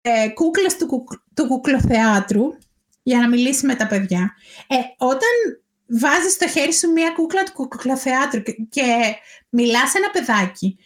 [0.00, 2.44] ε, κούκλες του, κουκ- του κουκλοθεάτρου
[3.02, 4.34] για να μιλήσει με τα παιδιά.
[4.68, 5.28] Ε, όταν
[5.86, 8.84] βάζεις στο χέρι σου μία κούκλα του κουκλοθεάτρου και, και
[9.48, 10.78] μιλάς σε ένα παιδάκι,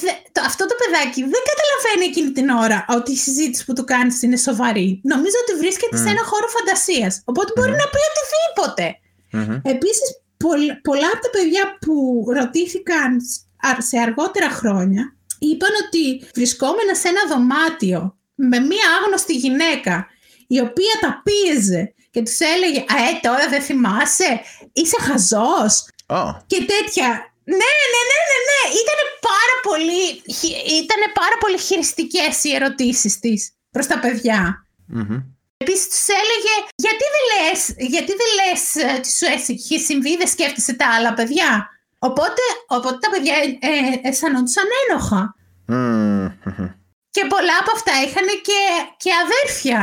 [0.00, 3.84] δε- το, αυτό το παιδάκι δεν καταλαβαίνει εκείνη την ώρα ότι η συζήτηση που του
[3.84, 5.00] κάνεις είναι σοβαρή.
[5.02, 6.06] Νομίζω ότι βρίσκεται σε Μμ.
[6.08, 7.22] ένα χώρο φαντασίας.
[7.24, 7.76] Οπότε μπορεί Μμμ.
[7.76, 8.98] να πει οτιδήποτε.
[9.32, 9.60] Μμμ.
[9.74, 16.28] Επίσης, πολλ- πολλά από τα παιδιά που ρωτήθηκαν σ- α- σε αργότερα χρόνια είπαν ότι
[16.34, 20.06] βρισκόμενα σε ένα δωμάτιο με μία άγνωστη γυναίκα
[20.46, 24.40] η οποία τα πίεζε και τους έλεγε «Α, ε, τώρα δεν θυμάσαι,
[24.72, 25.74] είσαι χαζός»
[26.06, 27.08] Α, και τέτοια.
[27.44, 28.62] Ναι, ναι, ναι, ναι, ναι.
[28.82, 29.00] Ήταν
[29.30, 30.02] πάρα πολύ,
[30.38, 34.66] χει- ήτανε πάρα πολύ χειριστικές οι ερωτήσεις της προς τα παιδιά.
[34.86, 35.22] μμμ.
[35.56, 37.60] Επίσης τους έλεγε γιατί δεν λες,
[37.92, 41.68] γιατί δεν λες ε, τι σου έχει συμβεί, δεν σκέφτεσαι τα άλλα παιδιά;
[42.08, 42.42] Οπότε,
[42.76, 45.22] οπότε τα παιδιά ε, ε, αισθανόντουσαν ένοχα.
[45.66, 46.68] Μμμ, μμμ.
[47.14, 48.60] Και πολλά από αυτά είχαν και,
[49.02, 49.78] και αδέρφια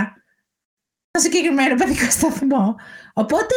[1.09, 2.65] στο συγκεκριμένο παιδικό σταθμό.
[3.13, 3.55] Οπότε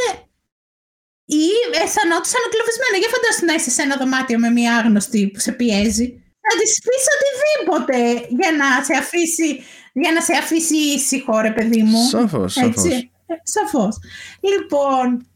[1.41, 1.47] ή
[1.83, 2.97] αισθανόντουσαν εγκλωβισμένα.
[3.01, 6.09] Για φαντάσου να είσαι σε ένα δωμάτιο με μία άγνωστη που σε πιέζει.
[6.47, 7.99] Να τη πει οτιδήποτε
[8.41, 9.51] για να σε αφήσει,
[9.93, 12.03] για να σε αφήσει ήσυχο, ρε παιδί μου.
[12.09, 12.71] Σαφώς, σαφώς.
[12.71, 13.11] Έτσι.
[13.27, 13.99] Ε, Σαφώς.
[14.41, 15.27] Λοιπόν,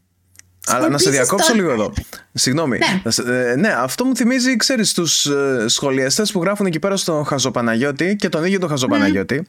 [0.75, 1.93] Αλλά να σε Επίσης, διακόψω το- λίγο εδώ.
[2.33, 2.77] Συγγνώμη.
[2.77, 3.01] Ναι.
[3.03, 6.97] Να σε- ε, ναι, αυτό μου θυμίζει, ξέρεις, τους ε, σχολιαστές που γράφουν εκεί πέρα
[6.97, 9.47] στον Χαζοπαναγιώτη και τον ίδιο τον Χαζοπαναγιώτη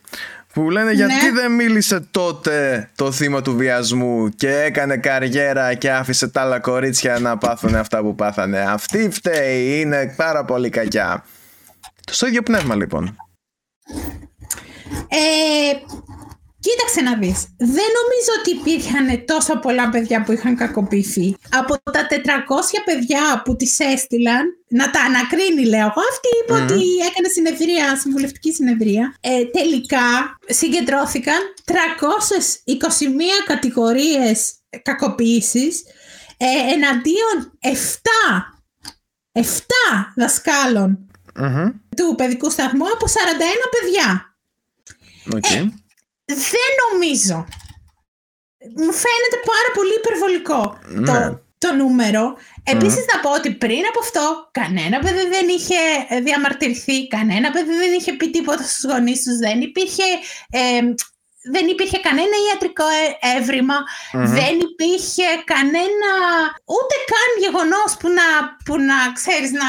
[0.52, 1.32] που λένε γιατί Ναι.
[1.40, 7.18] δεν μίλησε τότε το θύμα του βιασμού και έκανε καριέρα και άφησε τα άλλα κορίτσια
[7.18, 8.60] να πάθουν αυτά που πάθανε.
[8.60, 11.24] Αυτή φταίει, είναι πάρα πολύ κακιά.
[12.10, 13.16] Στο ίδιο πνεύμα λοιπόν.
[15.08, 15.16] Ε,
[16.61, 17.38] κοίταξε να δεις.
[17.56, 21.36] Δεν νομίζω ότι υπήρχαν τόσο πολλά παιδιά που είχαν κακοποιηθεί.
[21.50, 22.14] Από τα 400
[22.84, 26.62] παιδιά που τις έστειλαν, να τα ανακρίνει λέω εγώ, αυτή είπε Μμμ.
[26.62, 29.14] ότι έκανε συνεδρία, συμβουλευτική συνεδρία.
[29.20, 31.72] Ε, τελικά συγκεντρώθηκαν 321
[33.46, 35.82] κατηγορίες κακοποίησης
[36.36, 37.58] ε, εναντίον
[39.32, 39.42] 7, 7
[40.16, 41.68] δασκάλων Μμμ.
[41.96, 43.11] του παιδικού σταθμού από 41
[43.80, 44.34] παιδιά.
[45.34, 45.79] Οκ.
[46.34, 47.46] Δεν νομίζω.
[48.76, 51.06] Μου φαίνεται πάρα πολύ υπερβολικό Ναι.
[51.06, 52.36] το, το νούμερο.
[52.64, 55.74] Επίσης να πω ότι πριν από αυτό κανένα παιδί δεν είχε
[56.08, 60.02] ε, διαμαρτυρηθεί, κανένα παιδί δεν είχε πει τίποτα στους γονείς τους, δεν υπήρχε,
[60.50, 60.80] ε,
[61.52, 63.76] δεν υπήρχε κανένα ιατρικό ε- εύρημα,
[64.12, 64.24] Μμμ.
[64.26, 66.10] δεν υπήρχε κανένα
[66.76, 68.26] ούτε καν γεγονός που να,
[68.64, 69.68] που να ξέρεις να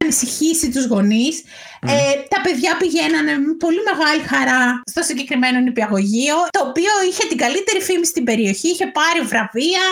[0.00, 1.42] ανησυχήσει τους γονείς.
[1.86, 1.92] Ε,
[2.32, 4.60] τα παιδιά πηγαίνανε με πολύ μεγάλη χαρά
[4.92, 9.84] στο συγκεκριμένο νηπιαγωγείο, το οποίο είχε την καλύτερη φήμη στην περιοχή, είχε πάρει βραβεία,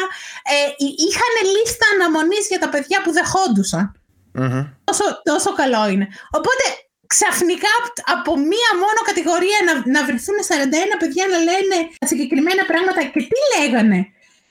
[0.54, 3.84] ε, εί- είχαν λίστα αναμονής για τα παιδιά που δεχόντουσαν.
[4.32, 4.60] Μμμ.
[4.84, 6.06] Τόσο, τόσο καλό είναι.
[6.38, 6.64] Οπότε
[7.14, 12.62] ξαφνικά απ- από μία μόνο κατηγορία να, να βρεθούν 41 παιδιά να λένε τα συγκεκριμένα
[12.70, 13.98] πράγματα και τι λέγανε;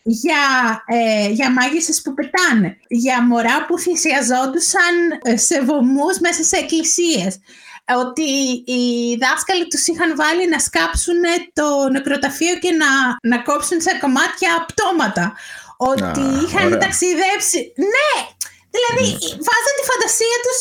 [0.09, 0.43] Για,
[0.85, 7.39] ε, για μάγισσες που πετάνε, για μωρά που θυσιαζόντουσαν ε, σε βωμούς μέσα σε εκκλησίες,
[8.03, 8.29] ότι
[8.73, 8.81] οι
[9.23, 11.21] δάσκαλοι τους είχαν βάλει να σκάψουν
[11.53, 12.89] το νεκροταφείο και να,
[13.31, 15.25] να κόψουν σε κομμάτια πτώματα.
[15.77, 16.83] Ότι Α, είχαν ωραία.
[16.83, 17.59] ταξιδέψει.
[17.93, 18.11] Ναι!
[18.75, 19.05] Δηλαδή
[19.47, 20.57] βάζαν τη φαντασία τους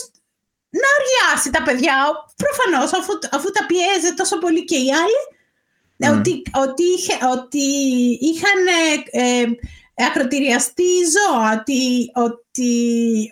[0.80, 1.96] να οριάσει τα παιδιά.
[2.44, 5.20] Προφανώς αφού, αφού τα πιέζε τόσο πολύ και οι άλλοι.
[5.98, 7.66] Ότι, ότι, είχε, ότι
[8.20, 8.60] είχαν
[9.10, 9.46] ε, ε,
[10.06, 12.72] ακροτηριαστεί ζώα, ότι, ότι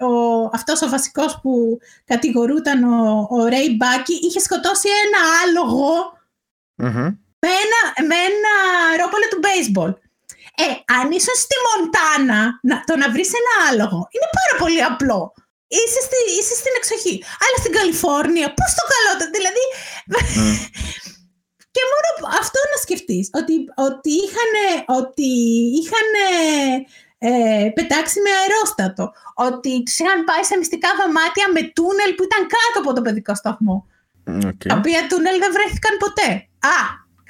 [0.01, 5.93] ο, αυτός ο βασικός που κατηγορούταν ο, ο Ρέι Μπάκη είχε σκοτώσει ένα άλογο
[6.75, 7.07] Μμμ.
[7.45, 8.53] με ένα, με ένα
[9.01, 9.95] ρόπολο του baseball.
[10.57, 10.67] Ε,
[10.99, 15.21] αν ήσουν στη Μοντάνα, να, το να βρεις ένα άλογο είναι πάρα πολύ απλό.
[15.77, 17.15] Είσαι, στη, είσαι στην εξοχή.
[17.43, 19.65] Αλλά στην Καλιφόρνια, πώς το καλό το, δηλαδή...
[21.75, 22.09] και μόνο
[22.43, 23.55] αυτό να σκεφτείς, ότι,
[23.89, 24.53] ότι είχαν,
[25.01, 25.31] ότι
[25.81, 26.09] είχαν
[27.27, 27.33] ε,
[27.79, 29.05] πετάξει με αερόστατο,
[29.49, 33.35] ότι τους είχαν πάει σε μυστικά δωμάτια με τούνελ που ήταν κάτω από το παιδικό
[33.43, 33.77] σταθμό.
[34.51, 34.63] Οκ.
[34.71, 36.29] Τα οποία τούνελ δεν βρέθηκαν ποτέ.
[36.75, 36.79] Α,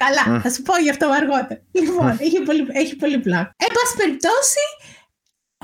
[0.03, 1.61] καλά, θα σου πω γι' αυτό αργότερα.
[1.79, 3.51] Λοιπόν, έχει πολύ, έχει πολύ πλάκα.
[3.65, 4.63] Εν πάση περιπτώσει,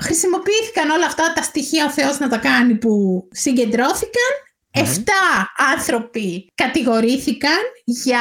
[0.06, 2.92] χρησιμοποιήθηκαν όλα αυτά τα στοιχεία ο Θεός να τα κάνει που
[3.44, 4.32] συγκεντρώθηκαν.
[4.74, 8.20] Εφτά άνθρωποι κατηγορήθηκαν για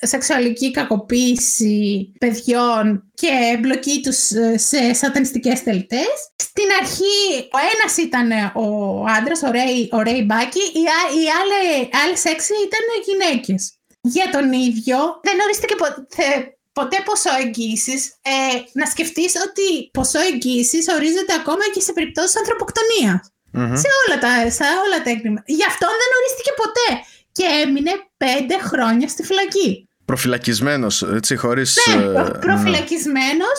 [0.00, 6.14] σεξουαλική κακοποίηση παιδιών και εμπλοκή τους ε, σε σατανιστικές τελετές.
[6.36, 11.24] Στην αρχή ο ένας ήταν ο άντρας, ο Ρέι, ο Ρέι Μπάκη, οι, α- οι
[11.40, 13.78] άλλοι, άλλες έξι ήταν γυναίκες.
[14.00, 18.06] Για τον ίδιο δεν ορίστηκε ποτέ, ποτέ ποσό εγγύησης.
[18.22, 18.30] Ε,
[18.72, 23.30] να σκεφτείς ότι ποσό εγγύησης ορίζεται ακόμα και σε περιπτώσεις ανθρωποκτονίας.
[23.56, 23.74] Μμμ.
[23.76, 25.42] Σε όλα τα, σε όλα τα έγκλημα.
[25.46, 26.88] Γι' αυτό δεν ορίστηκε ποτέ.
[27.32, 29.88] Και έμεινε πέντε χρόνια στη φυλακή.
[30.04, 31.78] Προφυλακισμένος, έτσι, χωρίς...
[31.88, 33.58] Ναι, ε, προ- προφυλακισμένος.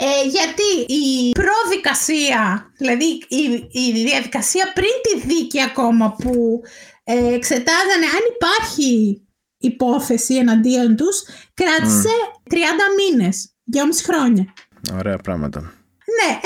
[0.00, 6.60] Ε, γιατί η προδικασία, δηλαδή η, η διαδικασία πριν τη δίκη ακόμα που
[7.04, 9.22] ε, εξετάζανε αν υπάρχει
[9.58, 11.22] υπόθεση εναντίον τους,
[11.54, 12.08] κράτησε
[12.50, 12.54] 30
[12.98, 14.52] μήνες, 2,5 χρόνια.
[14.98, 15.60] Ωραία πράγματα.
[15.60, 16.40] Ναι.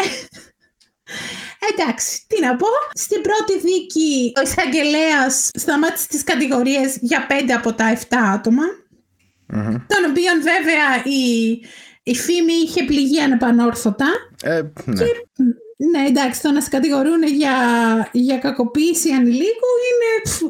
[1.71, 2.67] Εντάξει, τι να πω.
[2.95, 8.05] Στην πρώτη δίκη ο εισαγγελέας σταμάτησε τις κατηγορίες για πέντε από τα 7
[8.35, 8.63] άτομα,
[9.47, 9.65] Μμμ.
[9.65, 11.51] των οποίων βέβαια η,
[12.03, 14.07] η φήμη είχε πληγεί ανεπανόρθωτα.
[14.43, 15.05] Ε, ναι.
[15.91, 17.55] Ναι, εντάξει, το να σε κατηγορούν για,
[18.13, 20.43] για κακοποίηση ανηλίκου είναι πφ,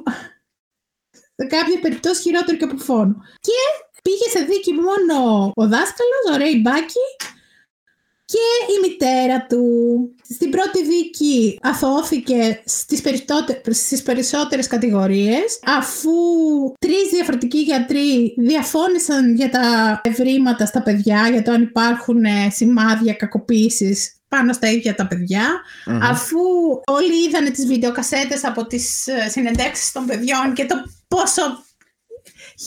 [1.34, 3.16] σε κάποια περιπτώσει χειρότερο και από φόνο.
[3.40, 3.52] Και
[4.02, 7.06] πήγε σε δίκη μόνο ο δάσκαλος, ο Ρέι Μπάκη,
[8.32, 9.64] και η μητέρα του.
[10.34, 16.10] Στην πρώτη δίκη αθωώθηκε στις, περισσότε- στις περισσότερες κατηγορίες αφού
[16.78, 23.12] τρεις διαφορετικοί γιατροί διαφώνησαν για τα ευρήματα στα παιδιά για το αν υπάρχουν ε, σημάδια
[23.14, 25.44] κακοποίησης πάνω στα ίδια τα παιδιά
[25.86, 26.02] Μμμ.
[26.02, 26.38] αφού
[26.84, 30.74] όλοι είδανε τις βιντεοκασέτες από τις ε, συνεντεύξεις των παιδιών και το
[31.08, 31.42] πόσο,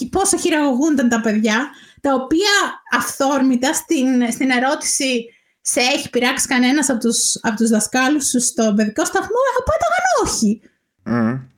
[0.09, 1.69] πόσο χειραγωγούνταν τα παιδιά
[2.01, 5.25] τα οποία αυθόρμητα στην, στην ερώτηση
[5.67, 10.61] σε έχει πειράξει κανένας από τους, από τους δασκάλους σου στο παιδικό σταθμό; Απάνταγαν όχι.
[11.03, 11.53] Μμμ.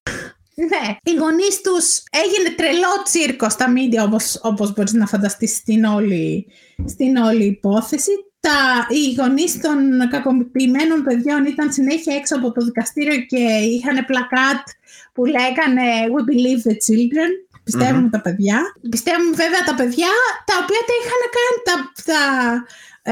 [0.59, 5.83] Ναι, οι γονείς τους έγινε τρελό τσίρκο στα μίντια όπως, όπως μπορείς να φανταστείς στην
[5.83, 6.47] όλη,
[6.85, 8.11] στην όλη υπόθεση.
[8.39, 14.67] Τα, οι γονείς των κακοποιημένων παιδιών ήταν συνέχεια έξω από το δικαστήριο και είχαν πλακάτ
[15.13, 17.31] που λέγανε «We believe the children».
[17.67, 18.57] Πιστευουμε τα παιδιά.
[18.93, 20.11] Πιστεύουμε βέβαια τα παιδιά
[20.49, 21.75] τα οποία τα είχαν κάνει, τα,
[22.09, 22.21] τα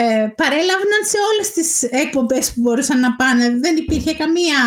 [0.01, 1.70] ε, παρέλαβαν σε όλες τις
[2.03, 3.45] εκπομπές που μπορούσαν να πάνε.
[3.66, 4.60] Δεν υπήρχε καμία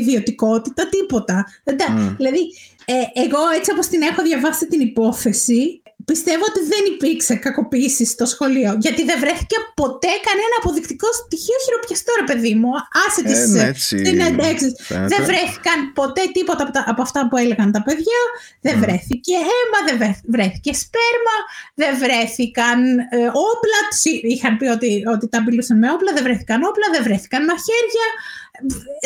[0.00, 1.36] ιδιωτικότητα, τίποτα.
[1.64, 2.14] Δεν τα- Μμ.
[2.16, 2.42] Δηλαδή,
[2.84, 8.24] ε, εγώ έτσι όπως την έχω διαβάσει την υπόθεση, πιστεύω ότι δεν υπήρξε κακοποίησης στο
[8.34, 8.70] σχολείο.
[8.84, 12.70] Γιατί δεν βρέθηκε ποτέ κανένα αποδεικτικό στοιχείο χειροπιαστό, ρε παιδί μου.
[13.04, 14.72] Άσε Ε, τις ναι, ε, έτσι συνεντεύξεις.
[14.88, 15.10] φαίνεται.
[15.12, 18.20] Δεν βρέθηκαν ποτέ τίποτα από, τα- από αυτά που έλεγαν τα παιδιά.
[18.66, 21.36] Δεν βρέθηκε αίμα, δεν βρέ- βρέθηκε σπέρμα,
[21.82, 22.78] δεν βρέθηκαν
[23.16, 23.18] ε,
[23.52, 23.78] όπλα.
[23.90, 27.40] Τους εί- είχαν πει ότι, ότι τα μπηλούσαν με όπλα, δεν βρέθηκαν όπλα, δεν βρέθηκαν
[27.50, 28.06] μαχαίρια,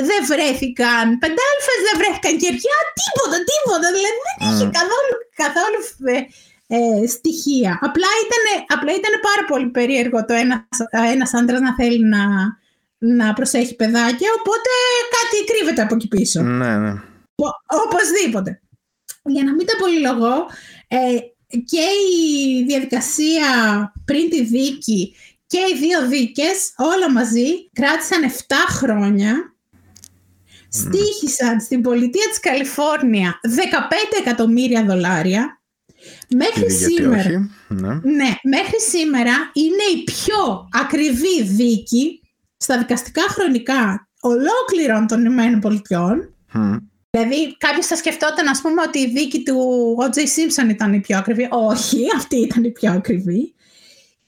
[0.09, 3.87] δεν βρέθηκαν πεντάλφες, δεν βρέθηκαν κεριά, τίποτα, τίποτα.
[3.97, 5.81] Δηλαδή δεν είχε καθόλου, καθόλου
[6.15, 6.19] ε,
[6.71, 7.79] ε, στοιχεία.
[7.83, 10.61] Απλά ήταν, απλά ήταν πάρα πολύ περίεργο το ένας,
[11.13, 12.23] ένας άντρας να θέλει να,
[12.99, 14.71] να προσέχει παιδάκια, οπότε
[15.17, 16.43] κάτι κρύβεται από εκεί πίσω.
[16.43, 16.91] Ναι, ναι.
[17.35, 18.61] Οπ- Οπωσδήποτε.
[19.23, 20.47] Για να μην τα πολυλογώ,
[20.89, 21.19] ε,
[21.65, 21.81] και
[22.19, 23.47] η διαδικασία
[24.05, 25.15] πριν τη δίκη
[25.47, 29.57] και οι δύο δίκες όλα μαζί κράτησαν 7 χρόνια.
[30.69, 35.58] Στήχησαν στην πολιτεία της Καλιφόρνια 15 εκατομμύρια δολάρια.
[36.35, 37.51] Μέχρι Και γιατί σήμερα, όχι.
[37.69, 37.89] Ναι.
[37.89, 42.21] ναι, μέχρι σήμερα είναι η πιο ακριβή δίκη
[42.57, 46.77] στα δικαστικά χρονικά ολόκληρων των Ηνωμένων Πολιτειών Μμ.
[47.11, 49.57] Δηλαδή, κάποιος θα σκεφτόταν, ας πούμε, ότι η δίκη του
[50.03, 50.19] O.J.
[50.19, 51.49] Simpson ήταν η πιο ακριβή.
[51.51, 53.55] Όχι, αυτή ήταν η πιο ακριβή.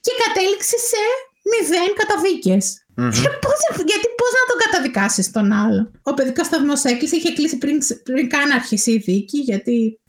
[0.01, 1.03] Και κατέληξε σε
[1.51, 2.85] μηδέν καταδίκες.
[3.45, 5.91] Πώς, γιατί πώς να τον καταδικάσεις τον άλλο.
[6.03, 10.01] Ο παιδικός σταθμός έκλεισε, είχε κλείσει πριν, πριν καν αρχίσει η δίκη, γιατί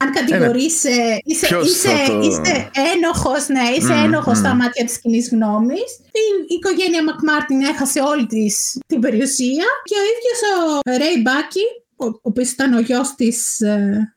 [0.00, 1.90] αν κατηγορείς, ε, είσαι, είσαι,
[2.22, 5.90] είσαι ένοχος, ναι, είσαι mm, ένοχος στα μάτια της κοινής γνώμης.
[6.12, 11.64] Η, η οικογένεια Μακμάρτιν έχασε όλη της την περιουσία και ο ίδιος ο Ρέι Μπάκη,
[11.96, 14.14] ο, ο οποίος ήταν ο γιος της, ε,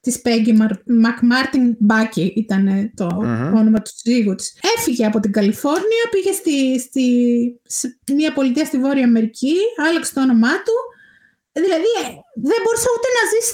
[0.00, 0.56] της Πέγγι
[0.86, 3.06] Μακμάρτιν Μπάκη ήταν το
[3.54, 4.58] όνομα του σύζυγου της.
[4.76, 7.02] Έφυγε από την Καλιφόρνια, πήγε στη, στη,
[7.62, 9.54] σε μια πολιτεία στη Βόρεια Αμερική,
[9.88, 10.72] άλλαξε το όνομά του
[11.64, 12.04] Δηλαδή ε,
[12.50, 13.52] δεν μπορούσε ούτε να ζήσει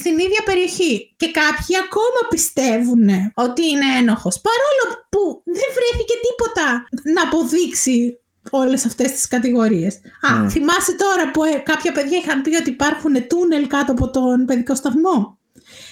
[0.00, 0.94] στην ίδια περιοχή.
[1.20, 3.06] Και κάποιοι ακόμα πιστεύουν
[3.44, 4.34] ότι είναι ένοχος.
[4.48, 5.22] Παρόλο που
[5.58, 6.66] δεν βρέθηκε τίποτα
[7.14, 8.18] να αποδείξει
[8.50, 9.94] όλες αυτές τις κατηγορίες.
[9.94, 10.48] Α, mm.
[10.50, 14.74] θυμάσαι τώρα που ε, κάποια παιδιά είχαν πει ότι υπάρχουν τούνελ κάτω από τον παιδικό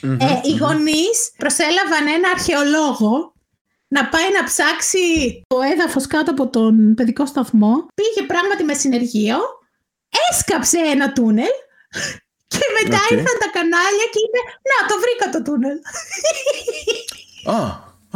[0.03, 3.35] Ε, οι γονείς προσέλαβαν ένα αρχαιολόγο
[3.89, 5.05] να πάει να ψάξει
[5.47, 7.87] το έδαφος κάτω από τον παιδικό σταθμό.
[7.95, 9.39] Πήγε πράγματι με συνεργείο
[10.29, 11.55] έσκαψε ένα τούνελ
[12.47, 13.13] και μετά okay.
[13.13, 14.41] ήρθαν τα κανάλια και είπε
[14.71, 15.79] «Να, το βρήκα το τούνελ».
[17.57, 17.61] Α,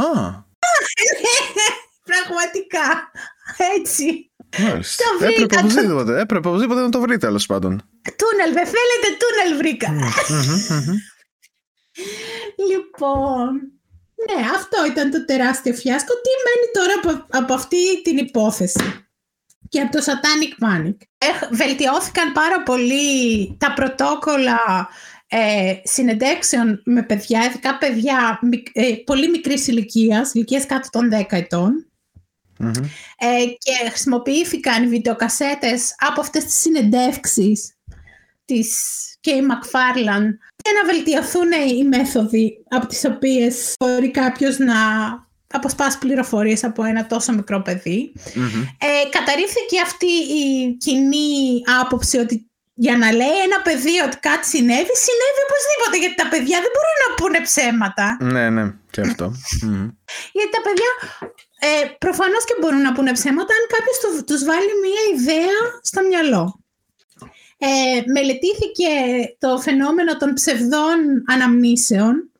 [0.06, 0.44] α.
[2.10, 2.86] Πραγματικά,
[3.78, 4.30] έτσι.
[4.58, 5.04] Μάλιστα.
[5.04, 5.42] Το βρήκα.
[5.42, 7.90] Έπρεπε οπωσδήποτε, έπρεπε οπωσδήποτε να το βρει τέλος πάντων.
[8.16, 9.88] Τούνελ, δεν θέλετε τούνελ βρήκα.
[12.70, 13.50] λοιπόν,
[14.26, 16.12] ναι, αυτό ήταν το τεράστιο φιάσκο.
[16.14, 19.05] Τι μένει τώρα από, από αυτή την υπόθεση;
[19.68, 20.96] Και από το Satanic Panic.
[21.50, 24.88] βελτιώθηκαν πάρα πολύ τα πρωτόκολλα
[25.28, 28.40] ε, συνεντέξεων με παιδιά, ειδικά παιδιά
[28.72, 31.86] ε, πολύ μικρής ηλικίας, ηλικίας κάτω των 10 ετων
[33.18, 37.74] ε, και χρησιμοποιήθηκαν βιντεοκασέτες από αυτές τις συνεντεύξεις
[38.44, 44.74] της Κέι Μακφάρλαν για να βελτιωθούν οι μέθοδοι από τις οποίες μπορεί κάποιος να
[45.56, 48.12] αποσπάσει πληροφορίες από ένα τόσο μικρό παιδί.
[48.78, 54.94] Ε, καταρρίφθηκε αυτή η κοινή άποψη ότι για να λέει ένα παιδί ότι κάτι συνέβη,
[55.06, 58.06] συνέβη οπωσδήποτε, γιατί τα παιδιά δεν μπορούν να πούνε ψέματα.
[58.34, 59.26] Ναι, ναι, και αυτό.
[60.36, 60.90] γιατί τα παιδιά
[61.68, 66.00] ε, προφανώς και μπορούν να πούνε ψέματα αν κάποιος του, τους βάλει μία ιδέα στο
[66.08, 66.44] μυαλό.
[67.58, 68.90] Ε, μελετήθηκε
[69.38, 70.98] το φαινόμενο των ψευδών
[71.34, 72.30] αναμνήσεων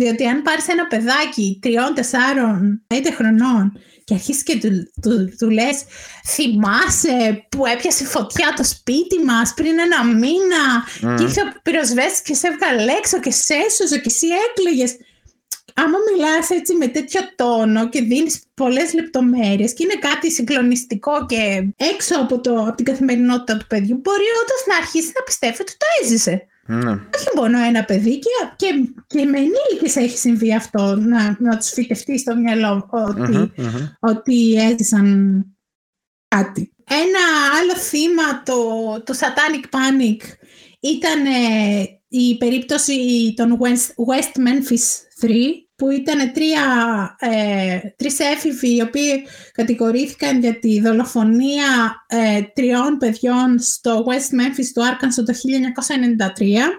[0.00, 3.72] διότι αν πάρεις ένα παιδάκι τριών, τεσσάρων, πέντε χρονών
[4.04, 4.70] και αρχίσεις και του,
[5.02, 5.76] του, του λες
[6.26, 10.64] θυμάσαι που έπιασε φωτιά το σπίτι μας πριν ένα μήνα
[11.02, 11.16] mm.
[11.16, 14.96] και ήρθε ο πυροσβέστης και σε έβγαλε έξω και σε έσωζε και εσύ έκλαιγες.
[15.74, 21.68] Άμα μιλάς έτσι με τέτοιο τόνο και δίνεις πολλές λεπτομέρειες και είναι κάτι συγκλονιστικό και
[21.76, 25.72] έξω από, το, από την καθημερινότητα του παιδιού μπορεί όντως να αρχίσεις να πιστεύεις ότι
[25.76, 26.46] το έζησε.
[26.70, 26.90] Ναι.
[26.90, 28.66] Όχι μόνο ένα παιδί και, και,
[29.06, 33.52] και με ενήλικες έχει συμβεί αυτό να, να τους φυτευτεί στο μυαλό ότι,
[34.00, 35.44] ότι έζησαν
[36.28, 36.74] κάτι.
[36.84, 37.20] Ένα
[37.60, 38.54] άλλο θύμα το,
[39.04, 40.16] το Satanic Panic
[40.80, 42.94] ήταν ε, η περίπτωση
[43.36, 44.86] των West, West Memphis
[45.26, 45.30] 3
[45.80, 46.64] που ήταν τρία,
[47.18, 54.68] ε, τρεις έφηβοι οι οποίοι κατηγορήθηκαν για τη δολοφονία ε, τριών παιδιών στο West Memphis
[54.74, 56.36] του Arkansas το 1993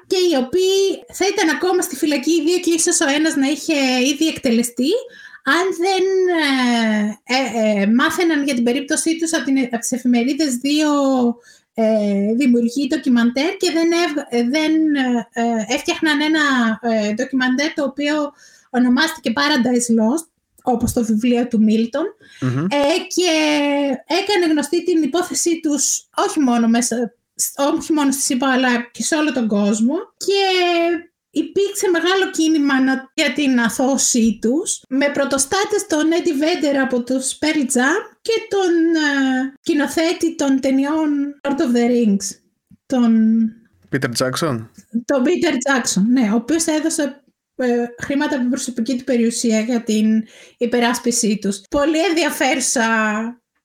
[0.07, 0.81] και οι οποίοι
[1.13, 3.73] θα ήταν ακόμα στη φυλακή οι δύο και ίσως ο ένας να είχε
[4.11, 4.91] ήδη εκτελεστεί.
[5.43, 6.05] Αν δεν
[7.25, 10.89] ε, ε, μάθαιναν για την περίπτωσή τους από, την, από τις εφημερίδες δύο
[11.73, 13.89] ε, δημιουργεί ντοκιμαντέρ και δεν,
[14.49, 14.71] δεν
[15.67, 16.43] έφτιαχναν ένα
[17.15, 18.33] ντοκιμαντέρ το οποίο
[18.71, 20.25] ονομάστηκε Paradise Lost,
[20.63, 22.03] όπως το βιβλίο του μιλτον
[22.69, 23.31] ε, και
[24.05, 27.13] έκανε γνωστή την υπόθεσή τους όχι μόνο, μέσα,
[27.75, 29.95] όχι μόνο στη ΣΥΠΑ αλλά και σε όλο τον κόσμο.
[30.17, 30.41] Και
[31.31, 32.73] υπήρξε μεγάλο κίνημα
[33.13, 38.71] για την αθώωσή τους με πρωτοστάτες τον Eddie Vedder από τους Pearl Jam και τον
[38.95, 42.25] uh, κοινοθέτη των ταινιών Lord of the Rings
[42.85, 43.41] τον
[43.91, 44.67] Peter Jackson.
[45.05, 47.21] τον Peter Jackson, ναι, ο οποίος έδωσε ε,
[48.01, 50.23] χρήματα από την προσωπική του περιουσία για την
[50.57, 51.61] υπεράσπιση τους.
[51.69, 52.85] Πολύ ενδιαφέρουσα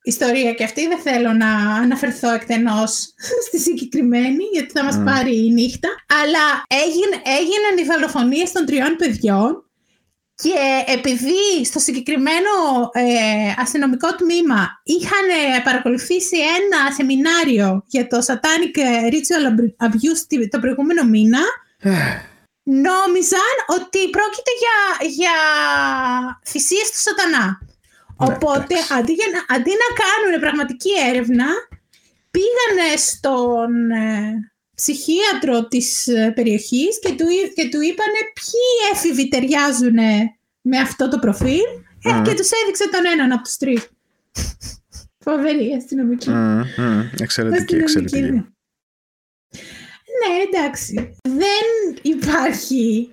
[0.03, 0.87] ιστορία και αυτή.
[0.87, 2.91] Δεν θέλω να αναφερθώ εκτενώς
[3.47, 5.89] στη συγκεκριμένη, γιατί θα μας πάρει η νύχτα.
[6.23, 6.63] Αλλά
[7.39, 9.61] έγιναν οι δολοφονίες των τριών παιδιών
[10.35, 12.51] και επειδή στο συγκεκριμένο
[12.91, 15.27] ε, αστυνομικό τμήμα είχαν
[15.63, 18.77] παρακολουθήσει ένα σεμινάριο για το Satanic
[19.13, 19.45] Ritual
[19.85, 21.39] Abuse το προηγούμενο μήνα,
[21.79, 21.91] ε
[22.87, 24.77] νόμιζαν ότι πρόκειται για,
[25.19, 25.35] για
[26.45, 27.45] θυσίες του σατανά.
[27.47, 31.45] Ναι, Οπότε αντί, να, αντί να κάνουν πραγματική έρευνα,
[32.31, 39.27] πήγανε στον, ε, ψυχίατρο της ε, περιοχής και του, εί- και του είπανε ποιοι έφηβοι
[39.27, 39.97] ταιριάζουν
[40.61, 41.59] με αυτό το προφίλ;
[42.03, 42.23] Ε, Μμμ.
[42.23, 43.81] και τους έδειξε τον έναν από τους τρεις.
[45.25, 46.29] Φοβερή αστυνομική.
[46.29, 47.09] Μμμ, μμμ.
[47.19, 48.45] Εξαιρετική, Αστυνομική, εξαιρετική.
[50.19, 50.35] Ναι.
[50.35, 51.15] Ναι, εντάξει.
[51.21, 53.11] Δεν υπάρχει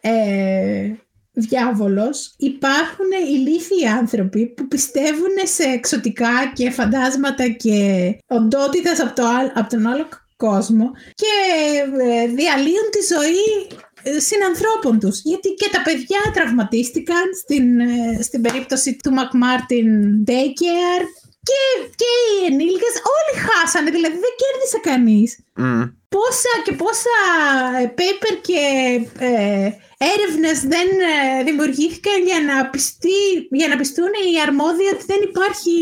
[0.00, 0.90] ε,
[1.32, 2.34] διάβολος.
[2.38, 7.76] Υπάρχουν ηλίθιοι άνθρωποι που πιστεύουν σε εξωτικά και φαντάσματα και
[8.26, 11.32] οντότητες από, το, άλλ- από τον άλλο κόσμο και
[12.02, 15.20] ε, διαλύουν τη ζωή ε, συνανθρώπων τους.
[15.22, 19.88] Γιατί και τα παιδιά τραυματίστηκαν στην, ε, στην περίπτωση του McMartin
[20.30, 21.06] Daycare
[21.48, 21.60] και,
[22.00, 25.82] και οι ενήλικες όλοι χάσανε, δηλαδή δεν κέρδισε κανείς Μμ.
[26.14, 27.18] πόσα και πόσα
[27.80, 28.62] ε, paper και
[29.18, 29.70] ε,
[30.12, 33.20] έρευνες δεν ε, δημιουργήθηκαν για να, πιστεί,
[33.50, 35.76] για να πιστούν οι αρμόδιοι ότι δεν υπάρχει,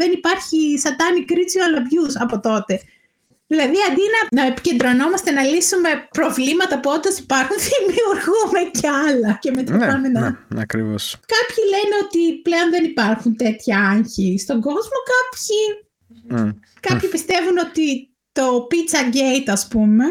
[0.00, 2.74] δεν υπάρχει satanic ritual abuse από τότε.
[3.52, 9.50] Δηλαδή αντί να, να επικεντρωνόμαστε να λύσουμε προβλήματα που όντως υπάρχουν, δημιουργούμε και άλλα και
[9.50, 10.20] μετά Ναι, πάμε να...
[10.20, 11.04] ναι, ακριβώς.
[11.34, 15.58] Κάποιοι λένε ότι πλέον δεν υπάρχουν τέτοια άγχη στον κόσμο, κάποιοι
[16.28, 16.50] Μμ.
[16.80, 17.86] Κάποιοι πιστεύουν ότι
[18.32, 20.04] το Pizza Gate, ας πούμε,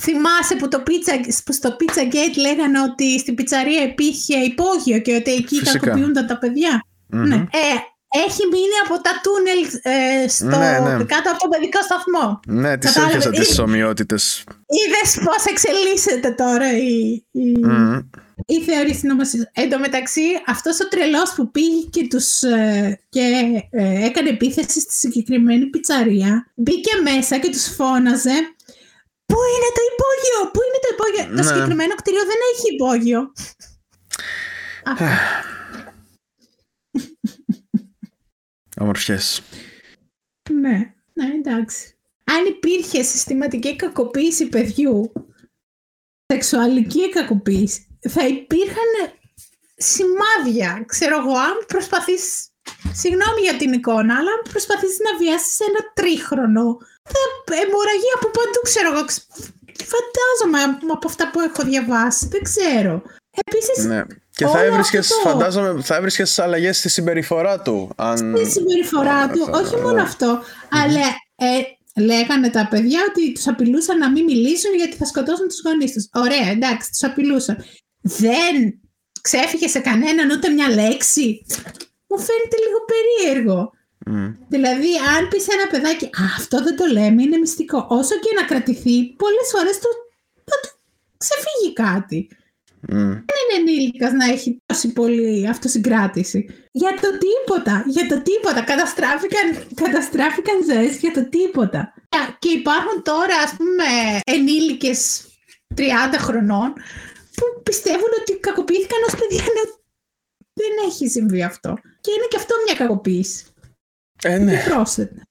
[0.00, 5.14] θυμάσαι που, το pizza, που στο Pizza Gate λέγανε ότι στην πιτσαρία υπήρχε υπόγειο και
[5.14, 5.78] ότι εκεί Φυσικά.
[5.78, 6.82] κακοποιούνταν τα παιδιά.
[7.06, 7.22] Μμμ.
[7.28, 7.34] Ναι.
[7.34, 7.74] Ε,
[8.08, 11.04] έχει μείνει από τα τούνελ ε, στο, Ναι, ναι.
[11.04, 12.40] κάτω από τον παιδικό σταθμό.
[12.46, 13.16] Ναι, τις Κατάλαβε.
[13.16, 14.44] έπιασα τις ομοιότητες.
[14.78, 17.98] Είδες πώς εξελίσσεται τώρα η, η, Μμ.
[18.46, 19.50] η θεωρία συνωμοσία.
[19.54, 24.80] Εν τω μεταξύ, αυτός ο τρελός που πήγε και, τους, ε, και ε, έκανε επίθεση
[24.80, 28.36] στη συγκεκριμένη πιτσαρία, μπήκε μέσα και τους φώναζε
[29.32, 31.36] Πού είναι το υπόγειο, πού είναι το υπόγειο.
[31.36, 31.48] Το Ναι.
[31.48, 33.32] συγκεκριμένο κτίριο δεν έχει υπόγειο.
[34.84, 35.04] Αυτό.
[38.80, 39.42] Ομορφιές.
[40.50, 41.92] ναι, ναι, εντάξει.
[42.24, 45.12] Αν υπήρχε συστηματική κακοποίηση παιδιού,
[46.26, 48.90] σεξουαλική κακοποίηση, θα υπήρχαν
[49.76, 50.84] σημάδια.
[50.86, 52.48] Ξέρω εγώ, αν προσπαθείς,
[52.92, 58.60] συγγνώμη για την εικόνα, αλλά αν προσπαθείς να βιάσεις ένα τρίχρονο, θα αιμορραγεί από παντού,
[58.62, 59.04] ξέρω εγώ.
[59.04, 59.26] Ξ-
[59.92, 63.02] Φαντάζομαι από αυτά που έχω διαβάσει, δεν ξέρω.
[63.46, 64.02] Επίσης, Ναι.
[64.38, 65.28] Και θα Όλο έβρισκες, αυτό.
[65.28, 67.90] φαντάζομαι, θα έβρισκες αλλαγές στη συμπεριφορά του.
[67.96, 68.34] Αν...
[68.34, 69.80] τη συμπεριφορά του, Αυτό, όχι ναι.
[69.80, 75.04] μόνο αυτό, αλλά ε, λέγανε τα παιδιά ότι τους απειλούσαν να μην μιλήσουν γιατί θα
[75.04, 76.08] σκοτώσουν τους γονείς τους.
[76.12, 77.64] Ωραία, εντάξει, τους απειλούσαν.
[78.00, 78.80] Δεν
[79.20, 81.26] ξέφυγε σε κανέναν ούτε μια λέξη.
[82.08, 83.72] Μου φαίνεται λίγο περίεργο.
[84.06, 84.28] Μμ.
[84.48, 87.86] Δηλαδή, αν πεις σε ένα παιδάκι, «Α, αυτό δεν το λέμε, είναι μυστικό.
[87.88, 89.88] Όσο και να κρατηθεί, πολλές φορές το,
[90.50, 90.70] θα του
[91.22, 92.28] ξεφύγει κάτι
[92.80, 92.96] Μμ.
[93.10, 96.46] δεν είναι ενήλικας να έχει τόση πολύ αυτοσυγκράτηση.
[96.70, 98.64] Για το τίποτα, για το τίποτα.
[98.64, 101.78] Καταστράφηκαν, καταστράφηκαν ζωές για το τίποτα.
[102.08, 103.84] Α, Και υπάρχουν τώρα, ας πούμε,
[104.24, 105.26] ενήλικες
[105.74, 106.72] 30 χρονών
[107.34, 109.76] που πιστεύουν ότι κακοποιήθηκαν ως παιδιά ενώ
[110.52, 111.78] δεν έχει συμβεί αυτό.
[112.00, 113.44] Και είναι και αυτό μια κακοποίηση.
[114.22, 114.64] Ε, ναι.
[114.68, 115.22] Πρόσθετα.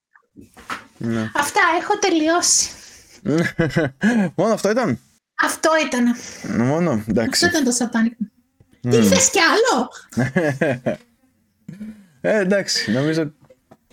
[0.98, 1.32] ναι.
[1.36, 2.70] Αυτά, έχω τελειώσει.
[4.38, 5.00] Μόνο αυτό ήταν.
[5.42, 6.16] Αυτό ήταν.
[6.68, 7.46] Μόνο, Αυτό εντάξει.
[7.46, 8.16] ήταν το σατάνικο.
[8.82, 9.90] Τι θες κι άλλο;
[12.22, 13.34] Ε, εντάξει, νομίζω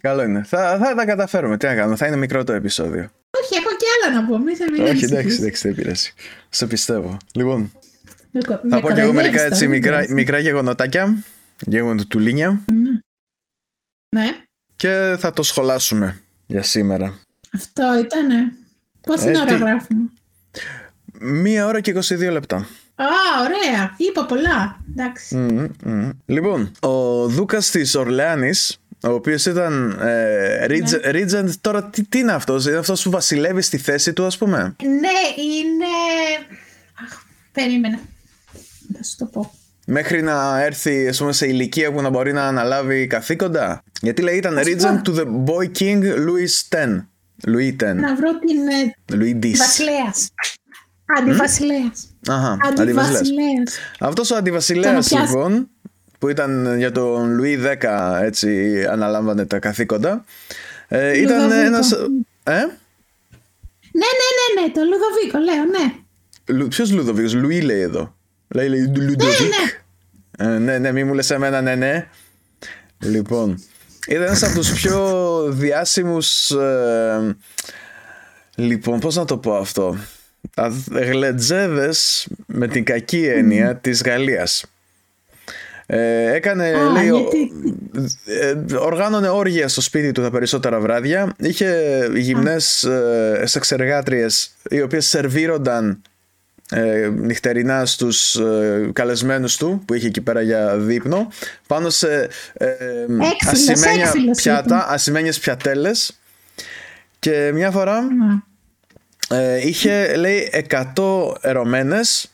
[0.00, 0.42] καλό είναι.
[0.42, 1.56] Θα, θα τα καταφέρουμε.
[1.56, 3.10] Τι να κάνουμε, θα είναι μικρό το επεισόδιο.
[3.42, 4.38] Όχι, έχω κι άλλο να πω.
[4.38, 5.10] Μη σε μην Όχι, ανησυχείς.
[5.10, 6.12] εντάξει, εντάξει, δεν πειράζει.
[6.48, 7.16] Σε πιστεύω.
[7.34, 7.72] Λοιπόν,
[8.30, 11.16] Με κο- θα με πω και εγώ μερικά κοροϊδεύεις έτσι τώρα, μικρά, δεν μικρά γεγονοτάκια.
[11.66, 12.60] Γεγονοτουλίνια.
[14.16, 14.26] Ναι,
[14.76, 17.20] Και θα το σχολάσουμε για σήμερα.
[17.52, 18.52] αυτό ήτανε.
[19.00, 20.03] Πόση Ε, ώρα τι- γράφουμε;
[21.20, 22.56] Μία ώρα και 22 λεπτά.
[22.94, 23.04] Α,
[23.40, 23.94] ωραία.
[23.96, 24.80] Είπα πολλά.
[24.90, 25.36] Εντάξει.
[25.36, 26.10] Μμμ, μμμ.
[26.26, 32.32] Λοιπόν, ο Δούκας της Ορλεάνης, ο οποίος ήταν ε, Regent, Regent, τώρα τι, τι είναι
[32.32, 35.86] αυτός, είναι αυτός που βασιλεύει στη θέση του, ας πούμε; Ναι, είναι...
[37.04, 37.18] Αχ,
[37.52, 37.98] περίμενα.
[38.96, 39.54] Θα σου το πω.
[39.86, 44.36] Μέχρι να έρθει ας πούμε, σε ηλικία που να μπορεί να αναλάβει καθήκοντα; Γιατί λέει
[44.36, 45.12] ήταν Ας Regent πω.
[45.12, 47.02] to the boy king Louis X.
[47.46, 47.94] Louis X.
[47.94, 49.54] Να βρω την ε, Louis X.
[51.06, 51.20] βασιλέας.
[51.20, 52.06] Αντιβασιλέας.
[52.28, 53.20] Αχα, αντιβασιλέας.
[53.20, 53.78] Αντιβασιλέας.
[53.98, 55.32] Αυτός ο Το αντιβασιλέας να πιάσει.
[55.32, 55.68] λοιπόν
[56.18, 57.84] που ήταν για τον Λουί X
[58.22, 60.24] έτσι αναλάμβανε τα καθήκοντα
[60.88, 61.60] ε, ήταν Λουδοβίκο.
[61.66, 61.92] ένας...
[61.92, 62.52] Ε;
[63.92, 65.94] Ναι, ναι, ναι, ναι, το Λουδοβίκο, λέω, ναι.
[66.58, 68.14] Λου, ποιος Λουδοβίκος, Λουί λέει εδώ.
[68.48, 69.40] Λέει, λέει Λουδοβίκ.
[69.40, 70.44] ναι.
[70.54, 72.06] Ε, ναι, ναι, μη μου λες εμένα, ναι, ναι.
[72.98, 73.62] Λοιπόν,
[74.06, 76.50] ήταν ένας από τους πιο διάσημους...
[76.50, 77.36] ε,
[78.54, 79.96] λοιπόν, πώς να το πω αυτό.
[80.54, 84.64] Τα γλετζέδες με την κακή έννοια της Γαλλίας.
[85.86, 87.52] Ε, έκανε, Α, λέει, ο- γιατί-
[88.70, 91.34] ε, οργάνωνε όργια στο σπίτι του τα περισσότερα βράδια.
[91.38, 96.02] Είχε γυμνές ε, σεξεργάτριες οι οποίες σερβίρονταν
[96.70, 101.28] ε, νυχτερινά στους ε, καλεσμένους του που είχε εκεί πέρα για δείπνο
[101.66, 102.66] πάνω σε ε,
[103.50, 104.84] ασημένια έξυλος πιάτα, ήταν.
[104.88, 106.18] ασημένιες πιατέλες
[107.18, 108.00] και μια φορά
[109.28, 110.66] ε, είχε λέει
[110.96, 112.28] 100 ερωμένες.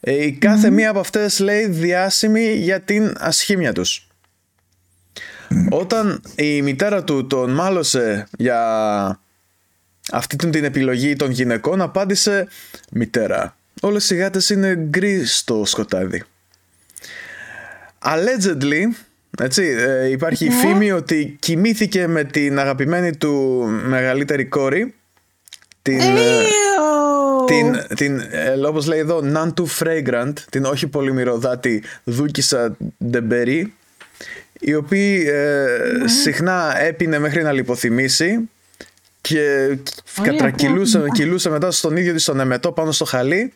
[0.00, 4.08] Ε, η κάθε μία από αυτές λέει διάσημη για την ασχήμια τους.
[5.70, 9.20] Όταν η μητέρα του τον μάλωσε για
[10.12, 12.48] αυτή την την επιλογή των γυναικών απάντησε
[12.92, 16.24] «Μητέρα, όλες οι γάτες είναι γκρι στο σκοτάδι».
[18.04, 18.82] Allegedly,
[19.38, 24.94] έτσι, ε, υπάρχει η φήμη ότι κοιμήθηκε με την αγαπημένη του μεγαλύτερη κόρη
[25.96, 26.44] την, ε,
[27.46, 33.72] την, την ε, όπως λέει εδώ non too fragrant την όχι πολύ μυρωδάτη δούκισα ντεμπερί
[34.60, 38.48] η οποία ε, συχνά έπινε μέχρι να λιποθυμήσει
[39.20, 39.76] και
[40.22, 43.52] κατρακυλούσε κυλούσε μετά στον ίδιο της τον εμετό πάνω στο χαλί.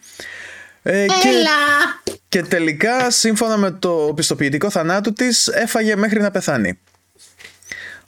[0.83, 2.16] Ε, και, Έλα!
[2.28, 6.78] και τελικά σύμφωνα με το πιστοποιητικό θανάτου της έφαγε μέχρι να πεθάνει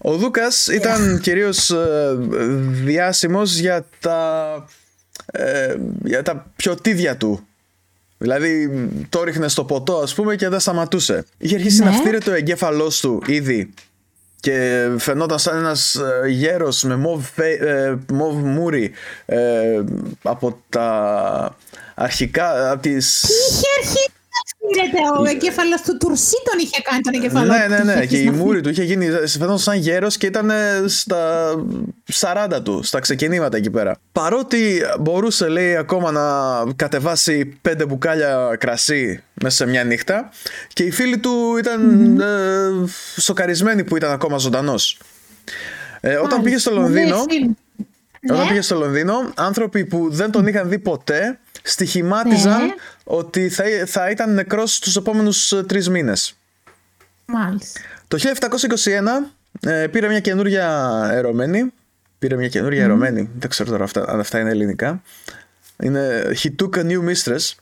[0.06, 2.14] ο Δούκας ήταν κυρίως ε,
[2.84, 4.48] διάσημος για τα,
[5.26, 5.74] ε,
[6.04, 7.46] για τα πιωτίδια του.
[8.18, 8.70] Δηλαδή
[9.08, 11.24] το ρίχνε στο ποτό ας πούμε και δεν σταματούσε.
[11.38, 11.84] Είχε αρχίσει Ναι.
[11.84, 13.70] να φτύρεται ο εγκέφαλός του ήδη
[14.40, 18.90] και φαινόταν σαν ένας ε, γέρος με μοβ, φε- ε, μοβ μούρι
[19.26, 19.82] ε,
[20.22, 21.56] από τα
[21.94, 23.22] αρχικά από τις...
[23.22, 24.10] Είχε αρχίσει
[24.64, 27.68] να φτύρεται ο εγκέφαλος του Τουρσί τον είχε κάνει τον εγκέφαλο Ναι, του.
[27.68, 27.92] ναι, Είχε ναι.
[27.92, 29.06] Και αρχίσει η να μούρη του είχε γίνει.
[29.26, 31.52] Φαινόταν σαν γέρος και ήταν ε, στα
[32.12, 33.96] 40 του, στα ξεκινήματα εκεί πέρα.
[34.12, 36.22] Παρότι μπορούσε, λέει, ακόμα να
[36.76, 40.28] κατεβάσει πέντε μπουκάλια κρασί μέσα σε μια νύχτα
[40.72, 42.24] και οι φίλοι του ήταν ε,
[43.20, 44.98] σοκαρισμένοι που ήταν ακόμα ζωντανός.
[46.00, 46.94] Ε, όταν πήγε στο Μάλιστα.
[47.00, 47.56] Λονδίνο, Ναι, φίλοι.
[48.30, 48.48] όταν Ναι.
[48.48, 52.74] πήγε στο Λονδίνο, άνθρωποι που δεν τον είχαν δει ποτέ στοιχημάτιζαν Ναι.
[53.04, 56.36] ότι θα, θα ήταν νεκρός στους επόμενους ε, τρεις μήνες.
[57.26, 57.80] Μάλιστα.
[58.08, 58.18] Το
[59.60, 61.72] 1721 ε, πήρε μια καινούρια ερωμένη.
[62.18, 63.30] Πήρε μια καινούρια ερωμένη.
[63.38, 65.02] Δεν ξέρω τώρα αυτά, αν αυτά είναι ελληνικά.
[65.82, 67.52] Είναι He took a new mistress.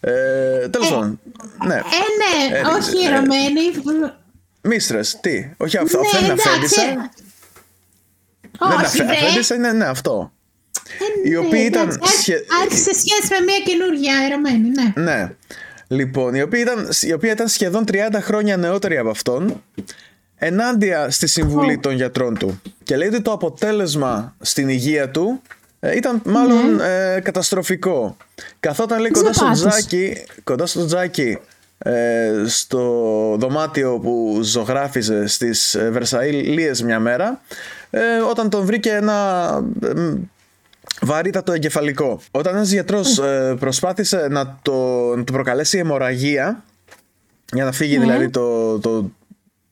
[0.00, 1.20] Ε, Τέλος πάντων.
[1.66, 1.74] Ναι.
[1.74, 3.60] Ε, ναι, Ε, όχι ε, ερωμένη.
[4.62, 5.50] Mistress, τι.
[5.56, 6.48] Όχι, αυτό, Ναι, αυτό είναι εντάξει.
[6.48, 6.82] αφέντησα.
[6.82, 9.12] Δεν είναι Όχι, αφέ- δε.
[9.12, 10.32] αφέντησα, είναι ναι, αυτό.
[11.24, 15.02] Ε, η ναι, οποία ήταν εντάξει, άρχι- σχε- Άρχισε σχέση με μια καινούργια ερωμένη, ναι.
[15.02, 15.30] Ναι.
[15.88, 19.62] Λοιπόν, η οποία, ήταν, η οποία ήταν σχεδόν 30 χρόνια νεότερη από αυτόν,
[20.36, 22.60] ενάντια στη συμβουλή των γιατρών του.
[22.82, 25.42] Και λέει ότι το αποτέλεσμα στην υγεία του
[25.80, 28.16] ε, ήταν μάλλον ε, καταστροφικό.
[28.60, 29.74] Καθόταν λέει κοντά στο Ζωπάτος.
[29.76, 31.38] τζάκι, κοντά στο τζάκι
[31.78, 32.80] ε, στο
[33.38, 37.40] δωμάτιο που ζωγράφιζε στις ε, Βερσαήλιες μια μέρα
[37.90, 39.48] ε, όταν τον βρήκε ένα
[39.82, 39.92] ε,
[41.00, 42.20] βαρύτατο εγκεφαλικό.
[42.30, 44.72] Όταν ένας γιατρός ε, προσπάθησε να το,
[45.16, 46.64] να του προκαλέσει αιμορραγία
[47.52, 49.10] για να φύγει δηλαδή το, το,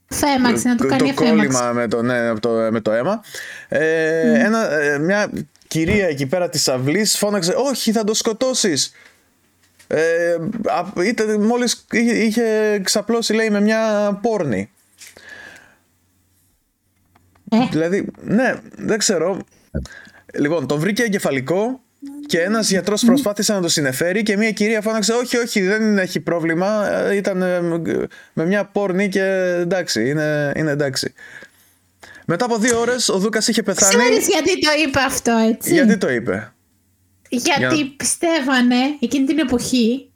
[0.09, 1.47] Φέμαξη, να του το, κάνει το εφέμαξη.
[1.47, 3.23] κόλλημα με το, ναι, με το, με το αίμα.
[3.69, 5.31] Ε, ένα, ε, μια
[5.69, 8.93] κυρία εκεί πέρα της αυλής φώναξε «Όχι, θα το σκοτώσεις».
[9.87, 14.71] Ε, α- ήταν, μόλις είχε, είχε ξαπλώσει λέει με μια πόρνη.
[17.51, 17.67] Ε.
[17.71, 19.39] Δηλαδή, ναι, δεν ξέρω.
[20.39, 21.81] Λοιπόν, τον βρήκε εγκεφαλικό
[22.27, 26.21] και ένας γιατρός προσπάθησε να το συνεφέρει και μια κυρία φώναξε: Όχι, όχι, δεν έχει
[26.21, 26.91] πρόβλημα.
[26.93, 27.61] Ε, Ήταν ε,
[28.33, 29.23] με μια πόρνη και
[29.61, 31.13] εντάξει, είναι, είναι εντάξει.
[32.27, 33.97] Μετά από δύο ώρες ο Δούκας είχε πεθάνει.
[33.97, 36.53] Ξέρεις γιατί το είπε αυτό, έτσι; Γιατί το είπε;
[37.29, 40.11] Γιατί Για να- πιστεύανε εκείνη την εποχή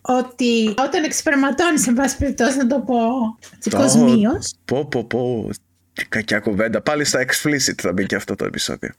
[0.00, 2.96] ότι όταν εξυπηρεματώνει, σε πάση περιπτώσει να το πω
[3.78, 4.30] κοσμίω.
[4.64, 5.50] Πω, πω, πω.
[5.92, 6.80] Τι κακιά κουβέντα.
[6.80, 8.90] Πάλι στα explicit θα μπει και αυτό το επεισόδιο.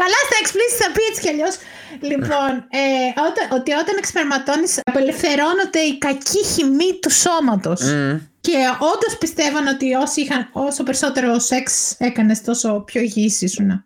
[0.00, 1.54] Καλά, στα explicit θα πει έτσι κι αλλιώς.
[2.00, 7.80] Λοιπόν, ε, όταν, ότι όταν εξυπηρεματώνει, απελευθερώνονται η κακή χυμή του σώματος.
[8.40, 13.84] Και όντως πιστεύαν ότι όσοι είχαν, όσο περισσότερο σεξ έκανες, τόσο πιο υγιής ήσουν.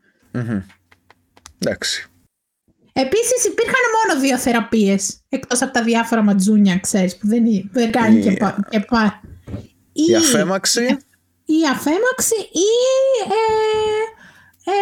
[1.59, 2.07] Εντάξει.
[2.93, 5.21] Επίσης, υπήρχαν μόνο δύο θεραπείες.
[5.29, 9.21] Εκτός από τα διάφορα ματζούνια, ξέρεις, που δεν, δεν κάνει Η- και, πα, και πα.
[9.93, 10.85] Η αφέμαξη.
[11.45, 12.71] η αφέμαξη ή
[13.29, 14.75] ε, ε,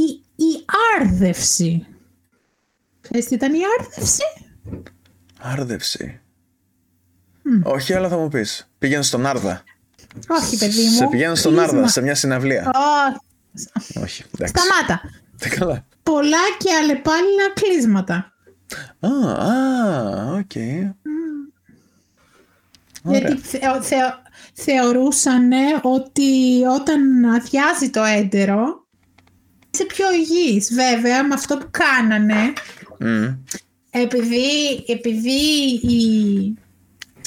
[0.00, 0.64] η, η
[1.00, 1.86] άρδευση.
[3.00, 4.22] Ξέρεις τι ήταν η άρδευση;
[5.40, 6.20] Άρδευση.
[7.62, 8.70] Όχι, αλλά θα μου πεις.
[8.78, 9.62] Πήγαινε στον Άρδα.
[10.28, 10.90] Όχι, παιδί μου.
[10.96, 11.68] Σε πηγαίνω στον Κλύσμα.
[11.78, 12.70] Άρδα, σε μια συναυλία.
[13.54, 13.98] Όχι.
[14.02, 14.54] Όχι, εντάξει.
[14.56, 15.00] Σταμάτα.
[15.38, 15.86] Τι καλά.
[16.02, 18.32] Πολλά και αλλεπάλληλα κλύσματα.
[19.00, 20.54] Α, α, οκ.
[23.02, 24.22] Γιατί θεω- θεω-
[24.52, 25.50] θεωρούσαν
[25.82, 28.86] ότι όταν αδειάζει το έντερο
[29.72, 30.74] είσαι πιο υγιής.
[30.74, 32.52] Βέβαια, με αυτό που κάνανε,
[32.98, 33.26] Μμ.
[33.90, 34.46] επειδή,
[34.86, 35.40] επειδή
[35.94, 36.02] η...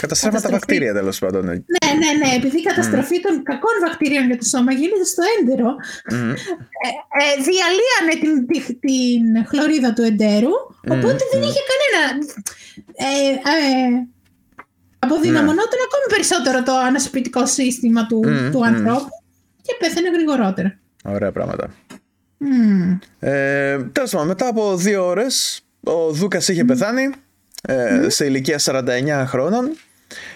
[0.02, 0.52] Καταστρέφουν τα Καταστροφή.
[0.52, 1.46] βακτήρια τέλος πάντων.
[1.46, 5.70] Ναι, ναι, ναι, επειδή η καταστροφή των κακών βακτηρίων για το σώμα γίνεται στο έντερο,
[6.12, 6.30] Μμ.
[6.30, 6.90] ε,
[7.22, 10.54] ε, διαλύανε την, τη- την χλωρίδα του εντέρου,
[10.94, 12.02] οπότε δεν είχε κανένα...
[12.96, 14.08] Ε, ε,
[15.00, 18.64] αποδυναμωνόταν ακόμη περισσότερο το ανασωπητικό σύστημα του, Μμμ, του μμμ.
[18.64, 19.10] ανθρώπου
[19.62, 20.80] και πέθανε γρηγορότερα.
[21.04, 21.70] Ωραία πράγματα.
[22.44, 22.98] Μμμ.
[23.20, 27.10] Ε, Τέλος πάντων, μετά από δύο ώρες, ο Δούκας είχε πεθάνει
[27.62, 29.78] ε, σε ηλικία 49 χρόνων.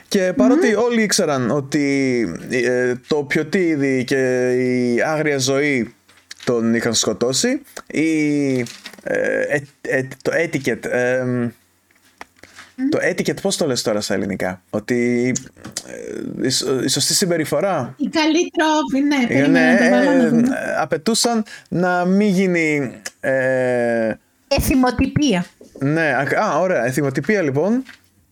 [0.08, 5.94] Και παρότι όλοι ήξεραν ότι ε, το πιωτίδι και η άγρια ζωή
[6.44, 8.60] τον είχαν σκοτώσει, η,
[9.04, 11.26] ε, ε, ε, το etiquette, ε,
[12.90, 15.32] το etiquette πώς το λες τώρα στα ελληνικά, ότι
[16.42, 20.18] ε, η, σ- η σωστή συμπεριφορά Οι καλοί τρόποι, ναι, ε, περίμενα να το βάλω
[20.18, 20.42] να ε, δούμε.
[20.42, 22.92] ε, απαιτούσαν να μην γίνει.
[23.20, 24.14] Ε,
[24.48, 25.46] Εθιμοτυπία.
[25.80, 26.86] ναι, α, α, ωραία.
[26.86, 27.84] Εθιμοτυπία λοιπόν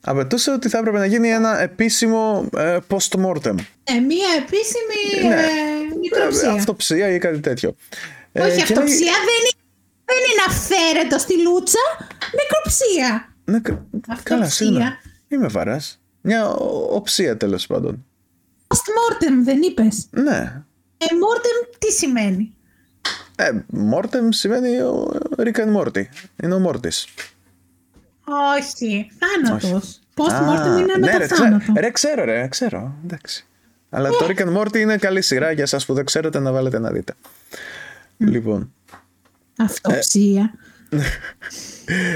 [0.02, 3.56] απαιτούσε ότι θα έπρεπε να γίνει ένα επίσημο ε, post-mortem.
[3.84, 5.36] Ε, μία επίσημη Ναι.
[5.36, 5.46] ε,
[6.02, 6.50] μικροψία.
[6.50, 7.76] Ε, αυτοψία ή κάτι τέτοιο.
[8.32, 9.62] Ε, Όχι, και αυτοψία λέγει- δεν είναι,
[10.06, 11.80] δεν είναι αυθαίρετο στη λούτσα.
[12.40, 13.28] Μικροψία.
[13.46, 13.60] Ναι,
[14.08, 14.36] κα- Αυτοψία.
[14.36, 15.00] καλά, σίγουρα.
[15.28, 16.02] Είμαι βαράς.
[16.22, 18.06] Μια ο- οψία τέλος πάντων.
[18.68, 20.64] Post-mortem δεν είπες; Ναι.
[20.98, 22.54] Ε, mortem τι σημαίνει;
[23.36, 23.50] Ε,
[23.92, 26.04] mortem σημαίνει ο Rick and Morty.
[26.44, 27.08] Είναι ο Μόρτης.
[28.58, 30.00] Όχι, θάνατος.
[30.16, 31.58] Post-mortem Α, είναι ναι, μετά ρε, θάνατο.
[31.64, 32.96] ξέ- ρε, ξέρω, ρε, ξέρω.
[33.06, 33.46] Εντάξει.
[33.90, 36.80] Αλλά το Rick and Morty είναι καλή σειρά για εσάς που δεν ξέρετε να βάλετε
[36.80, 37.14] να δείτε.
[38.18, 38.74] Λοιπόν.
[39.58, 40.54] Αυτοψία.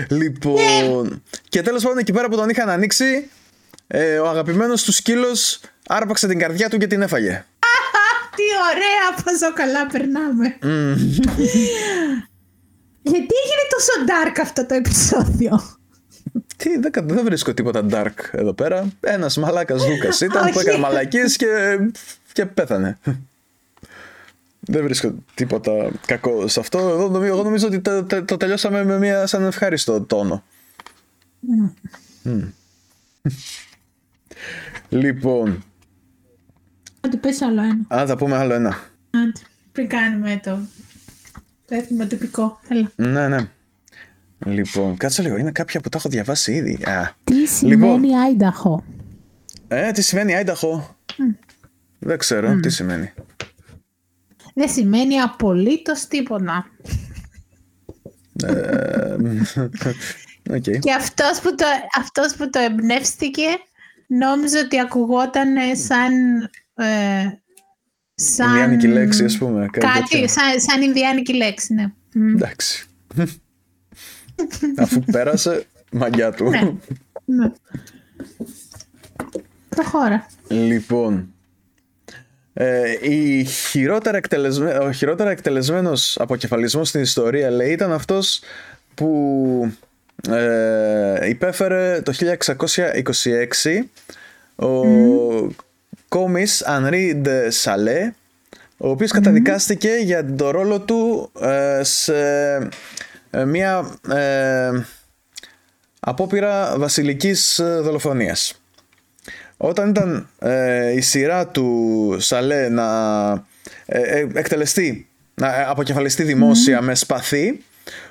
[0.10, 1.24] Λοιπόν.
[1.49, 3.30] Και τέλος πάντων εκεί πέρα που τον είχαν ανοίξει,
[3.88, 7.45] ε, ο αγαπημένος του σκύλος άρπαξε την καρδιά του και την έφαγε.
[8.36, 10.58] Τι ωραία, πόσο καλά περνάμε.
[13.02, 15.78] Γιατί έγινε τόσο dark αυτό το επεισόδιο;
[16.58, 18.88] Τι, δεν, κα- δεν βρίσκω τίποτα dark εδώ πέρα.
[18.99, 20.68] Ένας μαλάκας Δούκας ήταν που Όχι.
[20.68, 21.78] έκανε μαλακίες και,
[22.32, 22.98] και πέθανε.
[24.68, 25.72] Δεν βρίσκω τίποτα
[26.06, 26.77] κακό σε αυτό.
[26.80, 30.44] Εγώ νομίζω, εγώ νομίζω ότι το, το- το τελειώσαμε με μια σαν ευχάριστο τόνο.
[32.23, 32.41] Μμ.
[34.89, 35.64] λοιπόν,
[37.02, 37.77] Άντε πες άλλο ένα.
[37.88, 38.77] αν θα πούμε άλλο ένα.
[39.10, 39.31] Άντε,
[39.72, 40.60] πριν κάνουμε το
[41.65, 42.60] το εθιμοτυπικό.
[42.68, 42.91] Έλα.
[42.95, 43.49] Ναι, ναι.
[44.45, 45.38] Λοιπόν, κάτσε λίγο.
[45.38, 46.73] Είναι κάποια που τα έχω διαβάσει ήδη.
[46.84, 48.84] Α, Τι σημαίνει Άινταχο;
[49.68, 50.98] ε, τι σημαίνει Άινταχο;
[51.99, 53.11] Δεν ξέρω τι σημαίνει.
[54.58, 56.66] Δεν σημαίνει απολύτως τίποτα.
[60.50, 60.64] Οκ.
[60.80, 61.66] Και αυτός που το,
[61.98, 63.48] αυτός που το εμπνεύστηκε
[64.08, 66.14] νόμιζε ότι ακουγόταν σαν...
[66.76, 67.26] Ε,
[68.16, 69.68] σαν Ινδιάνικη λέξη, ας πούμε.
[69.72, 70.28] Κάτι, Κάτι, τέτοιο.
[70.28, 71.92] σαν, σαν Ινδιάνικη λέξη, ναι.
[72.14, 72.36] Μμ.
[72.36, 72.86] Εντάξει.
[74.78, 76.50] Αφού πέρασε, μαγιά του.
[76.50, 76.72] Ναι.
[77.26, 77.52] ναι.
[79.70, 80.28] Προχώρα.
[80.48, 81.34] Λοιπόν,
[82.60, 84.72] ε, η χειρότερα εκτελεσμέ...
[84.72, 88.42] ο χειρότερα εκτελεσμένος αποκεφαλισμός στην ιστορία λέει ήταν αυτός
[88.96, 89.72] που
[90.30, 92.14] ε, υπέφερε το
[92.56, 92.64] 1626
[94.56, 94.86] ο
[96.08, 98.14] κόμις Ανρί Ντε Σαλέ
[98.78, 102.14] ο οποίος καταδικάστηκε για το ρόλο του ε, σε
[103.30, 104.72] ε, μια ε,
[106.00, 108.62] απόπειρα βασιλικής ε, δολοφονίας.
[109.58, 113.30] Όταν ήταν ε, η σειρά του Σαλέ να
[113.86, 117.64] ε, ε, εκτελεστεί, να ε, αποκεφαλιστεί δημόσια με σπαθί,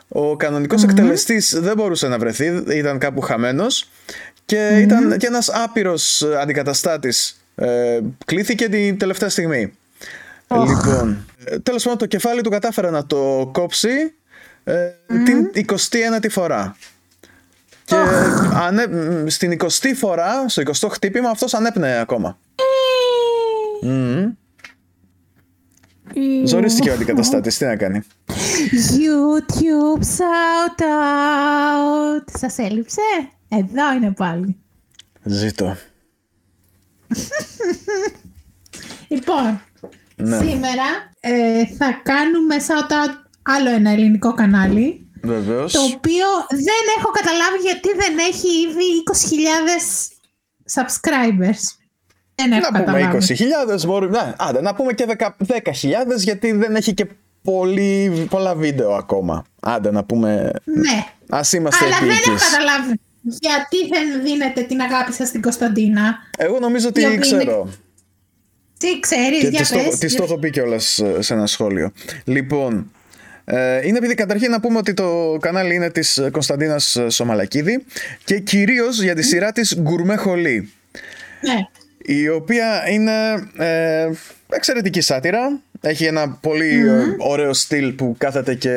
[0.08, 3.90] ο κανονικος εκτελεστής δεν μπορούσε να βρεθεί, ήταν κάπου χαμένος
[4.44, 7.40] και ήταν και ένας άπειρος ε, αντικαταστάτης.
[7.54, 9.72] Ε, κλήθηκε την τελευταία στιγμή.
[10.50, 14.14] Λοιπόν, ε, τέλος πάντων το κεφάλι του κατάφερε να το κόψει
[14.64, 14.90] ε,
[15.24, 16.76] την 29η φορά.
[17.86, 17.96] Και
[18.54, 22.38] ανέ, μ, στην 20η φορά, στο 20ο χτύπημα, αυτός ανέπνεε ακόμα.
[23.82, 24.32] Μμμ.
[26.44, 28.02] Ζορίστηκε ο αντικαταστάτης, τι να κάνει.
[28.96, 32.24] YouTube shout out.
[32.38, 33.00] Σας έλειψε;
[33.48, 34.56] Εδώ είναι πάλι.
[35.22, 35.76] Ζήτω.
[39.08, 39.60] Λοιπόν,
[40.16, 40.36] Ναι.
[40.38, 40.84] σήμερα
[41.20, 45.72] ε, θα κάνουμε shout out άλλο ένα ελληνικό κανάλι Βεβαίως.
[45.72, 50.10] το οποίο δεν έχω καταλάβει γιατί δεν έχει ήδη 20.000
[50.74, 51.60] subscribers.
[52.34, 53.36] Δεν έχω Να πούμε καταλάβει.
[53.78, 54.22] 20.000, μπορούμε.
[54.22, 57.06] Ναι, άντε, να πούμε και 10 10.000 γιατί δεν έχει και
[57.42, 59.44] πολύ, πολλά βίντεο ακόμα.
[59.60, 60.50] Άντε να πούμε.
[60.64, 61.04] Ναι.
[61.30, 62.50] Ας είμαστε Αλλά δεν έχω επίκης.
[62.50, 63.00] καταλάβει.
[63.22, 66.14] γιατί δεν δίνετε την αγάπη σας στην Κωνσταντίνα.
[66.38, 67.68] Εγώ νομίζω Η ότι οποία είναι- ξέρω.
[68.78, 69.98] Τι ξέρεις, Και για της το, πες.
[69.98, 71.92] της το έχω πει κιόλας σε ένα σχόλιο.
[72.24, 72.95] Λοιπόν, ε,
[73.84, 77.84] είναι επειδή καταρχήν να πούμε ότι το κανάλι είναι της ε, Κωνσταντίνας ε, Σομαλακίδη
[78.24, 80.72] και κυρίως για τη σειρά της Γκουρμέ Χολή,
[81.40, 81.68] Ναι.
[82.14, 83.12] η οποία είναι
[83.56, 84.10] ε,
[84.48, 85.60] εξαιρετική σάτυρα.
[85.80, 88.72] Έχει ένα πολύ ε, ωραίο στυλ που κάθεται και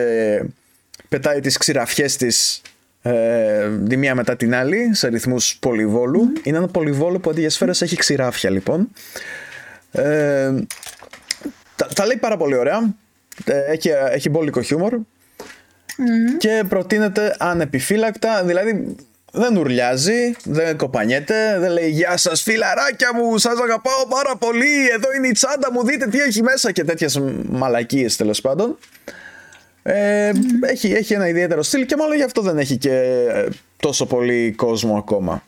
[1.10, 2.62] πετάει τις ξηραφιές της
[3.02, 6.34] ε, τη μία μετά την άλλη σε ρυθμούς πολυβόλου.
[6.44, 8.90] Είναι ένα πολυβόλο που αντί για σφαίρες έχει ξηράφια λοιπόν.
[9.91, 10.52] Ε,
[11.76, 12.94] τα, τα λέει πάρα πολύ ωραία.
[13.45, 14.98] Ε, Έχει, έχει μπόλικο χιούμορ.
[16.38, 18.44] Και προτείνεται ανεπιφύλακτα.
[18.44, 18.95] Δηλαδή
[19.32, 24.90] δεν ουρλιάζει, δεν κοπανιέται, δεν λέει Γεια σας, φιλαράκια μου, σας αγαπάω πάρα πολύ.
[24.95, 28.78] Εδώ είναι η τσάντα μου, δείτε τι έχει μέσα και τέτοιες μαλακίες τέλος πάντων.
[29.84, 32.94] Ε, έχει, έχει ένα ιδιαίτερο στυλ και μάλλον γι' αυτό δεν έχει και
[33.34, 33.48] ε,
[33.80, 35.44] τόσο πολύ κόσμο ακόμα.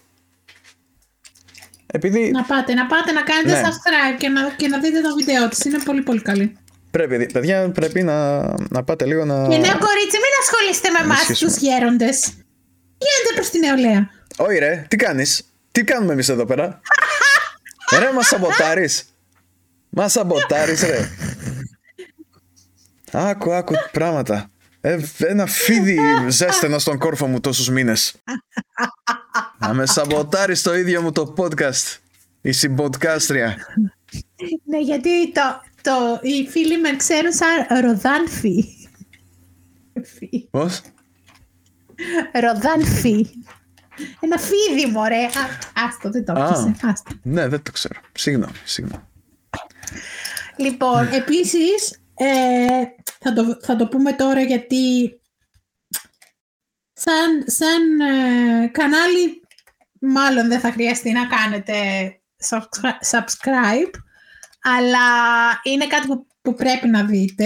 [1.93, 3.67] Επειδή Να πάτε, να πάτε να κάνετε Ναι.
[3.67, 5.65] subscribe και να, και να δείτε το βίντεο της.
[5.65, 6.57] Είναι πολύ πολύ καλή.
[6.91, 8.39] Πρέπει, παιδιά, πρέπει να,
[8.69, 9.47] να πάτε λίγο να.
[9.47, 11.51] Και νέο κορίτσι, μην ασχολείστε με εμάς ενισχύσουμε.
[11.51, 12.33] τους γέροντες.
[12.97, 14.09] Γίνετε προς την νεολαία.
[14.37, 16.81] Όχι ρε, τι κάνεις, τι κάνουμε εμείς εδώ πέρα;
[17.99, 19.05] ρε, μας σαμποτάρεις.
[19.89, 21.09] Μας σαμποτάρεις ρε.
[23.11, 24.51] Άκου, άκου πράγματα.
[24.81, 25.99] Ε, ένα φίδι
[26.29, 28.15] ζέστανα στον κόρφο μου τόσους μήνες.
[29.57, 31.97] Να με σαμποτάρεις το ίδιο μου το podcast.
[32.41, 33.55] Η συμποντκάστρια.
[34.65, 35.41] Ναι, γιατί το,
[35.81, 38.65] το, οι φίλοι με ξέρουν σαν Ροδάνφη.
[40.49, 40.81] Πώς;
[42.33, 43.27] Ροδάνφη.
[44.19, 45.23] Ένα φίδι, μωρέ.
[45.23, 45.29] Α,
[45.87, 46.43] άστο, δεν το Α.
[46.43, 46.75] έπιασε.
[46.83, 47.11] Άστο.
[47.23, 47.99] Ναι, δεν το ξέρω.
[48.11, 49.03] Συγγνώμη, συγγνώμη.
[50.57, 52.83] Λοιπόν, επίσης, ε,
[53.19, 55.15] θα, το, θα το πούμε τώρα γιατί
[56.93, 59.41] σαν, σαν ε, κανάλι
[59.99, 61.75] μάλλον δεν θα χρειαστεί να κάνετε
[62.49, 63.91] subscri- subscribe,
[64.61, 64.99] αλλά
[65.63, 67.45] είναι κάτι που, που πρέπει να δείτε.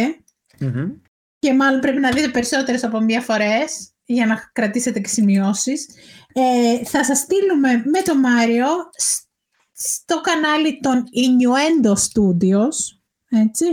[0.59, 0.91] Μμμ.
[1.39, 5.87] και μάλλον πρέπει να δείτε περισσότερες από μία φορές για να κρατήσετε και σημειώσεις.
[6.33, 8.67] Ε, θα σας στείλουμε με το Μάριο
[8.97, 9.23] σ-
[9.73, 12.75] στο κανάλι των Innuendo Studios,
[13.29, 13.65] έτσι,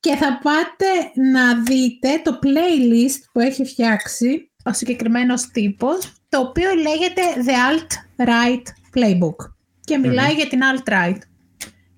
[0.00, 0.86] και θα πάτε
[1.30, 8.62] να δείτε το playlist που έχει φτιάξει ο συγκεκριμένος τύπος, το οποίο λέγεται The Alt-Right
[8.94, 9.52] Playbook.
[9.80, 11.18] Και μιλάει για την Alt-Right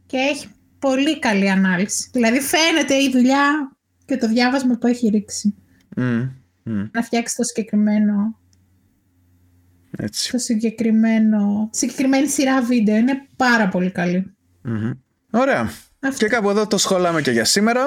[0.06, 0.46] και έχει
[0.82, 2.08] πολύ καλή ανάλυση.
[2.12, 5.54] Δηλαδή φαίνεται η δουλειά και το διάβασμα που έχει ρίξει
[5.96, 6.28] Μμ,
[6.62, 6.84] μμ.
[6.92, 8.38] να φτιάξει το συγκεκριμένο,
[9.98, 10.30] Έτσι.
[10.30, 12.96] το συγκεκριμένο, τη συγκεκριμένη σειρά βίντεο.
[12.96, 14.34] Είναι πάρα πολύ καλή.
[14.62, 14.90] Μμμ.
[15.30, 15.70] Ωραία.
[16.00, 16.16] Αυτό.
[16.18, 17.82] Και κάπου εδώ το σχολάμε και για σήμερα.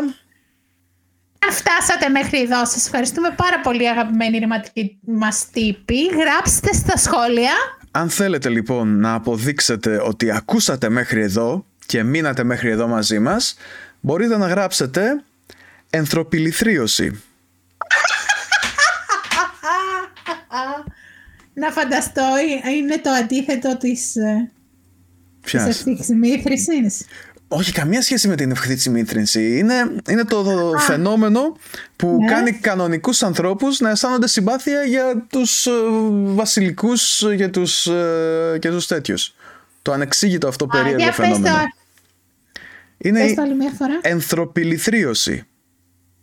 [1.47, 6.05] Αν φτάσατε μέχρι εδώ, σας ευχαριστούμε πάρα πολύ αγαπημένοι ρηματικοί μας τύποι.
[6.05, 7.51] Γράψτε στα σχόλια.
[7.91, 13.55] Αν θέλετε λοιπόν να αποδείξετε ότι ακούσατε μέχρι εδώ και μείνατε μέχρι εδώ μαζί μας,
[13.99, 15.23] μπορείτε να γράψετε
[15.89, 17.21] ενθρωπιληθρίωση.
[21.53, 22.21] Να φανταστώ,
[22.65, 24.51] ε, είναι το αντίθετο της, ε,
[25.41, 27.05] της Ποιας; ευθύχης μύθρησης.
[27.47, 29.57] Όχι, καμία σχέση με την ευχθή μήτρυνση.
[29.57, 29.73] Είναι,
[30.09, 31.57] είναι το, το φαινόμενο
[31.95, 32.27] που Ναι.
[32.27, 35.71] κάνει κανονικούς ανθρώπους να αισθάνονται συμπάθεια για τους ε,
[36.23, 39.35] βασιλικούς για τους, ε, και τους τέτοιους.
[39.85, 41.55] Το ανεξήγητο αυτό Α, περίεργο για πες το, φαινόμενο.
[42.97, 43.99] Είναι πες η το άλλη μια φορά.
[44.01, 45.45] ενθρωπιληθρίωση.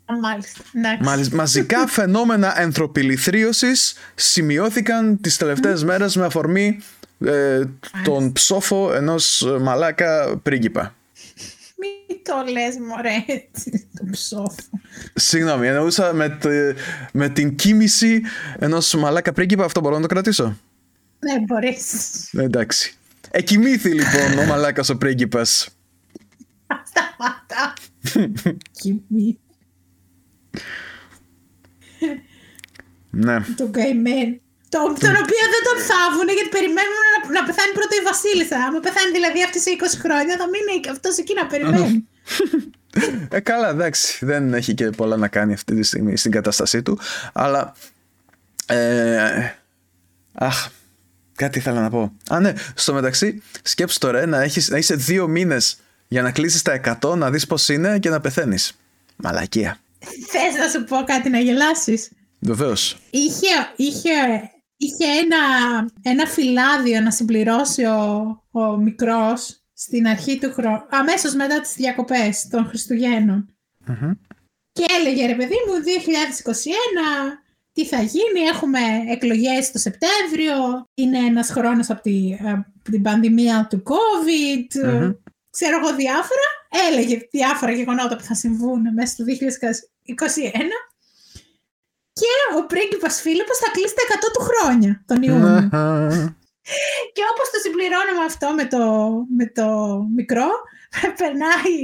[0.05, 0.61] Α, Μάλιστα.
[0.75, 1.03] Εντάξει.
[1.03, 6.79] Μα- μαζικά φαινόμενα ενθρωπιληθρίωσης σημειώθηκαν τις τελευταίες μέρες με αφορμή
[7.25, 7.63] ε,
[8.05, 10.95] τον ψόφο ενός ε, μαλάκα πρίγκιπα.
[11.79, 14.55] Μην το λες μωρέ, έτσι, το ψόφο.
[15.15, 16.79] Συγγνώμη, εννοούσα με, τε-
[17.13, 18.23] με την κίνηση
[18.59, 20.45] ενός μαλάκα πρίγκιπα, αυτό μπορώ να το κρατήσω;
[21.19, 21.93] Ναι, μπορείς.
[22.33, 22.97] Ε, εντάξει.
[23.35, 25.69] Εκοιμήθη λοιπόν ο μαλάκας ο πρίγκιπας.
[26.91, 27.73] Σταματά.
[28.81, 29.39] Κοιμή.
[33.11, 33.41] Ναι.
[33.57, 34.37] Τον καημένο.
[34.69, 38.57] Το, τον οποίο δεν τον θάβουν γιατί περιμένουν να, να πεθάνει πρώτα η Βασίλισσα.
[38.57, 42.09] Άμα πεθάνει δηλαδή αυτή σε 20 χρόνια, θα μείνει αυτός εκεί να περιμένει.
[43.31, 44.25] Ε, καλά, εντάξει.
[44.27, 46.99] Δεν έχει και πολλά να κάνει αυτή τη στιγμή στην κατάστασή του.
[47.33, 47.75] Αλλά.
[48.67, 49.51] Ε,
[50.33, 50.69] αχ,
[51.35, 52.13] κάτι ήθελα να πω.
[52.31, 55.77] Α, ναι, στο μεταξύ, σκέψου τώρα ε, να, έχεις, να είσαι δύο μήνες
[56.09, 58.73] για να κλείσεις τα 100, να δεις πώς είναι και να πεθαίνεις.
[59.17, 59.79] Μαλακία.
[60.31, 62.11] Θες να σου πω κάτι να γελάσεις;
[62.45, 62.99] Βεβαίως.
[63.11, 64.11] Είχε, είχε,
[64.77, 65.39] είχε ένα,
[66.03, 72.49] ένα φυλάδιο να συμπληρώσει ο, ο μικρός στην αρχή του χρόνου, αμέσως μετά τις διακοπές
[72.51, 73.57] των χριστουγεννων
[74.73, 75.73] Και έλεγε ρε παιδί μου
[77.35, 77.42] 2021
[77.73, 78.79] τι θα γίνει, έχουμε
[79.09, 85.11] εκλογές το Σεπτέμβριο, είναι ένας χρόνος από, τη, από την πανδημία του COVID, Μμμ.
[85.51, 86.49] ξέρω εγώ διάφορα,
[86.89, 89.31] έλεγε διάφορα γεγονότα που θα συμβούν μέσα στο 2021
[92.13, 95.69] και ο πρίγκιπας Φίλιππος θα κλείσει τα 100 του χρόνια τον Ιούνιο.
[97.15, 98.83] Και όπως το συμπληρώνουμε αυτό με το,
[99.37, 99.67] με το
[100.15, 100.49] μικρό,
[101.19, 101.77] περνάει,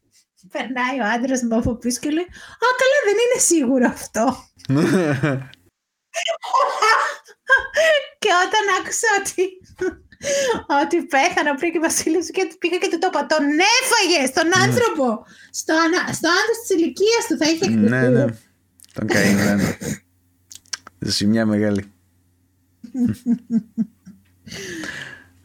[0.54, 2.28] περνάει ο άντρας μου από πίσω και λέει
[2.64, 4.49] «Α, καλά, δεν είναι σίγουρο αυτό».
[8.22, 9.44] Και όταν άκουσα ότι,
[10.82, 13.44] ότι πέθανε ο πρίγκιπας Φίλιππος και πήγα και του το είπα «Τον
[13.80, 17.88] έφαγε στον άνθρωπο, στο, ανα- στο άντρας της ηλικίας του θα είχε εκτεθεί».
[17.88, 18.24] ναι, ναι.
[18.94, 19.62] Τον καημένο.
[19.62, 19.76] ναι.
[20.98, 21.92] Ζημιά μεγάλη.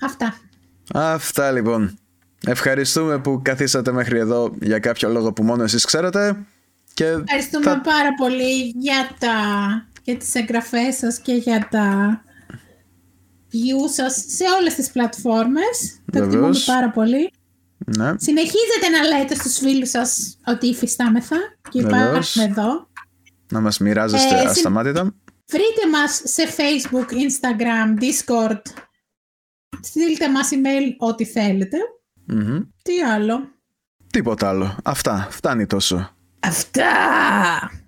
[0.01, 0.39] Αυτά.
[0.93, 1.97] Αυτά λοιπόν.
[2.47, 6.45] Ευχαριστούμε που καθίσατε μέχρι εδώ για κάποιο λόγο που μόνο εσείς ξέρετε.
[6.95, 9.33] Και Ευχαριστούμε θα- πάρα πολύ για, τα,
[10.03, 12.21] για τις εγγραφές σας και για τα
[13.51, 15.99] views σας σε όλες τις πλατφόρμες.
[16.11, 16.63] Το εκτιμούμε Βεβαίως.
[16.65, 17.31] πάρα πολύ.
[17.97, 21.35] Ναι, Συνεχίζετε να λέτε στους φίλους σας ότι υφιστάμεθα
[21.69, 22.35] και Βεβαίως.
[22.35, 22.87] υπάρχουμε εδώ.
[23.51, 25.15] να μας μοιράζεστε Ε, συν- ασταμάτητα.
[25.47, 28.61] Βρείτε μας σε Facebook, Instagram, Discord.
[29.81, 31.77] Στείλτε μας email ό,τι θέλετε.
[32.25, 32.59] Μμμ.
[32.81, 33.49] Τι άλλο.
[34.11, 34.77] Τίποτα άλλο.
[34.83, 35.27] Αυτά.
[35.31, 36.14] Φτάνει τόσο.
[36.47, 36.91] Αυτά!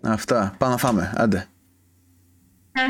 [0.01, 0.55] Αυτά.
[0.57, 1.13] Πάμε να φάμε.
[1.15, 1.45] Άντε.
[2.71, 2.81] Ε,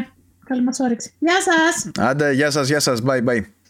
[0.46, 1.14] καλή μας όρεξη.
[1.20, 1.92] Γεια σας!
[2.00, 3.02] Άντε, γεια σας, γεια σας.
[3.06, 3.42] Bye, bye.